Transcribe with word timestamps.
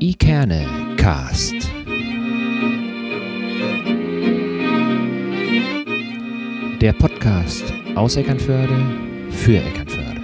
Ikerne 0.00 0.96
Cast. 0.96 1.54
Der 6.80 6.92
Podcast 6.92 7.72
aus 7.94 8.16
Eckernförde 8.16 8.76
für 9.30 9.58
Eckernförde. 9.58 10.20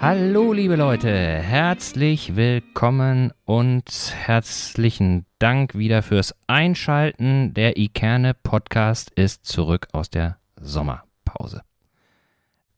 Hallo 0.00 0.52
liebe 0.52 0.74
Leute, 0.76 1.10
herzlich 1.10 2.34
willkommen 2.34 3.32
und 3.44 4.14
herzlichen 4.16 5.24
Dank 5.38 5.76
wieder 5.76 6.02
fürs 6.02 6.34
Einschalten. 6.48 7.54
Der 7.54 7.78
Ikerne 7.78 8.34
Podcast 8.34 9.10
ist 9.10 9.46
zurück 9.46 9.86
aus 9.92 10.10
der 10.10 10.38
Sommerpause. 10.60 11.62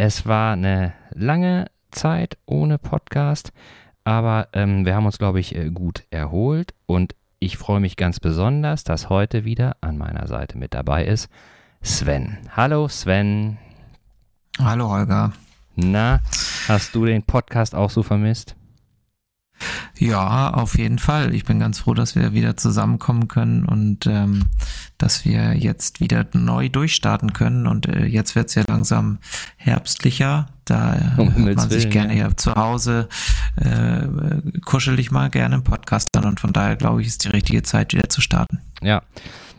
Es 0.04 0.26
war 0.26 0.54
eine 0.54 0.94
lange 1.14 1.70
Zeit 1.92 2.36
ohne 2.44 2.76
Podcast, 2.76 3.52
aber 4.02 4.48
ähm, 4.52 4.84
wir 4.84 4.96
haben 4.96 5.06
uns, 5.06 5.16
glaube 5.16 5.38
ich, 5.38 5.54
äh, 5.54 5.70
gut 5.70 6.02
erholt 6.10 6.74
und 6.86 7.14
ich 7.38 7.56
freue 7.56 7.78
mich 7.78 7.94
ganz 7.96 8.18
besonders, 8.18 8.82
dass 8.82 9.10
heute 9.10 9.44
wieder 9.44 9.76
an 9.80 9.98
meiner 9.98 10.26
Seite 10.26 10.58
mit 10.58 10.74
dabei 10.74 11.04
ist 11.04 11.28
Sven. 11.82 12.38
Hallo 12.56 12.88
Sven. 12.88 13.58
Hallo 14.58 14.90
Holger. 14.90 15.34
Na, 15.76 16.18
hast 16.66 16.96
du 16.96 17.04
den 17.04 17.22
Podcast 17.22 17.76
auch 17.76 17.90
so 17.90 18.02
vermisst? 18.02 18.56
Ja, 19.98 20.50
auf 20.50 20.78
jeden 20.78 20.98
Fall. 20.98 21.34
Ich 21.34 21.44
bin 21.44 21.60
ganz 21.60 21.80
froh, 21.80 21.94
dass 21.94 22.14
wir 22.16 22.32
wieder 22.32 22.56
zusammenkommen 22.56 23.28
können 23.28 23.64
und 23.64 24.06
ähm, 24.06 24.46
dass 24.98 25.24
wir 25.24 25.54
jetzt 25.54 26.00
wieder 26.00 26.26
neu 26.32 26.68
durchstarten 26.68 27.32
können. 27.32 27.66
Und 27.66 27.86
äh, 27.86 28.04
jetzt 28.04 28.34
wird 28.34 28.48
es 28.48 28.54
ja 28.54 28.64
langsam 28.68 29.18
herbstlicher. 29.56 30.48
Da 30.64 31.14
um 31.16 31.34
hört 31.34 31.56
man 31.56 31.70
sich 31.70 31.90
gerne 31.90 32.16
ja. 32.16 32.36
zu 32.36 32.54
Hause, 32.54 33.08
äh, 33.56 34.06
kuschel 34.64 34.98
ich 34.98 35.10
mal 35.10 35.28
gerne 35.28 35.56
im 35.56 35.64
Podcast 35.64 36.08
an. 36.16 36.24
Und 36.24 36.40
von 36.40 36.52
daher 36.52 36.76
glaube 36.76 37.02
ich, 37.02 37.08
ist 37.08 37.24
die 37.24 37.28
richtige 37.28 37.62
Zeit, 37.62 37.92
wieder 37.92 38.08
zu 38.08 38.20
starten. 38.20 38.60
Ja. 38.80 39.02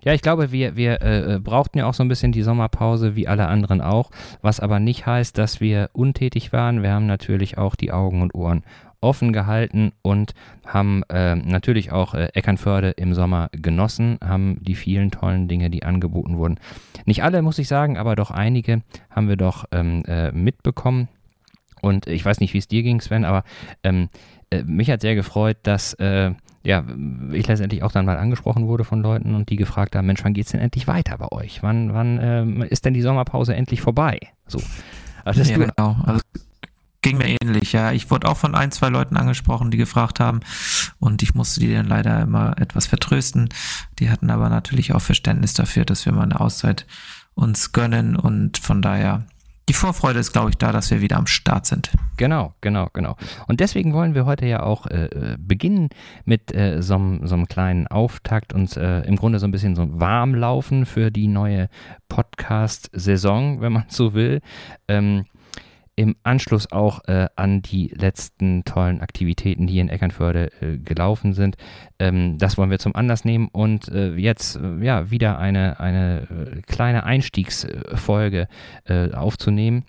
Ja, 0.03 0.13
ich 0.13 0.22
glaube, 0.22 0.52
wir, 0.52 0.75
wir 0.75 1.02
äh, 1.02 1.39
brauchten 1.41 1.78
ja 1.78 1.85
auch 1.85 1.94
so 1.94 2.03
ein 2.03 2.09
bisschen 2.09 2.33
die 2.33 2.44
Sommerpause, 2.44 3.16
wie 3.16 3.28
alle 3.28 3.47
anderen 3.47 3.80
auch, 3.80 4.11
was 4.41 4.59
aber 4.59 4.80
nicht 4.80 5.06
heißt, 5.06 5.38
dass 5.38 5.61
wir 5.61 5.89
untätig 5.94 6.52
waren. 6.52 6.83
Wir 6.83 6.91
haben 6.91 7.06
natürlich 7.06 7.58
auch 7.58 7.75
die 7.75 7.94
Augen 7.94 8.22
und 8.22 8.35
Ohren 8.35 8.63
offen 9.04 9.34
gehalten 9.34 9.92
und 10.02 10.34
haben 10.66 11.04
äh, 11.09 11.36
natürlich 11.36 11.92
auch 11.92 12.14
äh, 12.14 12.30
Eckernförde 12.34 12.92
im 12.92 13.14
Sommer 13.14 13.50
genossen, 13.52 14.18
haben 14.23 14.58
die 14.62 14.76
vielen 14.76 15.12
tollen 15.12 15.48
Dinge, 15.48 15.70
die 15.70 15.84
angeboten 15.84 16.38
wurden. 16.38 16.59
Nicht 17.06 17.24
alle, 17.24 17.42
muss 17.42 17.59
ich 17.59 17.68
sagen, 17.68 17.98
aber 17.98 18.16
doch 18.16 18.31
einige 18.31 18.81
haben 19.09 19.28
wir 19.28 19.38
doch 19.38 19.66
ähm, 19.72 20.04
äh, 20.08 20.31
mitbekommen. 20.31 21.09
Und 21.81 22.08
ich 22.08 22.24
weiß 22.24 22.40
nicht, 22.40 22.54
wie 22.54 22.59
es 22.59 22.68
dir 22.68 22.81
ging, 22.81 23.02
Sven, 23.02 23.26
aber 23.26 23.44
ähm, 23.84 24.08
äh, 24.50 24.64
mich 24.64 24.90
hat 24.90 25.02
sehr 25.02 25.16
gefreut, 25.16 25.58
dass 25.64 25.94
äh, 25.96 26.31
ja, 26.64 26.86
ich 27.34 27.46
letztendlich 27.46 27.84
auch 27.84 27.92
dann 27.92 28.06
mal 28.06 28.18
angesprochen 28.18 28.68
wurde 28.68 28.86
von 28.86 29.02
Leuten 29.02 29.36
und 29.36 29.50
die 29.50 29.58
gefragt 29.58 29.96
haben, 29.96 30.08
Mensch, 30.08 30.24
wann 30.24 30.34
geht 30.34 30.46
es 30.46 30.52
denn 30.54 30.62
endlich 30.62 30.88
weiter 30.88 31.18
bei 31.18 31.30
euch? 31.31 31.62
Wann, 31.62 31.94
wann 31.94 32.20
ähm, 32.22 32.62
ist 32.62 32.86
denn 32.86 32.94
die 32.94 33.02
Sommerpause 33.02 33.54
endlich 33.54 33.81
vorbei? 33.81 34.20
So. 34.48 34.62
Also, 35.26 35.42
ja, 35.42 35.58
genau. 35.58 35.98
Also 36.04 36.22
Ging 37.04 37.18
mir 37.18 37.38
ähnlich, 37.42 37.73
ja. 37.73 37.92
Ich 37.92 38.09
wurde 38.09 38.30
auch 38.30 38.38
von 38.38 38.56
ein, 38.56 38.72
zwei 38.72 38.88
Leuten 38.88 39.18
angesprochen, 39.18 39.72
die 39.72 39.78
gefragt 39.78 40.22
haben 40.22 40.40
und 41.00 41.22
ich 41.22 41.36
musste 41.36 41.59
die 41.59 41.72
dann 41.72 41.86
leider 41.86 42.22
immer 42.22 42.58
etwas 42.58 42.88
vertrösten. 42.88 43.50
Die 44.00 44.09
hatten 44.09 44.30
aber 44.30 44.48
natürlich 44.48 44.94
auch 44.94 45.02
Verständnis 45.02 45.54
dafür, 45.54 45.84
dass 45.84 46.06
wir 46.06 46.14
mal 46.14 46.24
eine 46.24 46.40
Auszeit 46.40 46.88
uns 47.36 47.74
gönnen 47.74 48.16
und 48.16 48.58
von 48.58 48.81
daher 48.81 49.26
die 49.70 49.74
Vorfreude 49.74 50.20
ist, 50.20 50.31
glaube 50.31 50.50
ich, 50.50 50.58
da, 50.58 50.72
dass 50.72 50.92
wir 50.92 51.02
wieder 51.02 51.18
am 51.18 51.28
Start 51.28 51.66
sind. 51.66 51.92
Genau, 52.16 52.54
genau, 52.62 52.90
genau. 52.94 53.18
Und 53.48 53.59
deswegen 53.59 53.94
wollen 53.94 54.16
wir 54.16 54.26
heute 54.26 54.46
ja 54.46 54.64
auch 54.64 54.88
äh, 54.88 55.38
beginnen 55.38 55.90
mit 56.26 56.54
äh, 56.54 56.81
so, 56.81 56.96
einem 56.96 57.48
kleinen 57.48 57.88
Auftakt 57.88 58.53
und 58.53 58.78
äh, 58.78 59.02
im 59.02 59.18
Grunde 59.18 59.40
so 59.40 59.47
ein 59.47 59.52
bisschen 59.52 59.75
so 59.75 60.00
warm 60.00 60.36
laufen 60.36 60.86
für 60.86 61.12
die 61.12 61.28
neue 61.28 61.69
Podcast-Saison, 62.08 63.62
wenn 63.62 63.74
man 63.74 63.86
so 63.88 64.13
will. 64.13 64.42
Ähm, 64.88 65.25
im 65.96 66.16
Anschluss 66.24 66.72
auch 66.72 67.04
äh, 67.06 67.28
an 67.36 67.62
die 67.62 67.88
letzten 67.88 68.64
tollen 68.64 69.02
Aktivitäten, 69.02 69.68
die 69.68 69.80
in 69.80 69.90
Eckernförde 69.90 70.52
äh, 70.62 70.78
gelaufen 70.78 71.34
sind. 71.34 71.56
Ähm, 72.00 72.38
das 72.38 72.58
wollen 72.58 72.72
wir 72.72 72.80
zum 72.80 72.96
Anlass 72.96 73.26
nehmen 73.26 73.48
und 73.52 73.90
äh, 73.90 74.16
jetzt 74.16 74.56
äh, 74.56 74.84
ja 74.84 75.12
wieder 75.12 75.38
eine, 75.38 75.80
eine 75.80 76.22
äh, 76.22 76.62
kleine 76.62 77.04
Einstiegsfolge 77.04 78.48
äh, 78.86 79.12
aufzunehmen. 79.12 79.86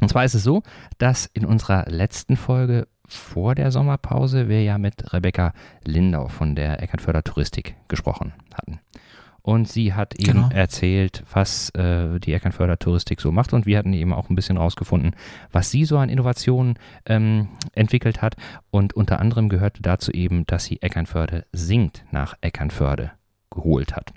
Und 0.00 0.08
zwar 0.08 0.24
ist 0.24 0.34
es 0.34 0.42
so, 0.42 0.62
dass 0.98 1.26
in 1.26 1.44
unserer 1.44 1.86
letzten 1.88 2.36
Folge 2.36 2.88
vor 3.06 3.54
der 3.54 3.70
Sommerpause 3.70 4.48
wir 4.48 4.62
ja 4.62 4.78
mit 4.78 5.12
Rebecca 5.12 5.52
Lindau 5.84 6.28
von 6.28 6.54
der 6.54 6.82
Eckernförder 6.82 7.22
Touristik 7.22 7.76
gesprochen 7.88 8.32
hatten 8.54 8.80
und 9.42 9.68
sie 9.68 9.92
hat 9.92 10.14
eben 10.14 10.32
genau. 10.32 10.48
erzählt, 10.50 11.22
was 11.32 11.70
äh, 11.70 12.18
die 12.20 12.32
Eckernförder 12.32 12.78
Touristik 12.78 13.20
so 13.20 13.32
macht 13.32 13.52
und 13.52 13.66
wir 13.66 13.78
hatten 13.78 13.92
eben 13.92 14.12
auch 14.12 14.30
ein 14.30 14.36
bisschen 14.36 14.56
rausgefunden, 14.56 15.14
was 15.50 15.70
sie 15.70 15.84
so 15.84 15.98
an 15.98 16.08
Innovationen 16.08 16.78
ähm, 17.06 17.48
entwickelt 17.72 18.22
hat 18.22 18.36
und 18.70 18.94
unter 18.94 19.20
anderem 19.20 19.48
gehörte 19.48 19.82
dazu 19.82 20.12
eben, 20.12 20.46
dass 20.46 20.64
sie 20.64 20.80
Eckernförde 20.80 21.46
singt 21.52 22.04
nach 22.10 22.34
Eckernförde 22.40 23.12
geholt 23.50 23.94
hat. 23.96 24.12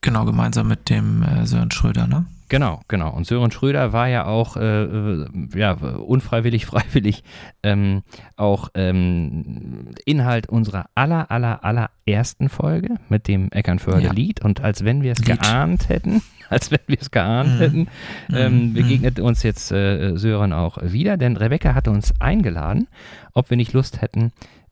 Genau, 0.00 0.24
gemeinsam 0.24 0.66
mit 0.66 0.90
dem 0.90 1.22
äh, 1.22 1.46
Sören 1.46 1.70
Schröder, 1.70 2.06
ne? 2.08 2.26
Genau, 2.52 2.82
genau. 2.86 3.08
Und 3.08 3.26
Sören 3.26 3.50
Schröder 3.50 3.94
war 3.94 4.08
ja 4.08 4.26
auch 4.26 4.58
äh, 4.58 5.24
ja, 5.54 5.72
unfreiwillig, 5.72 6.66
freiwillig 6.66 7.24
ähm, 7.62 8.02
auch 8.36 8.68
ähm, 8.74 9.86
Inhalt 10.04 10.50
unserer 10.50 10.84
aller, 10.94 11.30
aller, 11.30 11.64
aller 11.64 11.88
ersten 12.04 12.50
Folge 12.50 12.96
mit 13.08 13.26
dem 13.26 13.50
Eckernförde-Lied. 13.52 14.40
Ja. 14.40 14.44
Und 14.44 14.60
als 14.60 14.84
wenn 14.84 15.02
wir 15.02 15.12
es 15.12 15.22
geahnt 15.22 15.88
hätten, 15.88 16.20
als 16.50 16.70
wenn 16.70 16.80
wir 16.88 17.00
es 17.00 17.10
geahnt 17.10 17.54
mhm. 17.54 17.58
hätten, 17.58 17.88
ähm, 18.34 18.68
mhm. 18.68 18.72
begegnet 18.74 19.18
uns 19.18 19.42
jetzt 19.44 19.72
äh, 19.72 20.14
Sören 20.18 20.52
auch 20.52 20.76
wieder, 20.82 21.16
denn 21.16 21.38
Rebecca 21.38 21.74
hatte 21.74 21.90
uns 21.90 22.12
eingeladen, 22.20 22.86
ob 23.32 23.48
wir 23.48 23.56
nicht 23.56 23.72
Lust 23.72 24.02
hätten, 24.02 24.30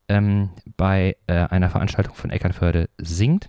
ähm, 0.09 0.51
bei 0.77 1.17
äh, 1.29 1.33
einer 1.33 1.71
Veranstaltung 1.71 2.15
von 2.15 2.29
Eckernförde 2.29 2.91
singt, 2.99 3.49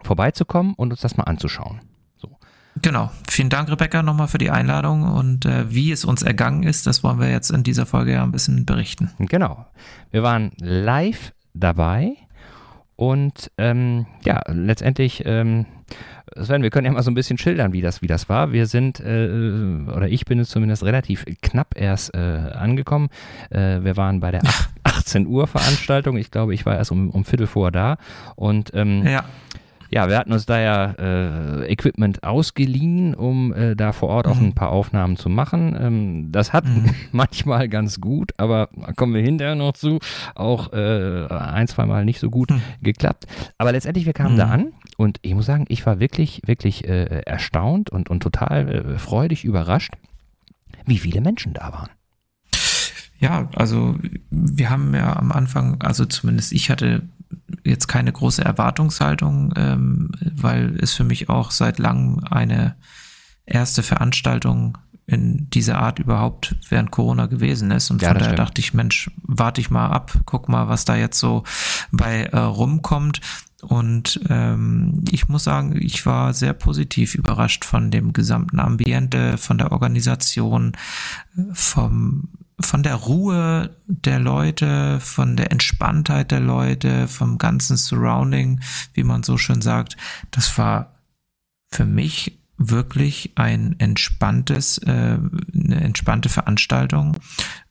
vorbeizukommen 0.00 0.74
und 0.74 0.92
uns 0.92 1.00
das 1.00 1.16
mal 1.16 1.24
anzuschauen. 1.24 1.80
Genau. 2.80 3.10
Vielen 3.28 3.50
Dank, 3.50 3.70
Rebecca, 3.70 4.02
nochmal 4.02 4.28
für 4.28 4.38
die 4.38 4.50
Einladung 4.50 5.02
und 5.02 5.44
äh, 5.44 5.70
wie 5.72 5.92
es 5.92 6.04
uns 6.04 6.22
ergangen 6.22 6.62
ist, 6.62 6.86
das 6.86 7.04
wollen 7.04 7.20
wir 7.20 7.30
jetzt 7.30 7.50
in 7.50 7.62
dieser 7.62 7.84
Folge 7.84 8.12
ja 8.12 8.22
ein 8.22 8.32
bisschen 8.32 8.64
berichten. 8.64 9.10
Genau. 9.18 9.66
Wir 10.10 10.22
waren 10.22 10.52
live 10.58 11.32
dabei 11.52 12.16
und 12.96 13.50
ähm, 13.58 14.06
ja, 14.24 14.40
letztendlich, 14.48 15.22
ähm, 15.26 15.66
Sven, 16.40 16.62
wir 16.62 16.70
können 16.70 16.86
ja 16.86 16.92
mal 16.92 17.02
so 17.02 17.10
ein 17.10 17.14
bisschen 17.14 17.36
schildern, 17.36 17.74
wie 17.74 17.82
das, 17.82 18.00
wie 18.00 18.06
das 18.06 18.30
war. 18.30 18.52
Wir 18.52 18.66
sind, 18.66 19.00
äh, 19.00 19.28
oder 19.94 20.08
ich 20.08 20.24
bin 20.24 20.38
es 20.38 20.48
zumindest 20.48 20.82
relativ 20.82 21.26
knapp 21.42 21.74
erst 21.76 22.14
äh, 22.14 22.18
angekommen. 22.18 23.10
Äh, 23.50 23.82
wir 23.82 23.98
waren 23.98 24.20
bei 24.20 24.30
der 24.30 24.42
18 24.84 25.26
Uhr 25.26 25.46
Veranstaltung. 25.46 26.16
Ich 26.16 26.30
glaube, 26.30 26.54
ich 26.54 26.64
war 26.64 26.76
erst 26.76 26.90
um, 26.90 27.10
um 27.10 27.26
Viertel 27.26 27.46
vor 27.46 27.70
da 27.70 27.98
und 28.34 28.70
ähm, 28.72 29.06
ja 29.06 29.24
ja, 29.94 30.08
wir 30.08 30.16
hatten 30.16 30.32
uns 30.32 30.46
da 30.46 30.58
ja 30.58 30.92
äh, 30.92 31.70
Equipment 31.70 32.24
ausgeliehen, 32.24 33.14
um 33.14 33.52
äh, 33.52 33.76
da 33.76 33.92
vor 33.92 34.08
Ort 34.08 34.26
auch 34.26 34.36
mhm. 34.40 34.46
ein 34.46 34.54
paar 34.54 34.70
Aufnahmen 34.70 35.18
zu 35.18 35.28
machen. 35.28 35.76
Ähm, 35.78 36.32
das 36.32 36.54
hat 36.54 36.64
mhm. 36.64 36.94
manchmal 37.12 37.68
ganz 37.68 38.00
gut, 38.00 38.32
aber 38.38 38.70
kommen 38.96 39.12
wir 39.12 39.20
hinterher 39.20 39.54
noch 39.54 39.74
zu, 39.74 39.98
auch 40.34 40.72
äh, 40.72 41.26
ein, 41.28 41.68
zwei 41.68 41.84
Mal 41.84 42.06
nicht 42.06 42.20
so 42.20 42.30
gut 42.30 42.50
mhm. 42.50 42.62
geklappt. 42.80 43.26
Aber 43.58 43.72
letztendlich, 43.72 44.06
wir 44.06 44.14
kamen 44.14 44.38
da 44.38 44.46
mhm. 44.46 44.52
an 44.52 44.72
und 44.96 45.18
ich 45.20 45.34
muss 45.34 45.44
sagen, 45.44 45.66
ich 45.68 45.84
war 45.84 46.00
wirklich, 46.00 46.40
wirklich 46.46 46.88
äh, 46.88 47.20
erstaunt 47.26 47.90
und, 47.90 48.08
und 48.08 48.22
total 48.22 48.68
äh, 48.68 48.98
freudig 48.98 49.44
überrascht, 49.44 49.92
wie 50.86 50.98
viele 50.98 51.20
Menschen 51.20 51.52
da 51.52 51.70
waren. 51.70 51.90
Ja, 53.18 53.50
also 53.54 53.96
wir 54.30 54.70
haben 54.70 54.94
ja 54.94 55.14
am 55.16 55.32
Anfang, 55.32 55.80
also 55.82 56.06
zumindest 56.06 56.52
ich 56.52 56.70
hatte 56.70 57.02
jetzt 57.64 57.88
keine 57.88 58.12
große 58.12 58.44
Erwartungshaltung, 58.44 59.52
ähm, 59.56 60.10
weil 60.34 60.76
es 60.80 60.94
für 60.94 61.04
mich 61.04 61.28
auch 61.28 61.50
seit 61.50 61.78
langem 61.78 62.20
eine 62.24 62.76
erste 63.46 63.82
Veranstaltung 63.82 64.78
in 65.06 65.50
dieser 65.50 65.78
Art 65.78 65.98
überhaupt 65.98 66.56
während 66.68 66.90
Corona 66.90 67.26
gewesen 67.26 67.70
ist. 67.70 67.90
Und 67.90 68.02
ja, 68.02 68.08
von 68.08 68.18
daher 68.18 68.32
stimmt. 68.32 68.38
dachte 68.38 68.60
ich, 68.60 68.74
Mensch, 68.74 69.10
warte 69.22 69.60
ich 69.60 69.70
mal 69.70 69.88
ab, 69.88 70.12
guck 70.26 70.48
mal, 70.48 70.68
was 70.68 70.84
da 70.84 70.96
jetzt 70.96 71.18
so 71.18 71.44
bei 71.90 72.24
äh, 72.24 72.38
rumkommt. 72.38 73.20
Und 73.62 74.20
ähm, 74.28 75.04
ich 75.10 75.28
muss 75.28 75.44
sagen, 75.44 75.76
ich 75.80 76.04
war 76.04 76.34
sehr 76.34 76.52
positiv 76.52 77.14
überrascht 77.14 77.64
von 77.64 77.90
dem 77.90 78.12
gesamten 78.12 78.58
Ambiente, 78.58 79.38
von 79.38 79.58
der 79.58 79.70
Organisation, 79.70 80.72
vom 81.52 82.28
von 82.62 82.82
der 82.82 82.94
Ruhe 82.94 83.76
der 83.86 84.18
Leute, 84.18 85.00
von 85.00 85.36
der 85.36 85.52
Entspanntheit 85.52 86.30
der 86.30 86.40
Leute, 86.40 87.08
vom 87.08 87.38
ganzen 87.38 87.76
Surrounding, 87.76 88.60
wie 88.94 89.04
man 89.04 89.22
so 89.22 89.38
schön 89.38 89.62
sagt, 89.62 89.96
das 90.30 90.56
war 90.58 90.94
für 91.70 91.86
mich 91.86 92.38
wirklich 92.58 93.32
ein 93.34 93.76
entspanntes, 93.78 94.78
äh, 94.78 95.18
eine 95.18 95.80
entspannte 95.80 96.28
Veranstaltung, 96.28 97.16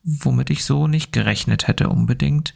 womit 0.04 0.50
ich 0.50 0.64
so 0.64 0.88
nicht 0.88 1.12
gerechnet 1.12 1.68
hätte 1.68 1.90
unbedingt. 1.90 2.54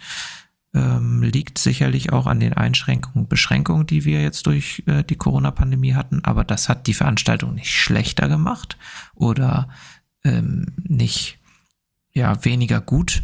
Ähm, 0.73 1.23
liegt 1.23 1.57
sicherlich 1.57 2.11
auch 2.11 2.27
an 2.27 2.41
den 2.41 2.51
Einschränkungen, 2.51 3.29
Beschränkungen, 3.29 3.87
die 3.87 4.03
wir 4.03 4.21
jetzt 4.21 4.45
durch 4.45 4.83
äh, 4.87 5.03
die 5.03 5.15
Corona-Pandemie 5.15 5.93
hatten, 5.93 6.25
aber 6.25 6.43
das 6.43 6.67
hat 6.67 6.87
die 6.87 6.93
Veranstaltung 6.93 7.53
nicht 7.53 7.71
schlechter 7.71 8.27
gemacht 8.27 8.77
oder 9.13 9.69
ähm, 10.25 10.65
nicht 10.83 11.39
ja 12.15 12.43
weniger 12.43 12.81
gut 12.81 13.23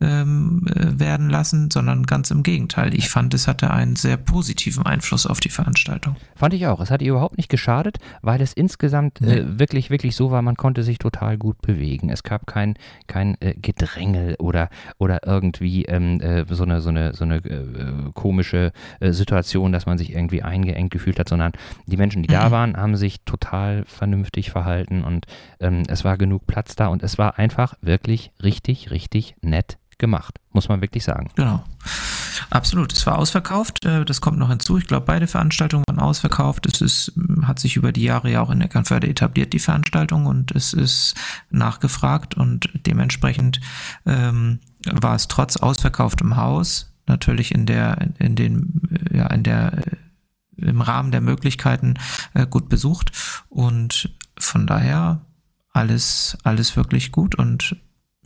ähm, 0.00 0.66
äh, 0.68 0.98
werden 1.00 1.30
lassen, 1.30 1.70
sondern 1.70 2.04
ganz 2.04 2.30
im 2.30 2.42
Gegenteil. 2.42 2.94
Ich 2.94 3.08
fand, 3.08 3.32
es 3.32 3.48
hatte 3.48 3.70
einen 3.70 3.96
sehr 3.96 4.18
positiven 4.18 4.84
Einfluss 4.84 5.26
auf 5.26 5.40
die 5.40 5.48
Veranstaltung. 5.48 6.16
Fand 6.34 6.52
ich 6.52 6.66
auch. 6.66 6.80
Es 6.80 6.90
hat 6.90 7.00
ihr 7.00 7.12
überhaupt 7.12 7.38
nicht 7.38 7.48
geschadet, 7.48 7.98
weil 8.20 8.42
es 8.42 8.52
insgesamt 8.52 9.20
nee. 9.20 9.38
äh, 9.38 9.58
wirklich, 9.58 9.88
wirklich 9.88 10.14
so 10.14 10.30
war, 10.30 10.42
man 10.42 10.56
konnte 10.56 10.82
sich 10.82 10.98
total 10.98 11.38
gut 11.38 11.62
bewegen. 11.62 12.10
Es 12.10 12.22
gab 12.22 12.46
kein, 12.46 12.74
kein 13.06 13.40
äh, 13.40 13.54
Gedrängel 13.54 14.36
oder, 14.38 14.68
oder 14.98 15.20
irgendwie 15.26 15.86
ähm, 15.86 16.20
äh, 16.20 16.44
so 16.48 16.64
eine, 16.64 16.82
so 16.82 16.90
eine, 16.90 17.14
so 17.14 17.24
eine 17.24 17.36
äh, 17.36 18.10
komische 18.12 18.72
äh, 19.00 19.12
Situation, 19.12 19.72
dass 19.72 19.86
man 19.86 19.96
sich 19.96 20.12
irgendwie 20.12 20.42
eingeengt 20.42 20.90
gefühlt 20.90 21.18
hat, 21.18 21.30
sondern 21.30 21.52
die 21.86 21.96
Menschen, 21.96 22.22
die 22.22 22.28
mhm. 22.28 22.34
da 22.34 22.50
waren, 22.50 22.76
haben 22.76 22.96
sich 22.96 23.22
total 23.24 23.84
vernünftig 23.86 24.50
verhalten 24.50 25.04
und 25.04 25.26
ähm, 25.60 25.84
es 25.88 26.04
war 26.04 26.18
genug 26.18 26.46
Platz 26.46 26.76
da 26.76 26.88
und 26.88 27.02
es 27.02 27.16
war 27.16 27.38
einfach 27.38 27.74
wirklich 27.80 28.30
richtig, 28.42 28.90
richtig 28.90 29.36
nett 29.40 29.78
gemacht, 29.98 30.38
muss 30.52 30.68
man 30.68 30.80
wirklich 30.80 31.04
sagen. 31.04 31.30
Genau. 31.36 31.64
Absolut. 32.50 32.92
Es 32.92 33.06
war 33.06 33.18
ausverkauft. 33.18 33.84
Äh, 33.84 34.04
das 34.04 34.20
kommt 34.20 34.38
noch 34.38 34.48
hinzu. 34.48 34.78
Ich 34.78 34.86
glaube, 34.86 35.06
beide 35.06 35.26
Veranstaltungen 35.26 35.84
waren 35.88 35.98
ausverkauft. 35.98 36.66
Es 36.66 36.80
ist, 36.80 37.12
hat 37.42 37.58
sich 37.58 37.76
über 37.76 37.92
die 37.92 38.02
Jahre 38.02 38.30
ja 38.30 38.42
auch 38.42 38.50
in 38.50 38.60
Eckernförde 38.60 39.08
etabliert, 39.08 39.52
die 39.52 39.58
Veranstaltung, 39.58 40.26
und 40.26 40.52
es 40.52 40.72
ist 40.72 41.14
nachgefragt 41.50 42.34
und 42.34 42.70
dementsprechend 42.86 43.60
ähm, 44.04 44.60
war 44.90 45.14
es 45.14 45.28
trotz 45.28 45.56
ausverkauftem 45.56 46.36
Haus 46.36 46.92
natürlich 47.06 47.52
in 47.52 47.66
der, 47.66 48.08
in 48.18 48.34
den, 48.36 48.82
ja, 49.12 49.26
in 49.28 49.42
der, 49.42 49.82
im 50.56 50.80
Rahmen 50.80 51.10
der 51.10 51.20
Möglichkeiten 51.20 51.94
äh, 52.34 52.46
gut 52.46 52.68
besucht 52.68 53.12
und 53.48 54.10
von 54.38 54.66
daher 54.66 55.20
alles, 55.72 56.36
alles 56.42 56.76
wirklich 56.76 57.12
gut 57.12 57.34
und 57.34 57.76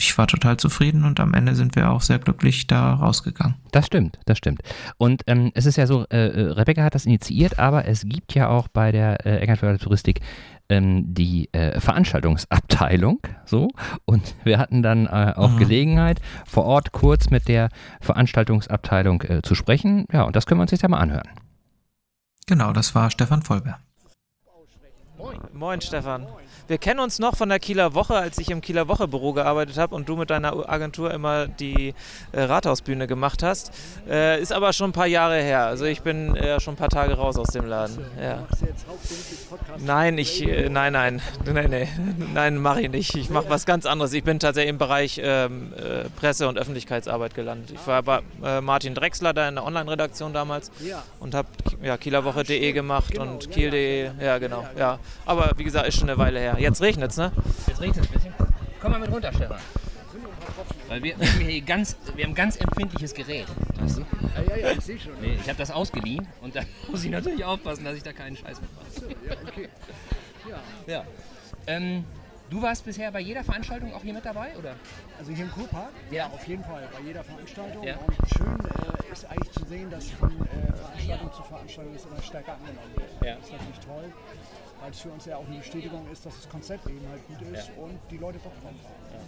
ich 0.00 0.16
war 0.16 0.26
total 0.26 0.56
zufrieden 0.56 1.04
und 1.04 1.20
am 1.20 1.34
Ende 1.34 1.54
sind 1.54 1.76
wir 1.76 1.90
auch 1.90 2.00
sehr 2.00 2.18
glücklich 2.18 2.66
da 2.66 2.94
rausgegangen. 2.94 3.56
Das 3.70 3.86
stimmt, 3.86 4.18
das 4.24 4.38
stimmt. 4.38 4.62
Und 4.96 5.22
ähm, 5.26 5.52
es 5.54 5.66
ist 5.66 5.76
ja 5.76 5.86
so, 5.86 6.06
äh, 6.10 6.28
äh 6.28 6.52
Rebecca 6.52 6.82
hat 6.82 6.94
das 6.94 7.04
initiiert, 7.04 7.58
aber 7.58 7.86
es 7.86 8.04
gibt 8.04 8.34
ja 8.34 8.48
auch 8.48 8.68
bei 8.68 8.92
der 8.92 9.26
äh, 9.26 9.38
Eckernförder 9.40 9.78
Touristik 9.78 10.20
ähm, 10.70 11.04
die 11.12 11.52
äh, 11.52 11.78
Veranstaltungsabteilung, 11.78 13.20
so. 13.44 13.68
Und 14.06 14.34
wir 14.44 14.58
hatten 14.58 14.82
dann 14.82 15.06
äh, 15.06 15.34
auch 15.36 15.50
mhm. 15.50 15.58
Gelegenheit, 15.58 16.20
vor 16.46 16.64
Ort 16.64 16.92
kurz 16.92 17.28
mit 17.28 17.46
der 17.46 17.68
Veranstaltungsabteilung 18.00 19.22
äh, 19.22 19.42
zu 19.42 19.54
sprechen. 19.54 20.06
Ja, 20.10 20.22
und 20.22 20.34
das 20.34 20.46
können 20.46 20.60
wir 20.60 20.62
uns 20.62 20.70
jetzt 20.70 20.82
ja 20.82 20.88
mal 20.88 20.98
anhören. 20.98 21.28
Genau, 22.46 22.72
das 22.72 22.94
war 22.94 23.10
Stefan 23.10 23.42
Vollberg. 23.42 23.80
Moin. 25.20 25.38
Moin, 25.52 25.80
Stefan. 25.82 26.26
Wir 26.66 26.78
kennen 26.78 27.00
uns 27.00 27.18
noch 27.18 27.36
von 27.36 27.48
der 27.48 27.58
Kieler 27.58 27.94
Woche, 27.94 28.14
als 28.14 28.38
ich 28.38 28.48
im 28.48 28.60
Kieler 28.60 28.86
Woche 28.86 29.08
Büro 29.08 29.32
gearbeitet 29.32 29.76
habe 29.76 29.92
und 29.94 30.08
du 30.08 30.14
mit 30.16 30.30
deiner 30.30 30.70
Agentur 30.70 31.12
immer 31.12 31.48
die 31.48 31.94
äh, 32.30 32.42
Rathausbühne 32.42 33.08
gemacht 33.08 33.42
hast. 33.42 33.72
Äh, 34.08 34.40
ist 34.40 34.52
aber 34.52 34.72
schon 34.72 34.90
ein 34.90 34.92
paar 34.92 35.08
Jahre 35.08 35.42
her. 35.42 35.66
Also 35.66 35.84
ich 35.84 36.02
bin 36.02 36.36
äh, 36.36 36.60
schon 36.60 36.74
ein 36.74 36.76
paar 36.76 36.88
Tage 36.88 37.14
raus 37.14 37.36
aus 37.36 37.48
dem 37.48 37.66
Laden. 37.66 37.98
Ja. 38.22 38.46
Nein, 39.78 40.16
ich, 40.16 40.46
äh, 40.46 40.68
nein, 40.68 40.92
nein, 40.92 41.20
nein, 41.44 41.70
nein, 41.70 41.88
nein, 42.32 42.56
mache 42.58 42.82
ich 42.82 42.90
nicht. 42.90 43.16
Ich 43.16 43.30
mache 43.30 43.50
was 43.50 43.66
ganz 43.66 43.84
anderes. 43.84 44.12
Ich 44.12 44.22
bin 44.22 44.38
tatsächlich 44.38 44.70
im 44.70 44.78
Bereich 44.78 45.20
ähm, 45.22 45.72
äh, 45.76 46.08
Presse- 46.20 46.48
und 46.48 46.56
Öffentlichkeitsarbeit 46.56 47.34
gelandet. 47.34 47.72
Ich 47.72 47.84
war 47.86 48.02
bei 48.04 48.22
äh, 48.44 48.60
Martin 48.60 48.94
Drexler 48.94 49.34
da 49.34 49.48
in 49.48 49.56
der 49.56 49.64
Online-Redaktion 49.64 50.32
damals 50.32 50.70
und 51.18 51.34
habe 51.34 51.48
ja, 51.82 51.96
kielerwoche.de 51.96 52.72
gemacht 52.72 53.10
genau, 53.10 53.24
und 53.24 53.50
kiel.de. 53.50 54.10
Ja, 54.20 54.38
genau. 54.38 54.64
Ja. 54.78 55.00
Aber 55.26 55.52
wie 55.56 55.64
gesagt, 55.64 55.86
ist 55.86 55.98
schon 55.98 56.08
eine 56.08 56.18
Weile 56.18 56.40
her. 56.40 56.56
Jetzt 56.58 56.80
regnet 56.80 57.10
es, 57.10 57.16
ne? 57.16 57.32
Jetzt 57.66 57.80
regnet 57.80 58.04
es 58.04 58.08
ein 58.08 58.12
bisschen. 58.12 58.34
Komm 58.80 58.92
mal 58.92 59.00
mit 59.00 59.10
runter, 59.10 59.32
Stefan. 59.32 59.58
Weil 60.88 61.02
wir, 61.02 61.18
wir, 61.20 61.32
haben 61.32 61.40
hier 61.40 61.60
ganz, 61.62 61.96
wir 62.16 62.24
haben 62.24 62.34
ganz 62.34 62.56
empfindliches 62.56 63.14
Gerät. 63.14 63.46
Weißt 63.78 63.98
du? 63.98 64.00
Ja, 64.00 64.56
ja, 64.56 64.56
ja, 64.56 64.70
ich 64.72 64.84
sehe 64.84 64.98
schon. 64.98 65.12
Nee, 65.20 65.38
ich 65.40 65.48
habe 65.48 65.58
das 65.58 65.70
ausgeliehen 65.70 66.26
und 66.40 66.56
da 66.56 66.62
muss 66.88 67.04
ich 67.04 67.10
natürlich 67.10 67.44
aufpassen, 67.44 67.84
dass 67.84 67.96
ich 67.96 68.02
da 68.02 68.12
keinen 68.12 68.36
Scheiß 68.36 68.60
mitmache. 68.60 69.16
Ja, 69.26 69.34
okay. 69.46 69.68
Ja. 70.48 70.92
ja. 70.92 71.04
Ähm, 71.66 72.04
du 72.48 72.60
warst 72.60 72.84
bisher 72.84 73.12
bei 73.12 73.20
jeder 73.20 73.44
Veranstaltung 73.44 73.94
auch 73.94 74.02
hier 74.02 74.14
mit 74.14 74.24
dabei, 74.24 74.56
oder? 74.58 74.74
Also 75.18 75.32
hier 75.32 75.44
im 75.44 75.52
Kurpark? 75.52 75.92
Ja, 76.10 76.26
auf 76.26 76.46
jeden 76.48 76.64
Fall. 76.64 76.88
Bei 76.92 77.06
jeder 77.06 77.22
Veranstaltung. 77.22 77.84
Ja. 77.84 77.96
Und 77.98 78.16
schön 78.36 78.58
äh, 78.58 79.12
ist 79.12 79.26
eigentlich 79.30 79.52
zu 79.52 79.64
sehen, 79.66 79.90
dass 79.90 80.10
von 80.10 80.30
äh, 80.30 80.76
Veranstaltung 80.76 81.32
zu 81.32 81.42
Veranstaltung 81.44 81.94
es 81.94 82.04
immer 82.04 82.22
stärker 82.22 82.54
angenommen 82.54 82.94
wird. 82.96 83.10
Ja. 83.24 83.36
Das 83.36 83.46
ist 83.46 83.52
natürlich 83.52 83.78
toll 83.80 84.12
weil 84.80 84.90
es 84.90 85.00
für 85.00 85.10
uns 85.10 85.24
ja 85.26 85.36
auch 85.36 85.46
eine 85.46 85.58
Bestätigung 85.58 86.10
ist, 86.10 86.24
dass 86.26 86.34
das 86.36 86.48
Konzept 86.48 86.86
eben 86.86 87.06
halt 87.08 87.26
gut 87.26 87.40
ist 87.52 87.68
ja. 87.68 87.82
und 87.82 87.98
die 88.10 88.16
Leute 88.16 88.38
Bock 88.38 88.52
drauf 88.54 88.64
haben. 88.64 88.80
Ja. 89.12 89.20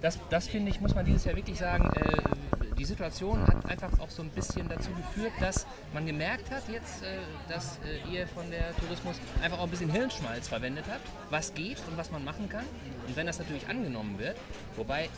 Das, 0.00 0.18
das 0.30 0.48
finde 0.48 0.70
ich, 0.70 0.80
muss 0.80 0.94
man 0.94 1.04
dieses 1.04 1.24
Jahr 1.24 1.36
wirklich 1.36 1.58
sagen, 1.58 1.88
äh, 1.94 2.74
die 2.76 2.84
Situation 2.84 3.46
hat 3.46 3.64
einfach 3.66 4.00
auch 4.00 4.10
so 4.10 4.22
ein 4.22 4.30
bisschen 4.30 4.68
dazu 4.68 4.90
geführt, 4.90 5.32
dass 5.38 5.64
man 5.94 6.04
gemerkt 6.06 6.50
hat 6.50 6.64
jetzt, 6.68 7.04
äh, 7.04 7.18
dass 7.48 7.78
äh, 7.78 8.12
ihr 8.12 8.26
von 8.26 8.50
der 8.50 8.74
Tourismus 8.76 9.20
einfach 9.40 9.60
auch 9.60 9.64
ein 9.64 9.70
bisschen 9.70 9.90
Hirnschmalz 9.90 10.48
verwendet 10.48 10.86
habt, 10.90 11.06
was 11.30 11.54
geht 11.54 11.78
und 11.88 11.96
was 11.96 12.10
man 12.10 12.24
machen 12.24 12.48
kann. 12.48 12.64
Und 13.06 13.16
wenn 13.16 13.26
das 13.26 13.38
natürlich 13.38 13.68
angenommen 13.68 14.18
wird, 14.18 14.36
wobei 14.74 15.08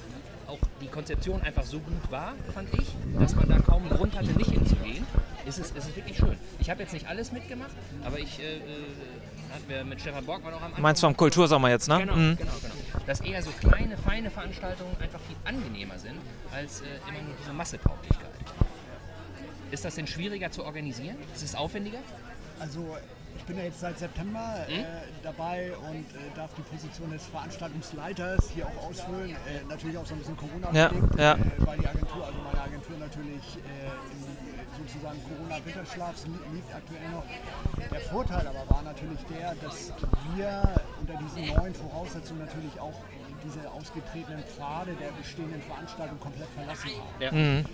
auch 0.46 0.58
die 0.82 0.88
Konzeption 0.88 1.40
einfach 1.40 1.64
so 1.64 1.78
gut 1.78 2.10
war, 2.10 2.34
fand 2.52 2.68
ich, 2.74 2.88
dass 3.18 3.34
man 3.34 3.48
da 3.48 3.58
kaum 3.60 3.84
einen 3.84 3.96
Grund 3.96 4.14
hatte, 4.14 4.32
nicht 4.32 4.50
hinzugehen, 4.50 5.06
ist 5.46 5.58
es, 5.58 5.70
ist 5.70 5.88
es 5.88 5.96
wirklich 5.96 6.18
schön. 6.18 6.36
Ich 6.60 6.68
habe 6.68 6.82
jetzt 6.82 6.92
nicht 6.92 7.06
alles 7.06 7.32
mitgemacht, 7.32 7.74
aber 8.04 8.18
ich 8.18 8.38
äh, 8.40 8.56
äh 8.56 8.60
hatten 9.54 9.68
wir 9.68 9.84
mit 9.84 10.00
Stefan 10.00 10.24
Borgmann 10.24 10.54
auch 10.54 10.58
am 10.58 10.66
Anfang. 10.66 10.82
Meinst 10.82 11.02
du 11.02 11.06
vom 11.06 11.16
Kultursommer 11.16 11.70
jetzt, 11.70 11.88
ne? 11.88 11.98
Genau, 12.00 12.16
mhm. 12.16 12.36
genau, 12.36 12.52
genau. 12.60 13.04
Dass 13.06 13.20
eher 13.20 13.42
so 13.42 13.50
kleine, 13.50 13.96
feine 13.96 14.30
Veranstaltungen 14.30 14.96
einfach 15.00 15.20
viel 15.20 15.36
angenehmer 15.44 15.98
sind, 15.98 16.18
als 16.52 16.80
äh, 16.80 16.84
immer 17.08 17.22
nur 17.22 17.34
diese 17.40 17.52
Massetauglichkeit. 17.52 18.30
Ist 19.70 19.84
das 19.84 19.94
denn 19.94 20.06
schwieriger 20.06 20.50
zu 20.50 20.64
organisieren? 20.64 21.16
Ist 21.34 21.42
es 21.42 21.54
aufwendiger? 21.54 21.98
Also 22.60 22.96
ich 23.36 23.44
bin 23.44 23.58
ja 23.58 23.64
jetzt 23.64 23.80
seit 23.80 23.98
September 23.98 24.64
äh, 24.68 24.78
mhm. 24.78 24.84
dabei 25.22 25.72
und 25.88 26.06
äh, 26.14 26.34
darf 26.34 26.50
die 26.56 26.62
Position 26.62 27.10
des 27.10 27.26
Veranstaltungsleiters 27.26 28.50
hier 28.54 28.66
auch 28.66 28.88
ausfüllen. 28.88 29.30
Äh, 29.30 29.64
natürlich 29.68 29.98
auch 29.98 30.06
so 30.06 30.14
ein 30.14 30.18
bisschen 30.18 30.36
Corona-bedingt, 30.36 31.14
ja, 31.18 31.24
ja. 31.24 31.34
Äh, 31.34 31.66
weil 31.66 31.78
die 31.78 31.88
Agentur, 31.88 32.24
also 32.26 32.38
meine 32.38 32.62
Agentur 32.62 32.96
natürlich 32.98 33.44
äh, 33.56 33.90
in 34.12 34.86
sozusagen 34.86 35.18
Corona-Winterschlaf 35.24 36.24
liegt 36.52 36.74
aktuell 36.74 37.08
noch. 37.10 37.24
Der 37.90 38.00
Vorteil 38.00 38.46
aber 38.46 38.68
war 38.68 38.82
natürlich 38.82 39.20
der, 39.30 39.54
dass 39.62 39.92
wir 40.34 40.62
unter 41.00 41.14
diesen 41.14 41.54
neuen 41.54 41.74
Voraussetzungen 41.74 42.40
natürlich 42.40 42.80
auch 42.80 42.94
diese 43.44 43.70
ausgetretenen 43.70 44.42
Pfade 44.44 44.94
der 44.94 45.12
bestehenden 45.12 45.60
Veranstaltung 45.62 46.18
komplett 46.18 46.48
verlassen 46.56 46.90
haben. 46.96 47.22
Ja. 47.22 47.32
Mhm. 47.32 47.64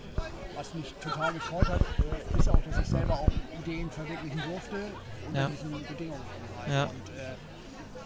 Was 0.56 0.75
mich 0.75 0.92
total 1.00 1.32
gefreut 1.32 1.68
hat, 1.68 1.80
äh, 1.80 2.38
ist 2.38 2.49
auch, 2.49 2.61
dass 2.68 2.80
ich 2.80 2.87
selber 2.87 3.14
auch 3.14 3.28
Ideen 3.62 3.90
verwirklichen 3.90 4.42
durfte 4.50 4.76
unter 5.28 5.40
ja. 5.40 5.48
diesen 5.48 5.70
Bedingungen. 5.70 6.26
Ja. 6.68 6.84
Und, 6.84 7.08
äh, 7.10 7.34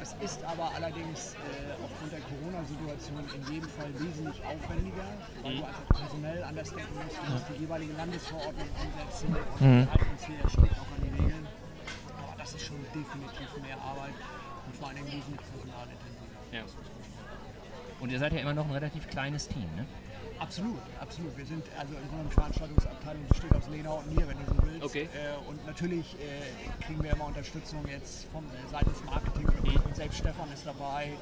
es 0.00 0.14
ist 0.20 0.44
aber 0.44 0.70
allerdings 0.74 1.34
äh, 1.34 1.72
aufgrund 1.82 2.12
der 2.12 2.20
Corona-Situation 2.20 3.24
in 3.24 3.54
jedem 3.54 3.68
Fall 3.70 3.88
wesentlich 3.94 4.36
aufwendiger, 4.44 5.08
weil 5.42 5.56
du 5.56 5.64
einfach 5.64 5.88
personell 5.88 6.44
anders 6.44 6.70
denken 6.74 6.94
musst. 6.94 7.16
Du 7.16 7.32
musst 7.32 7.44
die 7.48 7.62
jeweilige 7.62 7.92
Landesverordnung 7.94 8.68
umsetzen 8.68 9.36
und 9.36 9.60
mhm. 9.62 9.88
halten 9.88 10.10
uns 10.12 10.26
hier 10.26 10.48
strikt 10.50 10.76
auch 10.76 10.92
an 10.92 11.00
die 11.00 11.22
Regeln. 11.22 11.46
Aber 12.20 12.34
das 12.36 12.52
ist 12.52 12.64
schon 12.66 12.82
definitiv 12.92 13.48
mehr 13.62 13.80
Arbeit 13.80 14.12
und 14.66 14.76
vor 14.76 14.88
allem 14.88 15.06
wesentlich 15.06 15.40
personalintensiver. 15.40 16.36
Ja. 16.52 16.64
Und 18.00 18.12
ihr 18.12 18.18
seid 18.18 18.32
ja 18.34 18.40
immer 18.40 18.54
noch 18.54 18.66
ein 18.66 18.72
relativ 18.72 19.08
kleines 19.08 19.48
Team, 19.48 19.68
ne? 19.76 19.86
Absolut, 20.38 20.80
absolut. 21.00 21.36
Wir 21.36 21.46
sind 21.46 21.64
also 21.78 21.94
in 21.94 22.18
unserer 22.18 22.30
Veranstaltungsabteilung 22.30 23.26
besteht 23.28 23.54
aus 23.54 23.68
Lena 23.68 23.90
und 23.90 24.14
mir, 24.14 24.28
wenn 24.28 24.38
du 24.38 24.44
so 24.46 24.62
willst. 24.62 24.84
Okay. 24.84 25.08
Äh, 25.14 25.48
und 25.48 25.64
natürlich 25.66 26.16
äh, 26.20 26.84
kriegen 26.84 27.02
wir 27.02 27.12
immer 27.12 27.26
Unterstützung 27.26 27.86
jetzt 27.88 28.26
von 28.32 28.44
äh, 28.44 28.70
Seiten 28.70 28.90
des 28.90 29.04
Marketing 29.04 29.46
mhm. 29.46 29.82
und 29.84 29.96
selbst 29.96 30.18
Stefan 30.18 30.50
ist 30.52 30.66
dabei 30.66 31.12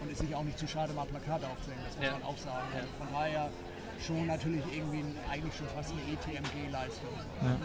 und 0.00 0.10
ist 0.10 0.18
sich 0.18 0.34
auch 0.34 0.42
nicht 0.42 0.58
zu 0.58 0.66
schade, 0.66 0.92
mal 0.94 1.06
Plakate 1.06 1.46
aufzuhängen. 1.48 1.84
Das 1.86 1.96
muss 1.96 2.06
ja. 2.06 2.12
man 2.12 2.22
auch 2.22 2.38
sagen. 2.38 2.66
Ja. 2.74 2.82
Von 2.98 3.12
daher 3.12 3.50
schon 4.04 4.26
natürlich 4.26 4.64
irgendwie 4.74 4.98
ein, 4.98 5.14
eigentlich 5.30 5.54
schon 5.54 5.68
fast 5.68 5.92
eine 5.92 6.02
ETMG-Leistung. 6.02 7.14
Ja. 7.42 7.56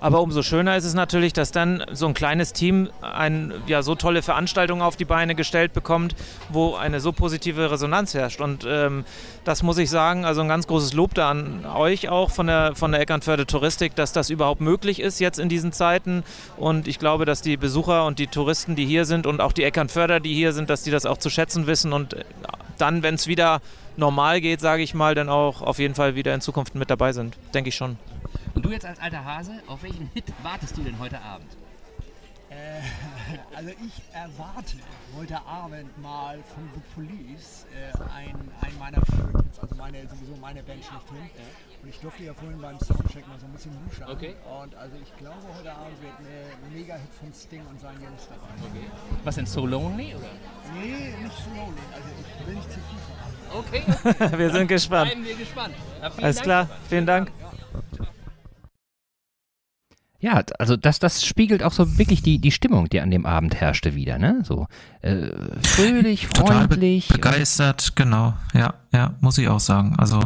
Aber 0.00 0.20
umso 0.20 0.42
schöner 0.42 0.76
ist 0.76 0.84
es 0.84 0.94
natürlich, 0.94 1.32
dass 1.32 1.50
dann 1.50 1.84
so 1.92 2.06
ein 2.06 2.14
kleines 2.14 2.52
Team 2.52 2.88
ein, 3.00 3.52
ja, 3.66 3.82
so 3.82 3.94
tolle 3.94 4.22
Veranstaltung 4.22 4.80
auf 4.80 4.96
die 4.96 5.04
Beine 5.04 5.34
gestellt 5.34 5.72
bekommt, 5.72 6.14
wo 6.50 6.76
eine 6.76 7.00
so 7.00 7.12
positive 7.12 7.70
Resonanz 7.70 8.14
herrscht. 8.14 8.40
Und 8.40 8.64
ähm, 8.68 9.04
das 9.44 9.62
muss 9.62 9.78
ich 9.78 9.90
sagen, 9.90 10.24
also 10.24 10.40
ein 10.40 10.48
ganz 10.48 10.66
großes 10.66 10.92
Lob 10.92 11.14
da 11.14 11.30
an 11.30 11.66
euch 11.66 12.08
auch 12.08 12.30
von 12.30 12.46
der, 12.46 12.74
von 12.76 12.92
der 12.92 13.00
Eckernförde 13.00 13.46
Touristik, 13.46 13.96
dass 13.96 14.12
das 14.12 14.30
überhaupt 14.30 14.60
möglich 14.60 15.00
ist 15.00 15.18
jetzt 15.18 15.38
in 15.38 15.48
diesen 15.48 15.72
Zeiten. 15.72 16.22
Und 16.56 16.86
ich 16.86 16.98
glaube, 16.98 17.24
dass 17.24 17.42
die 17.42 17.56
Besucher 17.56 18.06
und 18.06 18.18
die 18.18 18.28
Touristen, 18.28 18.76
die 18.76 18.86
hier 18.86 19.04
sind 19.04 19.26
und 19.26 19.40
auch 19.40 19.52
die 19.52 19.64
Eckernförder, 19.64 20.20
die 20.20 20.34
hier 20.34 20.52
sind, 20.52 20.70
dass 20.70 20.84
die 20.84 20.90
das 20.90 21.06
auch 21.06 21.18
zu 21.18 21.30
schätzen 21.30 21.66
wissen 21.66 21.92
und 21.92 22.16
dann, 22.78 23.02
wenn 23.02 23.16
es 23.16 23.26
wieder 23.26 23.60
normal 23.96 24.40
geht, 24.40 24.60
sage 24.60 24.82
ich 24.82 24.94
mal, 24.94 25.16
dann 25.16 25.28
auch 25.28 25.62
auf 25.62 25.80
jeden 25.80 25.96
Fall 25.96 26.14
wieder 26.14 26.32
in 26.32 26.40
Zukunft 26.40 26.76
mit 26.76 26.88
dabei 26.88 27.12
sind. 27.12 27.36
Denke 27.52 27.68
ich 27.70 27.74
schon. 27.74 27.98
Und 28.58 28.64
du 28.64 28.72
jetzt 28.72 28.86
als 28.86 28.98
alter 28.98 29.24
Hase, 29.24 29.52
auf 29.68 29.84
welchen 29.84 30.10
Hit 30.14 30.24
wartest 30.42 30.76
du 30.76 30.82
denn 30.82 30.98
heute 30.98 31.20
Abend? 31.22 31.46
Äh, 32.50 32.80
also 33.56 33.70
ich 33.70 34.02
erwarte 34.12 34.78
heute 35.16 35.40
Abend 35.46 35.96
mal 36.02 36.42
von 36.42 36.68
The 36.74 36.80
Police 36.92 37.66
äh, 37.70 37.96
ein, 38.12 38.34
ein 38.60 38.78
meiner 38.80 39.00
Favorites, 39.06 39.60
also 39.60 39.76
meine, 39.76 40.08
sowieso 40.08 40.34
meine 40.40 40.60
Band 40.64 40.84
schlechthin. 40.84 41.18
Ja. 41.18 41.44
Und 41.84 41.88
ich 41.88 42.00
durfte 42.00 42.24
ja 42.24 42.34
vorhin 42.34 42.60
beim 42.60 42.80
Soundcheck 42.80 43.28
mal 43.28 43.38
so 43.38 43.46
ein 43.46 43.52
bisschen 43.52 43.78
luschern. 43.86 44.10
Okay. 44.10 44.34
Und 44.60 44.74
also 44.74 44.96
ich 45.00 45.16
glaube, 45.18 45.46
heute 45.56 45.70
Abend 45.70 46.02
wird 46.02 46.18
ein 46.18 46.72
Mega-Hit 46.74 47.14
von 47.14 47.32
Sting 47.32 47.62
und 47.64 47.80
seinen 47.80 48.02
Jungs 48.02 48.26
dabei. 48.26 48.48
Okay. 48.58 48.90
Was 49.22 49.36
denn, 49.36 49.46
So 49.46 49.66
Lonely? 49.66 50.16
Oder? 50.16 50.26
Nee, 50.74 51.14
nicht 51.22 51.36
So 51.36 51.50
Lonely. 51.50 51.78
Also 51.94 52.08
ich 52.18 52.44
will 52.48 52.54
nicht 52.56 52.72
zu 52.72 52.80
viel 52.80 52.98
verraten. 53.06 54.08
Okay. 54.10 54.20
okay. 54.26 54.38
wir 54.38 54.50
sind 54.50 54.66
gespannt. 54.66 55.12
Bleiben 55.12 55.24
wir 55.24 55.36
gespannt. 55.36 55.74
Alles 56.00 56.36
Dank 56.36 56.42
klar, 56.42 56.68
vielen 56.88 57.06
Dank. 57.06 57.30
Ja, 57.40 57.47
also 60.58 60.76
das, 60.76 60.98
das 60.98 61.24
spiegelt 61.24 61.62
auch 61.62 61.72
so 61.72 61.96
wirklich 61.96 62.22
die, 62.22 62.40
die 62.40 62.50
Stimmung, 62.50 62.88
die 62.88 63.00
an 63.00 63.10
dem 63.10 63.24
Abend 63.24 63.54
herrschte 63.54 63.94
wieder, 63.94 64.18
ne? 64.18 64.40
So 64.42 64.66
äh, 65.00 65.28
fröhlich, 65.62 66.26
freundlich. 66.26 67.08
Be 67.08 67.14
begeistert, 67.14 67.94
genau. 67.94 68.34
Ja, 68.52 68.74
ja, 68.92 69.14
muss 69.20 69.38
ich 69.38 69.48
auch 69.48 69.60
sagen. 69.60 69.94
Also 69.96 70.24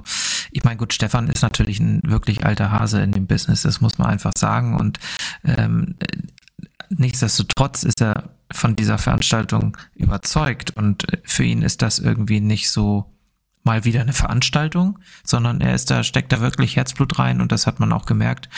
ich 0.50 0.64
meine, 0.64 0.78
gut, 0.78 0.94
Stefan 0.94 1.28
ist 1.28 1.42
natürlich 1.42 1.78
ein 1.78 2.00
wirklich 2.04 2.46
alter 2.46 2.70
Hase 2.70 3.02
in 3.02 3.12
dem 3.12 3.26
Business, 3.26 3.62
das 3.62 3.82
muss 3.82 3.99
man 3.99 4.08
einfach 4.08 4.32
sagen. 4.37 4.78
Und 4.80 4.99
ähm, 5.44 5.96
nichtsdestotrotz 6.88 7.82
ist 7.82 8.00
er 8.00 8.30
von 8.50 8.76
dieser 8.76 8.96
Veranstaltung 8.96 9.76
überzeugt 9.94 10.70
und 10.76 11.06
für 11.25 11.44
ihn 11.44 11.62
ist 11.62 11.82
das 11.82 11.99
irgendwie 11.99 12.40
nicht 12.40 12.70
so 12.70 13.12
mal 13.64 13.85
wieder 13.85 14.00
eine 14.00 14.12
Veranstaltung, 14.12 14.99
sondern 15.25 15.61
er 15.61 15.75
ist 15.75 15.90
da, 15.90 16.02
steckt 16.02 16.33
da 16.33 16.40
wirklich 16.40 16.76
Herzblut 16.76 17.19
rein 17.19 17.40
und 17.40 17.52
das 17.52 17.66
hat 17.66 17.81
man 17.81 17.92
auch 17.92 18.07
gemerkt. 18.07 18.49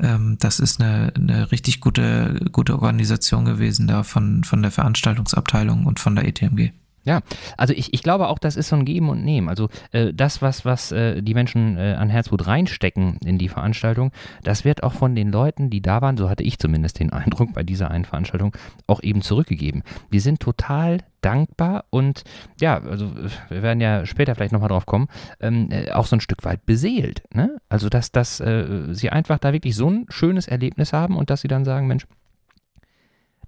Ähm, 0.00 0.36
das 0.40 0.60
ist 0.60 0.80
eine, 0.80 1.12
eine 1.14 1.52
richtig 1.52 1.80
gute, 1.80 2.40
gute 2.52 2.74
Organisation 2.74 3.44
gewesen 3.44 3.86
da 3.86 4.02
von, 4.02 4.44
von 4.44 4.62
der 4.62 4.70
Veranstaltungsabteilung 4.70 5.86
und 5.86 6.00
von 6.00 6.16
der 6.16 6.26
ETMG. 6.26 6.72
Ja, 7.04 7.20
also 7.58 7.74
ich, 7.74 7.92
ich 7.92 8.02
glaube 8.02 8.28
auch, 8.28 8.38
das 8.38 8.56
ist 8.56 8.68
so 8.68 8.76
ein 8.76 8.86
Geben 8.86 9.10
und 9.10 9.24
Nehmen. 9.24 9.48
Also 9.48 9.68
äh, 9.92 10.14
das, 10.14 10.40
was, 10.40 10.64
was 10.64 10.90
äh, 10.90 11.22
die 11.22 11.34
Menschen 11.34 11.76
äh, 11.76 11.96
an 11.98 12.08
Herzblut 12.08 12.46
reinstecken 12.46 13.18
in 13.24 13.36
die 13.36 13.48
Veranstaltung, 13.48 14.10
das 14.42 14.64
wird 14.64 14.82
auch 14.82 14.94
von 14.94 15.14
den 15.14 15.30
Leuten, 15.30 15.68
die 15.68 15.82
da 15.82 16.00
waren, 16.00 16.16
so 16.16 16.30
hatte 16.30 16.42
ich 16.42 16.58
zumindest 16.58 17.00
den 17.00 17.12
Eindruck 17.12 17.52
bei 17.52 17.62
dieser 17.62 17.90
einen 17.90 18.06
Veranstaltung, 18.06 18.56
auch 18.86 19.02
eben 19.02 19.20
zurückgegeben. 19.20 19.82
Die 20.12 20.20
sind 20.20 20.40
total 20.40 20.98
dankbar 21.20 21.84
und 21.90 22.24
ja, 22.60 22.82
also 22.82 23.10
wir 23.48 23.62
werden 23.62 23.80
ja 23.80 24.04
später 24.06 24.34
vielleicht 24.34 24.52
nochmal 24.52 24.68
drauf 24.68 24.86
kommen, 24.86 25.08
ähm, 25.40 25.68
äh, 25.70 25.90
auch 25.92 26.06
so 26.06 26.16
ein 26.16 26.20
Stück 26.20 26.44
weit 26.44 26.64
beseelt. 26.66 27.22
Ne? 27.32 27.58
Also 27.68 27.88
dass, 27.88 28.12
dass 28.12 28.40
äh, 28.40 28.86
sie 28.92 29.10
einfach 29.10 29.38
da 29.38 29.52
wirklich 29.52 29.76
so 29.76 29.90
ein 29.90 30.06
schönes 30.08 30.48
Erlebnis 30.48 30.92
haben 30.92 31.16
und 31.16 31.30
dass 31.30 31.40
sie 31.42 31.48
dann 31.48 31.64
sagen, 31.64 31.86
Mensch, 31.86 32.06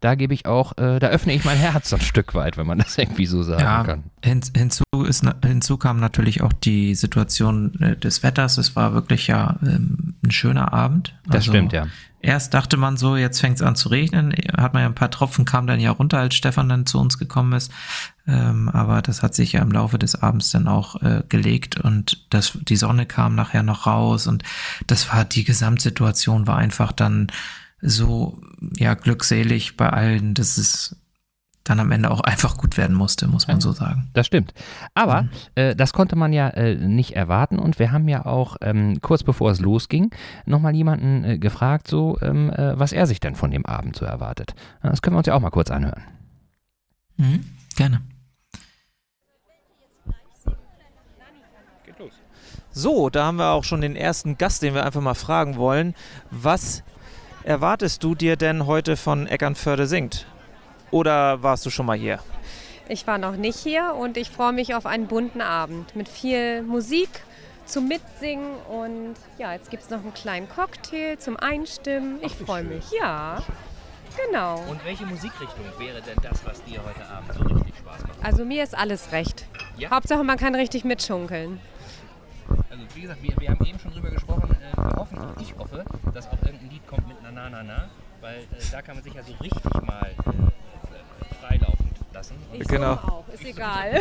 da 0.00 0.14
gebe 0.14 0.34
ich 0.34 0.46
auch, 0.46 0.76
äh, 0.78 0.98
da 0.98 1.08
öffne 1.08 1.34
ich 1.34 1.44
mein 1.44 1.58
Herz 1.58 1.92
ein 1.92 2.00
Stück 2.00 2.34
weit, 2.34 2.56
wenn 2.56 2.66
man 2.66 2.78
das 2.78 2.96
irgendwie 2.98 3.26
so 3.26 3.42
sagen 3.42 3.62
ja, 3.62 3.84
kann. 3.84 4.04
Hin, 4.22 4.40
hinzu, 4.56 4.84
ist, 5.06 5.24
hinzu 5.44 5.76
kam 5.76 6.00
natürlich 6.00 6.42
auch 6.42 6.52
die 6.52 6.94
Situation 6.94 7.80
äh, 7.80 7.96
des 7.96 8.22
Wetters. 8.22 8.58
Es 8.58 8.76
war 8.76 8.94
wirklich 8.94 9.26
ja 9.26 9.56
ähm, 9.62 10.14
ein 10.24 10.30
schöner 10.30 10.72
Abend. 10.72 11.14
Das 11.26 11.36
also, 11.36 11.52
stimmt, 11.52 11.72
ja. 11.72 11.86
Erst 12.26 12.54
dachte 12.54 12.76
man 12.76 12.96
so, 12.96 13.16
jetzt 13.16 13.40
fängt 13.40 13.56
es 13.56 13.62
an 13.62 13.76
zu 13.76 13.88
regnen, 13.88 14.34
hat 14.56 14.74
man 14.74 14.82
ja 14.82 14.88
ein 14.88 14.96
paar 14.96 15.12
Tropfen, 15.12 15.44
kam 15.44 15.68
dann 15.68 15.78
ja 15.78 15.92
runter, 15.92 16.18
als 16.18 16.34
Stefan 16.34 16.68
dann 16.68 16.84
zu 16.84 16.98
uns 16.98 17.18
gekommen 17.18 17.52
ist. 17.52 17.70
Ähm, 18.26 18.68
aber 18.68 19.00
das 19.00 19.22
hat 19.22 19.34
sich 19.34 19.52
ja 19.52 19.62
im 19.62 19.70
Laufe 19.70 19.96
des 19.96 20.20
Abends 20.20 20.50
dann 20.50 20.66
auch 20.66 21.00
äh, 21.02 21.22
gelegt 21.28 21.78
und 21.78 22.26
das, 22.30 22.58
die 22.60 22.74
Sonne 22.74 23.06
kam 23.06 23.36
nachher 23.36 23.62
noch 23.62 23.86
raus 23.86 24.26
und 24.26 24.42
das 24.88 25.12
war, 25.12 25.24
die 25.24 25.44
Gesamtsituation 25.44 26.48
war 26.48 26.56
einfach 26.56 26.90
dann 26.90 27.28
so 27.86 28.40
ja 28.76 28.94
glückselig 28.94 29.76
bei 29.76 29.88
allen, 29.88 30.34
dass 30.34 30.58
es 30.58 30.96
dann 31.68 31.80
am 31.80 31.90
Ende 31.90 32.10
auch 32.10 32.20
einfach 32.20 32.56
gut 32.56 32.76
werden 32.76 32.96
musste, 32.96 33.26
muss 33.26 33.48
man 33.48 33.60
so 33.60 33.72
sagen. 33.72 34.08
Das 34.12 34.26
stimmt. 34.26 34.54
Aber 34.94 35.22
mhm. 35.22 35.30
äh, 35.56 35.74
das 35.74 35.92
konnte 35.92 36.16
man 36.16 36.32
ja 36.32 36.48
äh, 36.48 36.76
nicht 36.76 37.16
erwarten 37.16 37.58
und 37.58 37.78
wir 37.78 37.92
haben 37.92 38.08
ja 38.08 38.24
auch 38.24 38.56
ähm, 38.60 39.00
kurz 39.00 39.22
bevor 39.22 39.50
es 39.50 39.60
losging 39.60 40.10
nochmal 40.44 40.74
jemanden 40.74 41.24
äh, 41.24 41.38
gefragt, 41.38 41.88
so 41.88 42.18
ähm, 42.22 42.50
äh, 42.50 42.78
was 42.78 42.92
er 42.92 43.06
sich 43.06 43.20
denn 43.20 43.34
von 43.34 43.50
dem 43.50 43.66
Abend 43.66 43.96
so 43.96 44.04
erwartet. 44.04 44.54
Das 44.82 45.02
können 45.02 45.14
wir 45.14 45.18
uns 45.18 45.26
ja 45.26 45.34
auch 45.34 45.40
mal 45.40 45.50
kurz 45.50 45.70
anhören. 45.70 46.02
Mhm. 47.16 47.44
Gerne. 47.76 48.02
So, 52.70 53.08
da 53.08 53.24
haben 53.24 53.38
wir 53.38 53.52
auch 53.52 53.64
schon 53.64 53.80
den 53.80 53.96
ersten 53.96 54.36
Gast, 54.36 54.60
den 54.60 54.74
wir 54.74 54.84
einfach 54.84 55.00
mal 55.00 55.14
fragen 55.14 55.56
wollen. 55.56 55.94
Was 56.30 56.82
erwartest 57.46 58.02
du 58.02 58.14
dir 58.14 58.36
denn 58.36 58.66
heute 58.66 58.96
von 58.96 59.26
Eckernförde 59.26 59.86
singt? 59.86 60.26
Oder 60.90 61.42
warst 61.42 61.64
du 61.64 61.70
schon 61.70 61.86
mal 61.86 61.96
hier? 61.96 62.18
Ich 62.88 63.06
war 63.06 63.18
noch 63.18 63.36
nicht 63.36 63.58
hier 63.58 63.94
und 63.98 64.16
ich 64.16 64.30
freue 64.30 64.52
mich 64.52 64.74
auf 64.74 64.84
einen 64.84 65.06
bunten 65.06 65.40
Abend 65.40 65.94
mit 65.96 66.08
viel 66.08 66.62
Musik 66.62 67.08
zum 67.64 67.88
Mitsingen 67.88 68.52
und 68.68 69.14
ja, 69.38 69.52
jetzt 69.52 69.70
gibt 69.70 69.84
es 69.84 69.90
noch 69.90 70.00
einen 70.00 70.14
kleinen 70.14 70.48
Cocktail 70.48 71.16
zum 71.18 71.36
Einstimmen. 71.36 72.18
Ich 72.22 72.34
freue 72.34 72.62
mich. 72.62 72.84
Ja, 72.96 73.42
genau. 74.26 74.62
Und 74.68 74.84
welche 74.84 75.06
Musikrichtung 75.06 75.64
wäre 75.78 76.00
denn 76.02 76.18
das, 76.22 76.44
was 76.44 76.62
dir 76.64 76.80
heute 76.84 77.04
Abend 77.08 77.32
so 77.32 77.42
richtig 77.42 77.74
Spaß 77.76 78.02
macht? 78.02 78.24
Also 78.24 78.44
mir 78.44 78.62
ist 78.62 78.76
alles 78.76 79.12
recht. 79.12 79.46
Ja? 79.76 79.90
Hauptsache 79.90 80.22
man 80.22 80.36
kann 80.36 80.54
richtig 80.54 80.84
mitschunkeln. 80.84 81.60
Also 82.70 82.82
wie 82.94 83.00
gesagt, 83.02 83.22
wir, 83.22 83.34
wir 83.38 83.50
haben 83.50 83.64
eben 83.64 83.78
schon 83.78 83.92
drüber 83.92 84.10
gesprochen. 84.10 84.56
Äh, 84.62 84.76
wir 84.76 84.96
hoffen, 84.96 85.18
ich 85.40 85.56
hoffe, 85.56 85.84
dass 86.14 86.28
auch 86.28 86.42
irgendein 86.44 86.70
Lied 86.70 86.86
kommt 86.86 87.08
mit 87.08 87.15
Na 87.36 87.50
Na 87.50 87.62
Na 87.62 87.88
weil 88.20 88.38
äh, 88.38 88.46
da 88.72 88.82
kann 88.82 88.96
man 88.96 89.04
sich 89.04 89.14
ja 89.14 89.22
so 89.22 89.32
richtig 89.34 89.62
mal 89.82 90.10
äh, 90.10 91.34
freilaufen 91.40 91.90
lassen. 92.12 92.34
Ich 92.52 92.66
genau. 92.66 92.92
auch, 92.94 93.24
ist 93.32 93.42
ich 93.42 93.50
egal. 93.50 94.00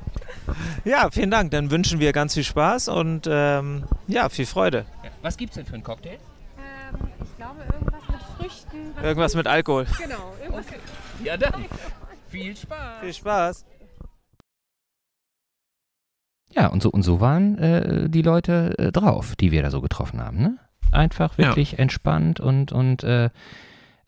ja, 0.84 1.10
vielen 1.10 1.30
Dank. 1.30 1.50
Dann 1.50 1.70
wünschen 1.70 1.98
wir 1.98 2.12
ganz 2.12 2.34
viel 2.34 2.44
Spaß 2.44 2.88
und 2.88 3.26
ähm, 3.28 3.84
ja, 4.06 4.28
viel 4.28 4.46
Freude. 4.46 4.84
Ja. 5.02 5.10
Was 5.22 5.36
es 5.40 5.50
denn 5.50 5.66
für 5.66 5.74
einen 5.74 5.82
Cocktail? 5.82 6.18
Ähm, 6.58 7.08
ich 7.24 7.36
glaube 7.36 7.62
irgendwas 7.72 8.08
mit 8.08 8.22
Früchten. 8.38 9.02
Irgendwas 9.02 9.34
mit 9.34 9.46
Alkohol. 9.46 9.86
Genau. 9.98 10.34
Irgendwas 10.40 10.66
okay. 10.66 10.78
Ja 11.24 11.36
dann. 11.36 11.64
Viel 12.28 12.56
Spaß. 12.56 13.00
Viel 13.00 13.14
Spaß. 13.14 13.64
Ja, 16.50 16.66
und 16.66 16.82
so, 16.82 16.90
und 16.90 17.02
so 17.02 17.20
waren 17.20 17.56
äh, 17.56 18.10
die 18.10 18.22
Leute 18.22 18.74
äh, 18.78 18.92
drauf, 18.92 19.36
die 19.36 19.52
wir 19.52 19.62
da 19.62 19.70
so 19.70 19.80
getroffen 19.80 20.20
haben. 20.20 20.36
Ne? 20.36 20.58
Einfach 20.90 21.38
wirklich 21.38 21.72
ja. 21.72 21.78
entspannt 21.78 22.40
und, 22.40 22.72
und 22.72 23.02
äh, 23.04 23.30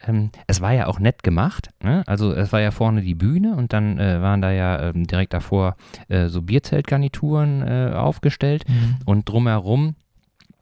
ähm, 0.07 0.31
es 0.47 0.61
war 0.61 0.73
ja 0.73 0.87
auch 0.87 0.99
nett 0.99 1.23
gemacht. 1.23 1.71
Ne? 1.83 2.03
Also 2.07 2.33
es 2.33 2.53
war 2.53 2.61
ja 2.61 2.71
vorne 2.71 3.03
die 3.03 3.15
Bühne 3.15 3.57
und 3.57 3.73
dann 3.73 3.99
äh, 3.99 4.21
waren 4.21 4.43
da 4.43 4.51
ja 4.51 4.89
ähm, 4.89 5.07
direkt 5.07 5.33
davor 5.33 5.77
äh, 6.09 6.29
so 6.29 6.43
Bierzeltgarnituren 6.43 7.63
äh, 7.63 7.93
aufgestellt 7.95 8.65
mhm. 8.69 8.97
und 9.05 9.29
drumherum 9.29 9.95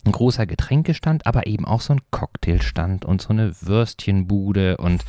ein 0.05 0.13
großer 0.13 0.47
Getränkestand, 0.47 1.27
aber 1.27 1.47
eben 1.47 1.65
auch 1.65 1.81
so 1.81 1.93
ein 1.93 2.01
Cocktailstand 2.11 3.05
und 3.05 3.23
so 3.23 3.31
eine 3.31 3.53
Würstchenbude 3.61 4.77
und 4.77 5.05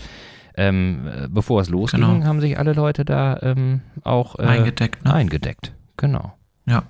ähm, 0.56 1.10
bevor 1.30 1.62
es 1.62 1.70
losging, 1.70 2.02
genau. 2.02 2.26
haben 2.26 2.40
sich 2.40 2.60
alle 2.60 2.74
Leute 2.74 3.06
da 3.06 3.40
ähm, 3.42 3.82
auch 4.04 4.36
eingedeckt. 4.36 5.04
Ne? 5.04 5.12
Eingedeckt, 5.12 5.74
genau. 5.98 6.34
Ja. 6.68 6.84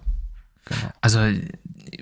Genau. 0.65 0.91
Also, 0.99 1.19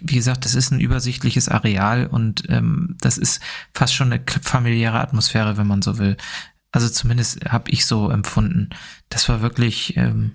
wie 0.02 0.16
gesagt, 0.16 0.46
das 0.46 0.56
ist 0.56 0.72
ein 0.72 0.80
übersichtliches 0.80 1.50
Areal 1.50 2.08
und 2.08 2.44
ähm, 2.50 2.98
das 3.02 3.18
ist 3.18 3.42
fast 3.74 3.94
schon 3.94 4.12
eine 4.12 4.24
familiäre 4.42 5.00
Atmosphäre, 5.00 5.58
wenn 5.58 5.68
man 5.68 5.82
so 5.82 5.98
will. 5.98 6.18
Also 6.72 6.90
zumindest 6.90 7.46
habe 7.46 7.70
ich 7.72 7.86
so 7.86 8.10
empfunden. 8.10 8.70
Das 9.10 9.28
war 9.28 9.42
wirklich, 9.42 9.98
ähm, 9.98 10.34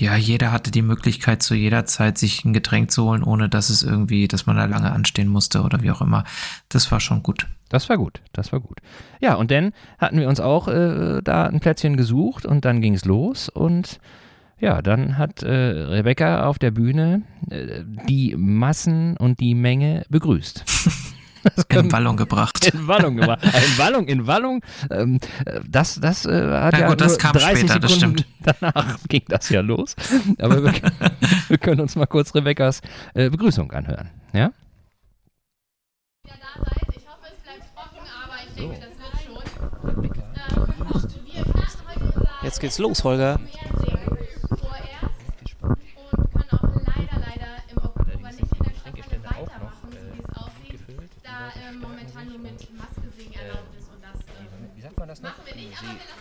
ja, 0.00 0.16
jeder 0.16 0.52
hatte 0.52 0.70
die 0.70 0.82
Möglichkeit 0.82 1.42
zu 1.42 1.54
jeder 1.54 1.84
Zeit 1.86 2.18
sich 2.18 2.44
ein 2.44 2.52
Getränk 2.52 2.90
zu 2.90 3.04
holen, 3.04 3.22
ohne 3.22 3.48
dass 3.48 3.70
es 3.70 3.82
irgendwie, 3.82 4.28
dass 4.28 4.46
man 4.46 4.56
da 4.56 4.64
lange 4.64 4.92
anstehen 4.92 5.28
musste 5.28 5.62
oder 5.62 5.82
wie 5.82 5.90
auch 5.90 6.00
immer. 6.00 6.24
Das 6.68 6.90
war 6.90 7.00
schon 7.00 7.22
gut. 7.22 7.46
Das 7.68 7.88
war 7.88 7.96
gut, 7.96 8.20
das 8.32 8.52
war 8.52 8.60
gut. 8.60 8.78
Ja, 9.20 9.34
und 9.34 9.50
dann 9.50 9.72
hatten 9.98 10.20
wir 10.20 10.28
uns 10.28 10.38
auch 10.38 10.68
äh, 10.68 11.20
da 11.22 11.46
ein 11.46 11.60
Plätzchen 11.60 11.96
gesucht 11.96 12.46
und 12.46 12.64
dann 12.64 12.80
ging 12.80 12.94
es 12.94 13.04
los 13.04 13.48
und 13.48 13.98
ja, 14.58 14.80
dann 14.80 15.18
hat 15.18 15.42
äh, 15.42 15.50
Rebecca 15.50 16.46
auf 16.46 16.58
der 16.58 16.70
Bühne 16.70 17.22
äh, 17.50 17.82
die 18.08 18.34
Massen 18.36 19.16
und 19.16 19.40
die 19.40 19.54
Menge 19.54 20.04
begrüßt. 20.08 20.64
in 21.68 21.92
Wallung 21.92 22.16
gebracht. 22.16 22.66
In 22.72 22.88
Wallung 22.88 23.16
gebracht. 23.16 23.44
in 23.44 23.78
Wallung, 23.78 24.08
in 24.08 24.26
Wallung. 24.26 24.62
Ähm, 24.90 25.20
das, 25.68 26.00
das 26.00 26.26
äh, 26.26 26.30
hat 26.30 26.74
ja, 26.74 26.80
ja 26.80 26.88
gut, 26.88 27.00
das 27.00 27.18
kam 27.18 27.32
30 27.32 27.58
später, 27.58 27.78
das 27.78 27.94
stimmt. 27.94 28.26
Danach 28.40 28.98
ging 29.08 29.22
das 29.28 29.48
ja 29.50 29.60
los. 29.60 29.94
Aber 30.38 30.64
wir, 30.64 30.72
wir 31.48 31.58
können 31.58 31.80
uns 31.80 31.94
mal 31.96 32.06
kurz 32.06 32.34
Rebekkas 32.34 32.80
äh, 33.14 33.30
Begrüßung 33.30 33.70
anhören. 33.72 34.10
Ja? 34.32 34.52
Ja, 36.26 36.34
da 36.40 36.64
seid. 36.64 36.96
Ich 36.96 37.06
hoffe, 37.06 37.26
es 37.36 37.42
bleibt 37.42 37.64
trocken, 37.74 38.06
aber 38.24 38.36
ich 38.42 38.54
denke, 38.54 38.80
das 38.80 38.98
wird 38.98 39.14
schon. 39.22 40.04
Ähm, 40.04 40.10
Jetzt 42.42 42.60
geht's 42.60 42.78
los, 42.78 43.02
Holger. 43.02 43.40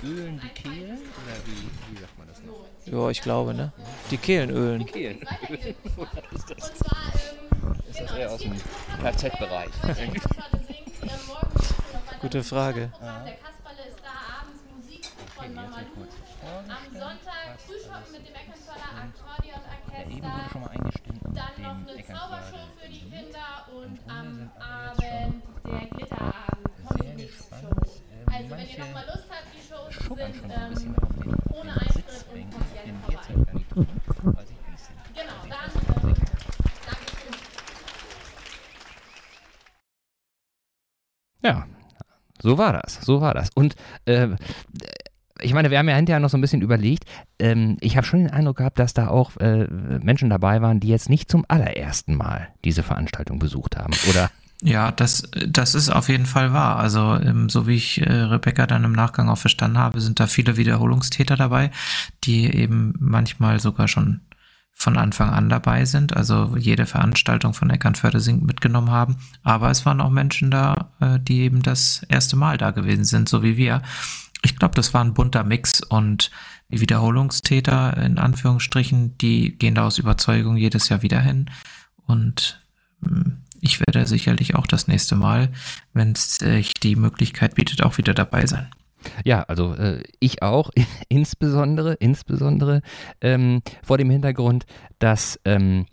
Ölen 0.03 0.39
die 0.41 0.49
Kehlen? 0.49 0.97
Oder 0.97 1.37
wie, 1.45 1.69
wie 1.93 1.97
sagt 1.99 2.17
man 2.17 2.27
das 2.27 2.41
noch? 2.43 2.65
Ja, 2.85 3.09
ich 3.09 3.21
glaube, 3.21 3.53
ne? 3.53 3.71
Die 4.11 4.17
Kehlen 4.17 4.49
ölen. 4.49 4.79
Die 4.79 4.85
Kehlen. 4.85 5.19
ist 6.31 6.49
das? 6.49 6.71
Ist 7.89 7.99
das 8.01 8.11
eher 8.11 8.31
aus 8.31 8.41
dem 8.41 8.59
KZ-Bereich? 9.01 9.69
Gute 12.21 12.43
Frage. 12.43 12.91
Der 13.01 13.35
Kasperle 13.35 13.83
ist 13.89 13.99
da 14.03 14.09
abends 14.41 14.61
Musik 14.75 15.05
von 15.35 15.53
Mama 15.53 15.77
Am 15.77 15.85
Sonntag 16.91 17.59
Frühschoppen 17.65 18.11
mit 18.11 18.27
dem 18.27 18.35
Eckernförder 18.35 18.89
Akkordeonorchester. 19.01 20.15
Dann 21.33 21.55
noch 21.61 21.77
eine 21.87 22.05
Zaubershow 22.05 22.65
für 22.81 22.89
die 22.89 22.99
Kinder 22.99 23.65
und 23.73 23.99
am 24.09 24.49
Abend 24.59 25.43
der 25.65 25.85
Glitterabend. 25.87 26.65
Comedy-Show. 26.87 27.54
Also 28.45 28.57
wenn 28.57 28.69
ihr 28.69 28.77
noch 28.77 28.93
mal 28.93 29.05
Lust 29.07 29.25
habt, 29.27 29.47
die 29.55 29.61
Shows 29.67 30.19
sind 30.19 30.43
ähm, 30.51 30.95
ohne 31.49 31.71
Eintritt 31.71 32.05
und 32.31 32.51
kommt 32.51 32.65
wir 32.75 34.13
vorbei. 34.13 34.43
Genau, 35.15 35.33
dann 35.49 36.13
Dankeschön. 36.85 37.33
Ja, 41.41 41.65
so 42.39 42.57
war 42.59 42.73
das, 42.73 43.01
so 43.01 43.19
war 43.19 43.33
das. 43.33 43.49
Und 43.55 43.75
äh, 44.05 44.35
ich 45.41 45.53
meine, 45.55 45.71
wir 45.71 45.79
haben 45.79 45.89
ja 45.89 45.95
hinterher 45.95 46.19
noch 46.19 46.29
so 46.29 46.37
ein 46.37 46.41
bisschen 46.41 46.61
überlegt. 46.61 47.05
Ähm, 47.39 47.77
ich 47.81 47.97
habe 47.97 48.05
schon 48.05 48.19
den 48.19 48.31
Eindruck 48.31 48.57
gehabt, 48.57 48.77
dass 48.77 48.93
da 48.93 49.07
auch 49.07 49.35
äh, 49.37 49.65
Menschen 49.67 50.29
dabei 50.29 50.61
waren, 50.61 50.79
die 50.79 50.89
jetzt 50.89 51.09
nicht 51.09 51.31
zum 51.31 51.45
allerersten 51.47 52.13
Mal 52.13 52.49
diese 52.63 52.83
Veranstaltung 52.83 53.39
besucht 53.39 53.75
haben, 53.75 53.93
oder? 54.07 54.29
Ja, 54.61 54.91
das, 54.91 55.23
das 55.47 55.75
ist 55.75 55.89
auf 55.89 56.09
jeden 56.09 56.25
Fall 56.25 56.53
wahr. 56.53 56.77
Also, 56.77 57.15
ähm, 57.15 57.49
so 57.49 57.67
wie 57.67 57.75
ich 57.75 58.01
äh, 58.01 58.11
Rebecca 58.11 58.65
dann 58.65 58.83
im 58.83 58.93
Nachgang 58.93 59.29
auch 59.29 59.37
verstanden 59.37 59.77
habe, 59.77 59.99
sind 59.99 60.19
da 60.19 60.27
viele 60.27 60.57
Wiederholungstäter 60.57 61.35
dabei, 61.35 61.71
die 62.23 62.45
eben 62.45 62.93
manchmal 62.99 63.59
sogar 63.59 63.87
schon 63.87 64.21
von 64.77 64.97
Anfang 64.97 65.29
an 65.29 65.47
dabei 65.47 65.85
sind, 65.85 66.15
also 66.15 66.57
jede 66.57 66.85
Veranstaltung 66.85 67.53
von 67.53 67.69
Eckernförde 67.69 68.19
singt 68.19 68.43
mitgenommen 68.43 68.91
haben. 68.91 69.15
Aber 69.41 69.71
es 69.71 69.85
waren 69.85 70.01
auch 70.01 70.09
Menschen 70.09 70.51
da, 70.51 70.91
äh, 70.99 71.17
die 71.19 71.39
eben 71.41 71.61
das 71.61 72.03
erste 72.09 72.35
Mal 72.35 72.57
da 72.57 72.71
gewesen 72.71 73.05
sind, 73.05 73.29
so 73.29 73.41
wie 73.41 73.55
wir. 73.55 73.81
Ich 74.43 74.57
glaube, 74.57 74.75
das 74.75 74.93
war 74.93 75.03
ein 75.03 75.13
bunter 75.13 75.45
Mix 75.45 75.79
und 75.81 76.29
die 76.69 76.81
Wiederholungstäter 76.81 77.95
in 77.97 78.17
Anführungsstrichen, 78.17 79.17
die 79.17 79.57
gehen 79.57 79.75
da 79.75 79.85
aus 79.85 79.97
Überzeugung 79.97 80.57
jedes 80.57 80.89
Jahr 80.89 81.01
wieder 81.01 81.21
hin. 81.21 81.49
Und 82.05 82.61
ähm, 83.05 83.44
ich 83.65 83.79
werde 83.79 84.05
sicherlich 84.05 84.55
auch 84.55 84.67
das 84.67 84.87
nächste 84.87 85.15
Mal, 85.15 85.49
wenn 85.93 86.11
es 86.11 86.35
sich 86.35 86.75
die 86.75 86.95
Möglichkeit 86.95 87.55
bietet, 87.55 87.83
auch 87.83 87.97
wieder 87.97 88.13
dabei 88.13 88.45
sein. 88.45 88.67
Ja, 89.23 89.41
also 89.43 89.73
äh, 89.73 90.03
ich 90.19 90.43
auch, 90.43 90.69
insbesondere, 91.09 91.95
insbesondere 91.95 92.81
ähm, 93.21 93.61
vor 93.83 93.97
dem 93.97 94.09
Hintergrund, 94.11 94.65
dass 94.99 95.39
ähm, 95.45 95.87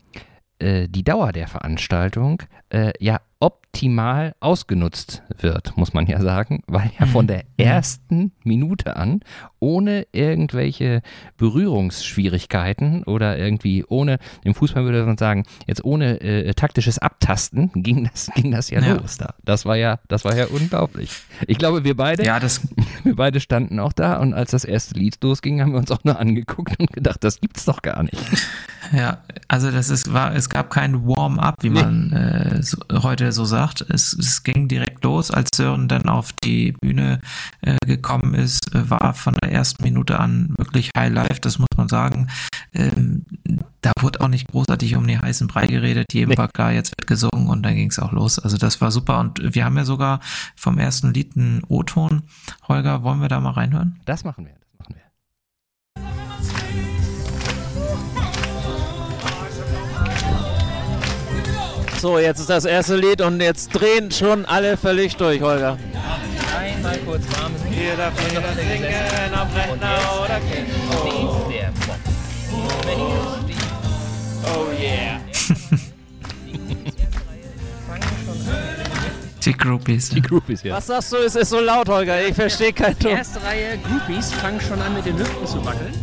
äh, 0.62 0.88
die 0.88 1.04
Dauer 1.04 1.32
der 1.32 1.48
Veranstaltung 1.48 2.42
äh, 2.70 2.92
ja 3.00 3.20
optimal 3.40 4.36
ausgenutzt 4.38 5.22
wird, 5.40 5.76
muss 5.76 5.92
man 5.92 6.06
ja 6.06 6.20
sagen, 6.20 6.62
weil 6.68 6.92
ja 7.00 7.06
von 7.06 7.26
der 7.26 7.42
ersten 7.56 8.30
Minute 8.44 8.94
an 8.96 9.20
ohne 9.58 10.06
irgendwelche 10.12 11.02
Berührungsschwierigkeiten 11.38 13.02
oder 13.04 13.36
irgendwie 13.38 13.84
ohne, 13.88 14.18
im 14.44 14.54
Fußball 14.54 14.84
würde 14.84 15.04
man 15.04 15.18
sagen, 15.18 15.44
jetzt 15.66 15.84
ohne 15.84 16.20
äh, 16.20 16.54
taktisches 16.54 16.98
Abtasten 16.98 17.70
ging 17.74 18.04
das, 18.12 18.30
ging 18.36 18.52
das 18.52 18.70
ja, 18.70 18.80
Ja. 18.80 18.94
los 18.94 19.18
da. 19.18 19.34
Das 19.44 19.66
war 19.66 19.76
ja, 19.76 19.98
das 20.06 20.24
war 20.24 20.36
ja 20.36 20.46
unglaublich. 20.46 21.10
Ich 21.48 21.58
glaube, 21.58 21.82
wir 21.82 21.96
beide, 21.96 22.24
Ja, 22.24 22.38
das, 22.38 22.60
wir 23.02 23.16
beide 23.16 23.40
standen 23.40 23.80
auch 23.80 23.92
da 23.92 24.18
und 24.18 24.34
als 24.34 24.52
das 24.52 24.64
erste 24.64 24.94
Lied 24.94 25.18
losging, 25.22 25.60
haben 25.60 25.72
wir 25.72 25.78
uns 25.78 25.90
auch 25.90 26.04
nur 26.04 26.18
angeguckt 26.18 26.78
und 26.78 26.92
gedacht, 26.92 27.24
das 27.24 27.40
gibt's 27.40 27.64
doch 27.64 27.82
gar 27.82 28.04
nicht. 28.04 28.16
Ja, 28.92 29.18
also 29.48 29.70
das 29.70 29.88
ist, 29.88 30.12
war, 30.12 30.34
es 30.34 30.48
gab 30.48 30.70
kein 30.70 31.06
Warm-up, 31.06 31.54
wie 31.62 31.70
Nee. 31.70 31.82
man 31.82 32.12
äh, 32.12 32.62
so, 32.62 32.76
heute 33.02 33.32
so 33.32 33.44
sagt. 33.44 33.80
Es, 33.88 34.12
es 34.12 34.42
ging 34.42 34.68
direkt 34.68 35.02
los, 35.04 35.30
als 35.30 35.48
Sören 35.54 35.88
dann 35.88 36.08
auf 36.08 36.32
die 36.44 36.72
Bühne 36.72 37.20
äh, 37.62 37.76
gekommen 37.86 38.34
ist, 38.34 38.74
äh, 38.74 38.88
war 38.90 39.14
von 39.14 39.34
der 39.42 39.50
ersten 39.52 39.82
Minute 39.82 40.18
an 40.20 40.54
wirklich 40.58 40.90
High 40.96 41.12
Life, 41.12 41.40
das 41.40 41.58
muss 41.58 41.68
man 41.76 41.88
sagen. 41.88 42.28
Ähm, 42.74 43.24
da 43.80 43.92
wurde 44.00 44.20
auch 44.20 44.28
nicht 44.28 44.48
großartig 44.48 44.96
um 44.96 45.06
den 45.06 45.20
heißen 45.20 45.46
Brei 45.48 45.66
geredet, 45.66 46.06
jedem 46.12 46.30
Nee. 46.30 46.36
war 46.38 46.48
klar, 46.48 46.72
jetzt 46.72 46.92
wird 46.96 47.06
gesungen 47.06 47.48
und 47.48 47.62
dann 47.64 47.74
ging 47.74 47.90
es 47.90 47.98
auch 47.98 48.12
los. 48.12 48.38
Also 48.38 48.56
das 48.56 48.80
war 48.80 48.90
super 48.90 49.18
und 49.20 49.54
wir 49.54 49.64
haben 49.64 49.76
ja 49.76 49.84
sogar 49.84 50.20
vom 50.56 50.78
ersten 50.78 51.12
Lied 51.12 51.36
einen 51.36 51.62
O-Ton. 51.68 52.22
Holger, 52.68 53.02
wollen 53.02 53.20
wir 53.20 53.28
da 53.28 53.40
mal 53.40 53.50
reinhören? 53.52 53.96
Das 54.04 54.24
machen 54.24 54.44
wir, 54.44 54.52
das 54.52 54.52
machen 54.52 54.56
wir. 54.56 54.61
So, 62.02 62.18
jetzt 62.18 62.40
ist 62.40 62.50
das 62.50 62.64
erste 62.64 62.96
Lied 62.96 63.20
und 63.20 63.40
jetzt 63.40 63.68
drehen 63.68 64.10
schon 64.10 64.44
alle 64.44 64.76
völlig 64.76 65.14
durch, 65.14 65.40
Holger. 65.40 65.78
Einmal 66.58 66.98
kurz 67.06 67.22
warm 67.38 67.52
Jeder 67.70 68.10
singen, 68.16 69.32
ob 69.32 69.56
Rentner 69.56 70.00
oder 70.24 70.40
Kind. 70.40 70.68
Oh, 70.90 71.48
der 71.48 71.70
Bock. 71.86 72.00
oh 74.46 74.72
yeah. 74.82 75.20
Die 79.44 79.52
Groupies. 79.52 80.08
Die 80.08 80.22
Groupies 80.22 80.62
hier. 80.62 80.72
Was 80.72 80.88
sagst 80.88 81.12
du, 81.12 81.18
es 81.18 81.36
ist 81.36 81.50
so 81.50 81.60
laut, 81.60 81.88
Holger? 81.88 82.20
Ich 82.26 82.34
verstehe 82.34 82.72
kein 82.72 82.98
Die 82.98 83.04
Ton. 83.04 83.12
erste 83.12 83.40
Reihe 83.44 83.78
Groupies 83.78 84.32
fangen 84.32 84.60
schon 84.60 84.82
an 84.82 84.92
mit 84.92 85.06
den 85.06 85.16
Hüften 85.16 85.46
zu 85.46 85.64
wackeln. 85.64 85.94